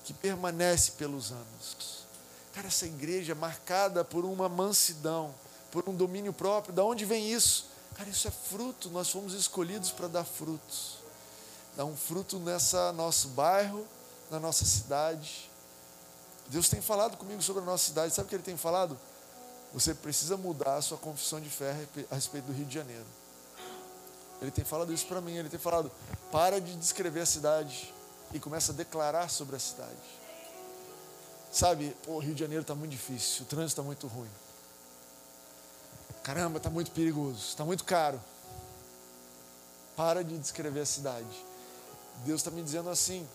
que 0.03 0.13
permanece 0.13 0.91
pelos 0.91 1.31
anos. 1.31 2.05
Cara, 2.53 2.67
essa 2.67 2.85
igreja 2.85 3.31
é 3.31 3.35
marcada 3.35 4.03
por 4.03 4.25
uma 4.25 4.47
mansidão 4.47 5.33
por 5.71 5.87
um 5.87 5.95
domínio 5.95 6.33
próprio. 6.33 6.73
Da 6.73 6.83
onde 6.83 7.05
vem 7.05 7.31
isso? 7.31 7.67
Cara, 7.95 8.09
isso 8.09 8.27
é 8.27 8.31
fruto. 8.31 8.89
Nós 8.89 9.09
fomos 9.09 9.33
escolhidos 9.33 9.91
para 9.91 10.07
dar 10.07 10.23
frutos. 10.23 10.97
Dar 11.75 11.85
um 11.85 11.95
fruto 11.95 12.37
nessa 12.39 12.91
nosso 12.91 13.29
bairro, 13.29 13.85
na 14.29 14.39
nossa 14.39 14.65
cidade. 14.65 15.49
Deus 16.47 16.69
tem 16.69 16.81
falado 16.81 17.17
comigo 17.17 17.41
sobre 17.41 17.61
a 17.63 17.65
nossa 17.65 17.85
cidade. 17.85 18.13
Sabe 18.13 18.25
o 18.25 18.29
que 18.29 18.35
Ele 18.35 18.43
tem 18.43 18.57
falado? 18.57 18.97
Você 19.73 19.93
precisa 19.93 20.35
mudar 20.35 20.75
a 20.75 20.81
sua 20.81 20.97
confissão 20.97 21.39
de 21.39 21.49
fé 21.49 21.75
a 22.09 22.15
respeito 22.15 22.45
do 22.45 22.53
Rio 22.53 22.65
de 22.65 22.73
Janeiro. 22.73 23.05
Ele 24.41 24.51
tem 24.51 24.65
falado 24.65 24.91
isso 24.91 25.05
para 25.05 25.21
mim. 25.21 25.35
Ele 25.35 25.49
tem 25.49 25.59
falado: 25.59 25.91
para 26.31 26.59
de 26.59 26.75
descrever 26.75 27.21
a 27.21 27.25
cidade 27.25 27.93
e 28.33 28.39
começa 28.39 28.71
a 28.71 28.75
declarar 28.75 29.29
sobre 29.29 29.55
a 29.55 29.59
cidade. 29.59 30.21
Sabe, 31.51 31.95
o 32.07 32.17
Rio 32.19 32.33
de 32.33 32.39
Janeiro 32.39 32.61
está 32.61 32.73
muito 32.73 32.91
difícil, 32.91 33.43
o 33.43 33.45
trânsito 33.45 33.81
está 33.81 33.83
muito 33.83 34.07
ruim. 34.07 34.29
Caramba, 36.23 36.57
está 36.57 36.69
muito 36.69 36.91
perigoso, 36.91 37.39
está 37.39 37.65
muito 37.65 37.83
caro. 37.83 38.21
Para 39.95 40.23
de 40.23 40.37
descrever 40.37 40.81
a 40.81 40.85
cidade. 40.85 41.45
Deus 42.25 42.41
está 42.41 42.51
me 42.51 42.61
dizendo 42.61 42.89
assim: 42.89 43.27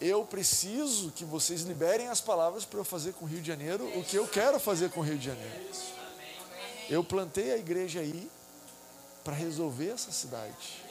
eu 0.00 0.24
preciso 0.24 1.10
que 1.10 1.24
vocês 1.24 1.62
liberem 1.62 2.08
as 2.08 2.20
palavras 2.20 2.64
para 2.64 2.78
eu 2.78 2.84
fazer 2.84 3.12
com 3.14 3.24
o 3.24 3.28
Rio 3.28 3.40
de 3.40 3.48
Janeiro 3.48 3.84
o 3.98 4.04
que 4.04 4.16
eu 4.16 4.28
quero 4.28 4.60
fazer 4.60 4.90
com 4.90 5.00
o 5.00 5.02
Rio 5.02 5.18
de 5.18 5.26
Janeiro. 5.26 5.66
Eu 6.88 7.02
plantei 7.02 7.52
a 7.52 7.58
igreja 7.58 8.00
aí 8.00 8.30
para 9.24 9.34
resolver 9.34 9.90
essa 9.90 10.12
cidade. 10.12 10.82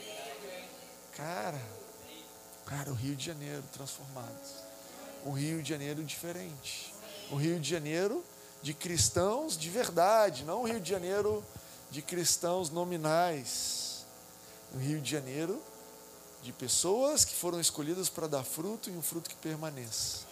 Cara, 1.16 1.60
cara, 2.66 2.92
o 2.92 2.94
Rio 2.94 3.16
de 3.16 3.26
Janeiro 3.26 3.64
transformado. 3.72 4.68
Um 5.26 5.32
Rio 5.32 5.64
de 5.64 5.70
Janeiro 5.70 6.04
diferente. 6.04 6.94
Um 7.32 7.38
Rio 7.38 7.60
de 7.60 7.70
Janeiro 7.70 8.24
de 8.68 8.74
cristãos 8.74 9.58
de 9.58 9.70
verdade, 9.70 10.44
não 10.44 10.64
o 10.64 10.68
Rio 10.68 10.82
de 10.82 10.90
Janeiro 10.90 11.42
de 11.90 12.02
cristãos 12.02 12.70
nominais. 12.70 14.06
O 14.76 14.78
Rio 14.78 15.00
de 15.00 15.10
Janeiro 15.10 15.64
de 16.44 16.52
pessoas 16.52 17.24
que 17.24 17.34
foram 17.34 17.62
escolhidas 17.62 18.10
para 18.10 18.28
dar 18.28 18.44
fruto 18.44 18.90
e 18.90 18.98
um 18.98 19.02
fruto 19.02 19.30
que 19.30 19.38
permaneça. 19.38 20.26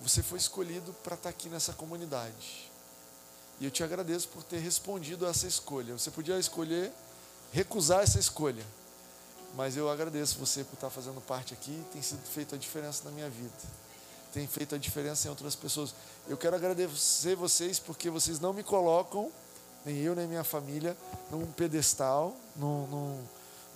Você 0.00 0.24
foi 0.24 0.38
escolhido 0.38 0.92
para 1.04 1.14
estar 1.14 1.28
aqui 1.28 1.48
nessa 1.48 1.72
comunidade. 1.72 2.68
E 3.60 3.64
eu 3.64 3.70
te 3.70 3.84
agradeço 3.84 4.26
por 4.30 4.42
ter 4.42 4.58
respondido 4.58 5.24
a 5.24 5.30
essa 5.30 5.46
escolha. 5.46 5.96
Você 5.96 6.10
podia 6.10 6.36
escolher 6.36 6.92
recusar 7.52 8.02
essa 8.02 8.18
escolha. 8.18 8.66
Mas 9.54 9.76
eu 9.76 9.88
agradeço 9.88 10.36
você 10.36 10.64
por 10.64 10.74
estar 10.74 10.90
fazendo 10.90 11.20
parte 11.20 11.54
aqui, 11.54 11.80
tem 11.92 12.02
sido 12.02 12.26
feita 12.26 12.56
a 12.56 12.58
diferença 12.58 13.04
na 13.04 13.12
minha 13.12 13.30
vida 13.30 13.83
tem 14.34 14.48
feito 14.48 14.74
a 14.74 14.78
diferença 14.78 15.28
em 15.28 15.30
outras 15.30 15.54
pessoas. 15.54 15.94
Eu 16.28 16.36
quero 16.36 16.56
agradecer 16.56 17.36
vocês 17.36 17.78
porque 17.78 18.10
vocês 18.10 18.40
não 18.40 18.52
me 18.52 18.64
colocam, 18.64 19.30
nem 19.86 19.96
eu, 19.98 20.12
nem 20.16 20.26
minha 20.26 20.42
família, 20.42 20.96
num 21.30 21.46
pedestal, 21.46 22.34
num, 22.56 22.86
num 22.88 23.24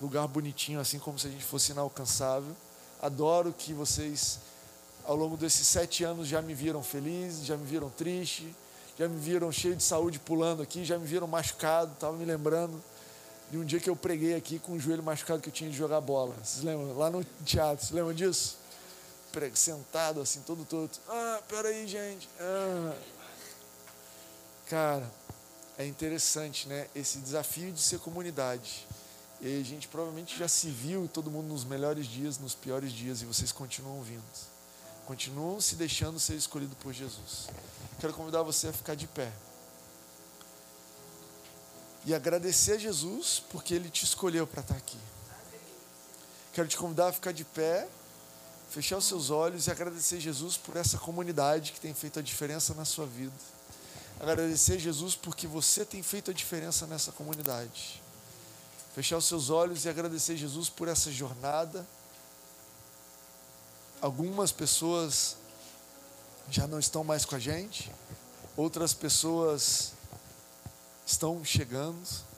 lugar 0.01 0.27
bonitinho, 0.27 0.81
assim 0.81 0.99
como 0.99 1.17
se 1.17 1.27
a 1.27 1.29
gente 1.29 1.45
fosse 1.45 1.71
inalcançável. 1.71 2.53
Adoro 3.01 3.53
que 3.57 3.71
vocês, 3.71 4.39
ao 5.05 5.15
longo 5.15 5.37
desses 5.37 5.65
sete 5.65 6.03
anos, 6.03 6.27
já 6.27 6.41
me 6.41 6.53
viram 6.53 6.83
feliz, 6.83 7.45
já 7.45 7.55
me 7.55 7.65
viram 7.65 7.89
triste, 7.89 8.53
já 8.97 9.07
me 9.07 9.17
viram 9.17 9.49
cheio 9.53 9.77
de 9.77 9.83
saúde 9.83 10.19
pulando 10.19 10.61
aqui, 10.61 10.83
já 10.83 10.97
me 10.97 11.07
viram 11.07 11.25
machucado. 11.25 11.93
Estava 11.93 12.17
me 12.17 12.25
lembrando 12.25 12.83
de 13.49 13.57
um 13.57 13.63
dia 13.63 13.79
que 13.79 13.89
eu 13.89 13.95
preguei 13.95 14.35
aqui 14.35 14.59
com 14.59 14.73
o 14.73 14.79
joelho 14.79 15.03
machucado 15.03 15.41
que 15.41 15.47
eu 15.47 15.53
tinha 15.53 15.69
de 15.69 15.77
jogar 15.77 16.01
bola. 16.01 16.35
Vocês 16.43 16.65
lembram? 16.65 16.97
Lá 16.97 17.09
no 17.09 17.23
teatro, 17.45 17.85
vocês 17.85 17.91
lembram 17.91 18.13
disso? 18.13 18.57
Sentado 19.55 20.21
assim, 20.21 20.41
todo 20.41 20.65
todo. 20.65 20.91
Ah, 21.07 21.41
peraí, 21.47 21.87
gente. 21.87 22.29
Ah. 22.39 22.95
Cara, 24.67 25.11
é 25.77 25.85
interessante, 25.85 26.67
né? 26.67 26.87
Esse 26.93 27.19
desafio 27.19 27.71
de 27.71 27.81
ser 27.81 27.99
comunidade. 27.99 28.87
E 29.41 29.61
a 29.61 29.63
gente 29.63 29.87
provavelmente 29.87 30.37
já 30.37 30.47
se 30.47 30.69
viu 30.69 31.07
todo 31.07 31.31
mundo 31.31 31.47
nos 31.47 31.63
melhores 31.63 32.05
dias, 32.05 32.37
nos 32.37 32.53
piores 32.53 32.91
dias, 32.91 33.21
e 33.21 33.25
vocês 33.25 33.51
continuam 33.51 34.01
vindo. 34.01 34.21
Continuam 35.05 35.59
se 35.61 35.75
deixando 35.75 36.19
ser 36.19 36.35
escolhido 36.35 36.75
por 36.75 36.93
Jesus. 36.93 37.47
Quero 37.99 38.13
convidar 38.13 38.43
você 38.43 38.67
a 38.67 38.73
ficar 38.73 38.95
de 38.95 39.07
pé. 39.07 39.31
E 42.05 42.13
agradecer 42.13 42.73
a 42.73 42.77
Jesus 42.77 43.41
porque 43.49 43.73
Ele 43.73 43.89
te 43.89 44.03
escolheu 44.03 44.45
para 44.45 44.61
estar 44.61 44.75
aqui. 44.75 44.99
Quero 46.53 46.67
te 46.67 46.77
convidar 46.77 47.07
a 47.07 47.13
ficar 47.13 47.31
de 47.31 47.45
pé 47.45 47.87
fechar 48.69 48.97
os 48.97 49.05
seus 49.05 49.29
olhos 49.29 49.67
e 49.67 49.71
agradecer 49.71 50.19
Jesus 50.19 50.55
por 50.55 50.75
essa 50.75 50.97
comunidade 50.97 51.71
que 51.71 51.79
tem 51.79 51.93
feito 51.93 52.19
a 52.19 52.21
diferença 52.21 52.73
na 52.73 52.85
sua 52.85 53.05
vida. 53.05 53.33
Agradecer 54.19 54.77
Jesus 54.77 55.15
porque 55.15 55.47
você 55.47 55.83
tem 55.83 56.03
feito 56.03 56.29
a 56.29 56.33
diferença 56.33 56.85
nessa 56.85 57.11
comunidade. 57.11 58.01
Fechar 58.93 59.17
os 59.17 59.25
seus 59.25 59.49
olhos 59.49 59.85
e 59.85 59.89
agradecer 59.89 60.35
Jesus 60.37 60.69
por 60.69 60.87
essa 60.87 61.11
jornada. 61.11 61.87
Algumas 64.01 64.51
pessoas 64.51 65.37
já 66.49 66.67
não 66.67 66.79
estão 66.79 67.03
mais 67.03 67.25
com 67.25 67.35
a 67.35 67.39
gente, 67.39 67.91
outras 68.55 68.93
pessoas 68.93 69.93
estão 71.05 71.43
chegando 71.43 72.28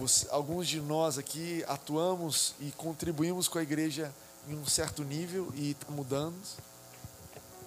você, 0.00 0.26
alguns 0.30 0.66
de 0.66 0.80
nós 0.80 1.18
aqui 1.18 1.62
atuamos 1.68 2.54
e 2.58 2.72
contribuímos 2.72 3.48
com 3.48 3.58
a 3.58 3.62
igreja 3.62 4.10
em 4.48 4.56
um 4.56 4.66
certo 4.66 5.04
nível 5.04 5.52
e 5.54 5.72
está 5.72 5.92
mudando, 5.92 6.34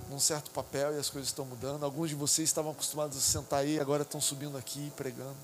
num 0.10 0.20
certo 0.20 0.50
papel 0.50 0.96
e 0.96 1.00
as 1.00 1.12
coisas 1.12 1.30
estão 1.30 1.46
mudando. 1.46 1.84
Alguns 1.84 2.10
de 2.10 2.16
vocês 2.16 2.50
estavam 2.50 2.72
acostumados 2.72 3.16
a 3.16 3.22
sentar 3.22 3.60
aí, 3.60 3.80
agora 3.80 4.02
estão 4.02 4.20
subindo 4.20 4.58
aqui 4.58 4.92
pregando. 4.98 5.38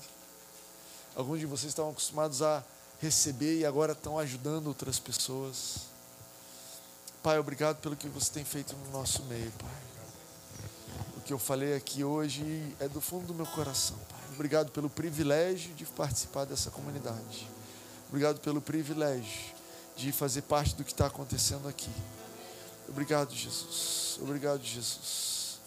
Alguns 1.14 1.38
de 1.38 1.46
vocês 1.46 1.70
estavam 1.70 1.92
acostumados 1.92 2.42
a 2.42 2.62
receber 3.00 3.60
e 3.60 3.64
agora 3.64 3.92
estão 3.92 4.18
ajudando 4.18 4.66
outras 4.66 4.98
pessoas. 4.98 5.82
Pai, 7.22 7.38
obrigado 7.38 7.76
pelo 7.76 7.94
que 7.94 8.08
você 8.08 8.32
tem 8.32 8.44
feito 8.44 8.74
no 8.74 8.90
nosso 8.90 9.22
meio, 9.24 9.52
Pai. 9.52 9.70
O 11.16 11.20
que 11.20 11.32
eu 11.32 11.38
falei 11.38 11.76
aqui 11.76 12.02
hoje 12.02 12.74
é 12.80 12.88
do 12.88 13.00
fundo 13.00 13.28
do 13.28 13.34
meu 13.34 13.46
coração, 13.46 13.96
Pai. 14.08 14.19
Obrigado 14.32 14.70
pelo 14.70 14.88
privilégio 14.88 15.74
de 15.74 15.84
participar 15.84 16.44
dessa 16.44 16.70
comunidade. 16.70 17.48
Obrigado 18.08 18.40
pelo 18.40 18.60
privilégio 18.60 19.54
de 19.96 20.12
fazer 20.12 20.42
parte 20.42 20.74
do 20.74 20.84
que 20.84 20.92
está 20.92 21.06
acontecendo 21.06 21.68
aqui. 21.68 21.90
Obrigado, 22.88 23.34
Jesus. 23.34 24.18
Obrigado, 24.20 24.62
Jesus. 24.62 25.58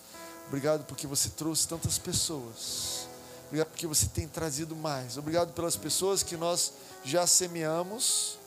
Obrigado 0.47 0.85
porque 0.85 1.05
você 1.07 1.29
trouxe 1.29 1.67
tantas 1.67 1.97
pessoas. 1.97 3.07
Obrigado 3.47 3.69
porque 3.69 3.87
você 3.87 4.07
tem 4.07 4.27
trazido 4.27 4.75
mais. 4.75 5.17
Obrigado 5.17 5.53
pelas 5.53 5.75
pessoas 5.75 6.23
que 6.23 6.35
nós 6.35 6.73
já 7.03 7.27
semeamos 7.27 8.37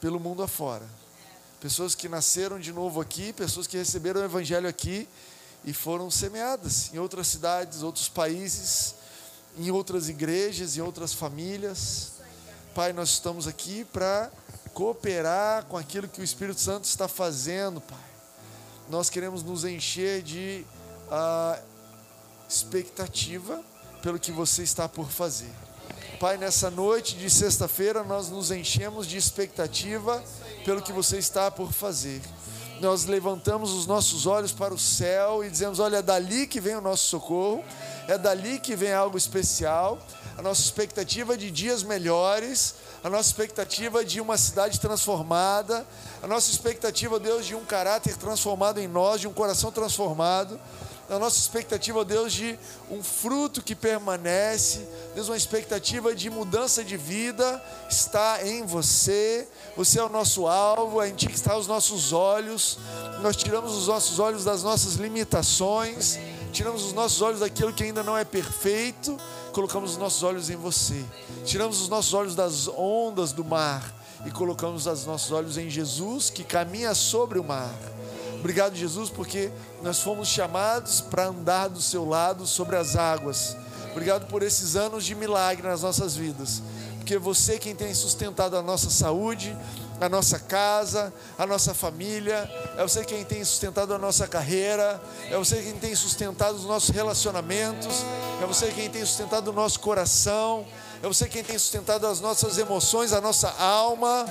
pelo 0.00 0.18
mundo 0.18 0.42
afora. 0.42 0.86
Pessoas 1.60 1.94
que 1.94 2.08
nasceram 2.08 2.58
de 2.58 2.72
novo 2.72 3.00
aqui, 3.00 3.32
pessoas 3.32 3.66
que 3.66 3.76
receberam 3.76 4.20
o 4.20 4.24
Evangelho 4.24 4.68
aqui 4.68 5.08
e 5.64 5.72
foram 5.72 6.10
semeadas 6.10 6.92
em 6.92 6.98
outras 6.98 7.26
cidades, 7.28 7.82
outros 7.82 8.08
países, 8.08 8.94
em 9.56 9.70
outras 9.70 10.08
igrejas, 10.08 10.76
em 10.76 10.80
outras 10.80 11.12
famílias. 11.12 12.12
Pai, 12.74 12.92
nós 12.92 13.10
estamos 13.10 13.46
aqui 13.46 13.84
para 13.84 14.30
cooperar 14.72 15.64
com 15.66 15.76
aquilo 15.76 16.08
que 16.08 16.20
o 16.20 16.24
Espírito 16.24 16.60
Santo 16.60 16.84
está 16.84 17.06
fazendo, 17.06 17.80
Pai. 17.80 17.98
Nós 18.88 19.08
queremos 19.08 19.42
nos 19.42 19.64
encher 19.64 20.22
de 20.22 20.64
uh, 21.08 21.62
expectativa 22.48 23.62
pelo 24.02 24.18
que 24.18 24.32
você 24.32 24.62
está 24.62 24.88
por 24.88 25.08
fazer. 25.10 25.50
Pai, 26.18 26.36
nessa 26.36 26.70
noite 26.70 27.16
de 27.16 27.28
sexta-feira, 27.28 28.02
nós 28.04 28.28
nos 28.28 28.50
enchemos 28.50 29.06
de 29.06 29.16
expectativa 29.16 30.22
pelo 30.64 30.82
que 30.82 30.92
você 30.92 31.18
está 31.18 31.50
por 31.50 31.72
fazer. 31.72 32.20
Nós 32.80 33.04
levantamos 33.04 33.72
os 33.72 33.86
nossos 33.86 34.26
olhos 34.26 34.52
para 34.52 34.74
o 34.74 34.78
céu 34.78 35.44
e 35.44 35.50
dizemos: 35.50 35.78
Olha, 35.78 35.98
é 35.98 36.02
dali 36.02 36.46
que 36.46 36.60
vem 36.60 36.74
o 36.74 36.80
nosso 36.80 37.06
socorro, 37.08 37.64
é 38.08 38.18
dali 38.18 38.58
que 38.58 38.74
vem 38.74 38.92
algo 38.92 39.16
especial. 39.16 39.98
A 40.36 40.42
nossa 40.42 40.62
expectativa 40.62 41.36
de 41.36 41.50
dias 41.50 41.82
melhores, 41.82 42.74
a 43.04 43.10
nossa 43.10 43.28
expectativa 43.28 44.04
de 44.04 44.20
uma 44.20 44.38
cidade 44.38 44.80
transformada, 44.80 45.86
a 46.22 46.26
nossa 46.26 46.50
expectativa, 46.50 47.20
Deus, 47.20 47.46
de 47.46 47.54
um 47.54 47.64
caráter 47.64 48.16
transformado 48.16 48.80
em 48.80 48.88
nós, 48.88 49.20
de 49.20 49.28
um 49.28 49.32
coração 49.32 49.70
transformado 49.70 50.58
a 51.10 51.18
nossa 51.18 51.38
expectativa, 51.38 52.04
Deus, 52.04 52.32
de 52.32 52.58
um 52.90 53.02
fruto 53.02 53.62
que 53.62 53.74
permanece, 53.74 54.86
Deus, 55.14 55.28
uma 55.28 55.36
expectativa 55.36 56.14
de 56.14 56.30
mudança 56.30 56.82
de 56.82 56.96
vida 56.96 57.62
está 57.88 58.46
em 58.46 58.64
você. 58.64 59.46
Você 59.76 59.98
é 59.98 60.04
o 60.04 60.08
nosso 60.08 60.46
alvo, 60.46 61.02
é 61.02 61.08
em 61.08 61.14
Ti 61.14 61.26
que 61.26 61.34
estão 61.34 61.58
os 61.58 61.66
nossos 61.66 62.12
olhos. 62.12 62.78
Nós 63.20 63.36
tiramos 63.36 63.76
os 63.76 63.88
nossos 63.88 64.18
olhos 64.18 64.44
das 64.44 64.62
nossas 64.62 64.94
limitações, 64.94 66.18
tiramos 66.52 66.84
os 66.84 66.92
nossos 66.92 67.20
olhos 67.20 67.40
daquilo 67.40 67.72
que 67.72 67.84
ainda 67.84 68.02
não 68.02 68.16
é 68.16 68.24
perfeito, 68.24 69.18
colocamos 69.52 69.92
os 69.92 69.96
nossos 69.98 70.22
olhos 70.22 70.50
em 70.50 70.56
você. 70.56 71.04
Tiramos 71.44 71.80
os 71.80 71.88
nossos 71.88 72.14
olhos 72.14 72.34
das 72.34 72.68
ondas 72.68 73.32
do 73.32 73.44
mar 73.44 73.94
e 74.24 74.30
colocamos 74.30 74.86
os 74.86 75.06
nossos 75.06 75.30
olhos 75.32 75.58
em 75.58 75.68
Jesus 75.68 76.30
que 76.30 76.44
caminha 76.44 76.94
sobre 76.94 77.38
o 77.38 77.44
mar. 77.44 77.74
Obrigado, 78.42 78.74
Jesus, 78.74 79.08
porque 79.08 79.52
nós 79.84 80.00
fomos 80.00 80.26
chamados 80.26 81.00
para 81.00 81.26
andar 81.26 81.68
do 81.68 81.80
seu 81.80 82.04
lado 82.04 82.44
sobre 82.44 82.74
as 82.74 82.96
águas. 82.96 83.56
Obrigado 83.92 84.26
por 84.26 84.42
esses 84.42 84.74
anos 84.74 85.04
de 85.04 85.14
milagre 85.14 85.62
nas 85.68 85.82
nossas 85.82 86.16
vidas. 86.16 86.60
Porque 86.96 87.16
você 87.18 87.56
quem 87.56 87.72
tem 87.72 87.94
sustentado 87.94 88.56
a 88.56 88.60
nossa 88.60 88.90
saúde, 88.90 89.56
a 90.00 90.08
nossa 90.08 90.40
casa, 90.40 91.14
a 91.38 91.46
nossa 91.46 91.72
família, 91.72 92.50
é 92.76 92.82
você 92.82 93.04
quem 93.04 93.24
tem 93.24 93.44
sustentado 93.44 93.94
a 93.94 93.98
nossa 93.98 94.26
carreira, 94.26 95.00
é 95.30 95.38
você 95.38 95.62
quem 95.62 95.74
tem 95.74 95.94
sustentado 95.94 96.56
os 96.56 96.64
nossos 96.64 96.90
relacionamentos, 96.90 98.04
é 98.42 98.44
você 98.44 98.72
quem 98.72 98.90
tem 98.90 99.06
sustentado 99.06 99.52
o 99.52 99.52
nosso 99.52 99.78
coração, 99.78 100.66
é 101.00 101.06
você 101.06 101.28
quem 101.28 101.44
tem 101.44 101.56
sustentado 101.56 102.08
as 102.08 102.20
nossas 102.20 102.58
emoções, 102.58 103.12
a 103.12 103.20
nossa 103.20 103.50
alma, 103.50 104.26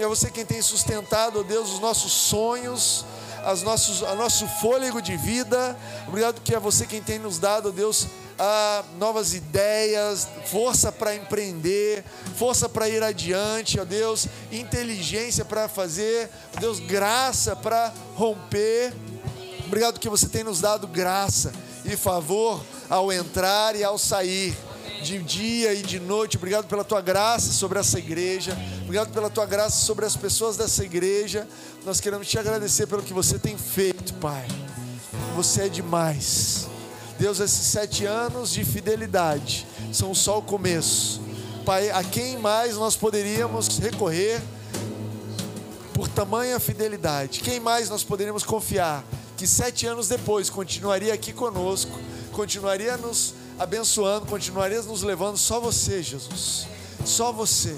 é 0.00 0.06
você 0.08 0.32
quem 0.32 0.44
tem 0.44 0.60
sustentado, 0.60 1.38
ó 1.38 1.42
Deus, 1.44 1.74
os 1.74 1.78
nossos 1.78 2.10
sonhos, 2.10 3.04
as 3.44 3.62
nossos, 3.62 4.02
a 4.02 4.14
nosso 4.14 4.46
fôlego 4.46 5.00
de 5.00 5.16
vida. 5.16 5.76
Obrigado 6.06 6.40
que 6.40 6.54
é 6.54 6.60
você 6.60 6.86
quem 6.86 7.02
tem 7.02 7.18
nos 7.18 7.38
dado, 7.38 7.72
Deus, 7.72 8.06
a 8.38 8.84
novas 8.98 9.34
ideias, 9.34 10.26
força 10.46 10.90
para 10.90 11.14
empreender, 11.14 12.04
força 12.36 12.68
para 12.68 12.88
ir 12.88 13.02
adiante, 13.02 13.78
ó 13.78 13.84
Deus, 13.84 14.26
inteligência 14.50 15.44
para 15.44 15.68
fazer, 15.68 16.30
ó 16.56 16.60
Deus, 16.60 16.80
graça 16.80 17.54
para 17.54 17.92
romper. 18.14 18.92
Obrigado 19.66 19.98
que 19.98 20.08
você 20.08 20.28
tem 20.28 20.44
nos 20.44 20.60
dado 20.60 20.86
graça 20.86 21.52
e 21.84 21.96
favor 21.96 22.62
ao 22.90 23.12
entrar 23.12 23.74
e 23.74 23.82
ao 23.82 23.98
sair 23.98 24.56
de 25.02 25.18
dia 25.18 25.74
e 25.74 25.82
de 25.82 25.98
noite. 25.98 26.36
Obrigado 26.36 26.66
pela 26.66 26.84
tua 26.84 27.00
graça 27.00 27.52
sobre 27.52 27.78
essa 27.78 27.98
igreja. 27.98 28.56
Obrigado 28.82 29.12
pela 29.12 29.28
tua 29.28 29.44
graça 29.44 29.84
sobre 29.84 30.06
as 30.06 30.16
pessoas 30.16 30.56
dessa 30.56 30.84
igreja. 30.84 31.46
Nós 31.84 32.00
queremos 32.00 32.28
te 32.28 32.38
agradecer 32.38 32.86
pelo 32.86 33.02
que 33.02 33.12
você 33.12 33.38
tem 33.38 33.58
feito, 33.58 34.14
Pai. 34.14 34.46
Você 35.34 35.62
é 35.62 35.68
demais. 35.68 36.68
Deus, 37.18 37.40
esses 37.40 37.66
sete 37.66 38.04
anos 38.06 38.52
de 38.52 38.64
fidelidade 38.64 39.66
são 39.92 40.14
só 40.14 40.38
o 40.38 40.42
começo. 40.42 41.20
Pai, 41.66 41.90
a 41.90 42.02
quem 42.02 42.38
mais 42.38 42.76
nós 42.76 42.96
poderíamos 42.96 43.78
recorrer 43.78 44.40
por 45.94 46.08
tamanha 46.08 46.58
fidelidade? 46.60 47.40
Quem 47.40 47.60
mais 47.60 47.88
nós 47.88 48.04
poderíamos 48.04 48.44
confiar 48.44 49.04
que 49.36 49.46
sete 49.46 49.86
anos 49.86 50.08
depois 50.08 50.48
continuaria 50.48 51.12
aqui 51.12 51.32
conosco, 51.32 51.98
continuaria 52.32 52.96
nos 52.96 53.34
abençoando, 53.58 54.26
continuaria 54.26 54.82
nos 54.82 55.02
levando? 55.02 55.36
Só 55.36 55.60
você, 55.60 56.02
Jesus. 56.02 56.66
Só 57.04 57.32
você. 57.32 57.76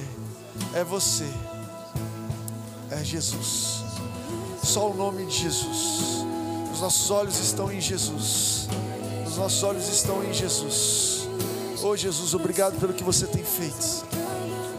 É 0.75 0.85
você. 0.85 1.29
É 2.91 3.03
Jesus. 3.03 3.83
Só 4.63 4.91
o 4.91 4.95
nome 4.95 5.27
de 5.27 5.37
Jesus. 5.39 6.25
Os 6.73 6.81
nossos 6.81 7.11
olhos 7.11 7.39
estão 7.39 7.73
em 7.73 7.81
Jesus. 7.81 8.69
Os 9.27 9.37
nossos 9.37 9.63
olhos 9.63 9.89
estão 9.89 10.25
em 10.25 10.33
Jesus. 10.33 11.29
Oh 11.83 11.97
Jesus, 11.97 12.35
obrigado 12.35 12.79
pelo 12.81 12.95
que 12.95 13.05
você 13.05 13.27
tem 13.27 13.45
feito. 13.45 14.05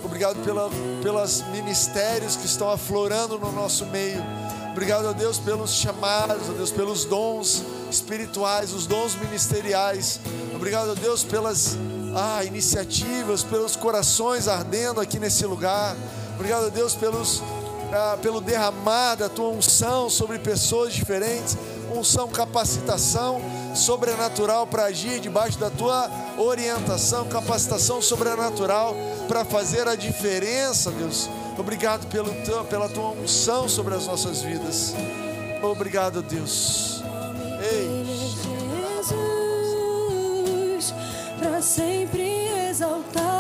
Obrigado 0.04 0.44
pela, 0.44 0.70
pelos 1.04 1.42
ministérios 1.52 2.36
que 2.36 2.46
estão 2.46 2.70
aflorando 2.70 3.38
no 3.38 3.52
nosso 3.52 3.86
meio. 3.86 4.24
Obrigado 4.72 5.08
a 5.08 5.12
Deus 5.12 5.38
pelos 5.38 5.72
chamados, 5.72 6.50
a 6.50 6.54
Deus 6.54 6.72
pelos 6.72 7.06
dons 7.06 7.64
espirituais, 7.96 8.74
os 8.74 8.86
dons 8.86 9.16
ministeriais. 9.16 10.20
Obrigado 10.54 10.92
a 10.92 10.94
Deus 10.94 11.24
pelas 11.24 11.78
ah, 12.16 12.44
iniciativas, 12.44 13.44
pelos 13.44 13.76
corações 13.76 14.48
ardendo 14.48 15.02
aqui 15.02 15.20
nesse 15.20 15.46
lugar. 15.46 15.96
Obrigado 16.36 16.66
a 16.66 16.70
Deus 16.70 16.96
pelos 16.96 17.42
ah, 17.94 18.18
pelo 18.22 18.42
derramar 18.42 19.16
da 19.16 19.30
tua 19.30 19.50
unção 19.50 20.10
sobre 20.10 20.38
pessoas 20.40 20.94
diferentes, 20.94 21.58
unção, 21.96 22.28
capacitação 22.28 23.40
sobrenatural 23.74 24.68
para 24.68 24.86
agir 24.86 25.20
debaixo 25.20 25.58
da 25.58 25.70
tua 25.70 26.10
orientação, 26.38 27.26
capacitação 27.28 28.02
sobrenatural 28.02 28.96
para 29.28 29.46
fazer 29.46 29.88
a 29.88 29.96
diferença, 29.96 30.92
Deus. 30.92 31.30
Obrigado 31.58 32.08
pelo, 32.08 32.34
pela 32.66 32.90
tua 32.90 33.12
unção 33.12 33.70
sobre 33.70 33.96
as 33.96 34.06
nossas 34.08 34.42
vidas. 34.42 34.94
Obrigado, 35.64 36.22
Deus. 36.22 37.05
Ei. 37.72 38.06
Jesus, 39.04 40.94
para 41.40 41.62
sempre 41.62 42.48
exaltado. 42.70 43.35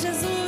Jesus. 0.00 0.47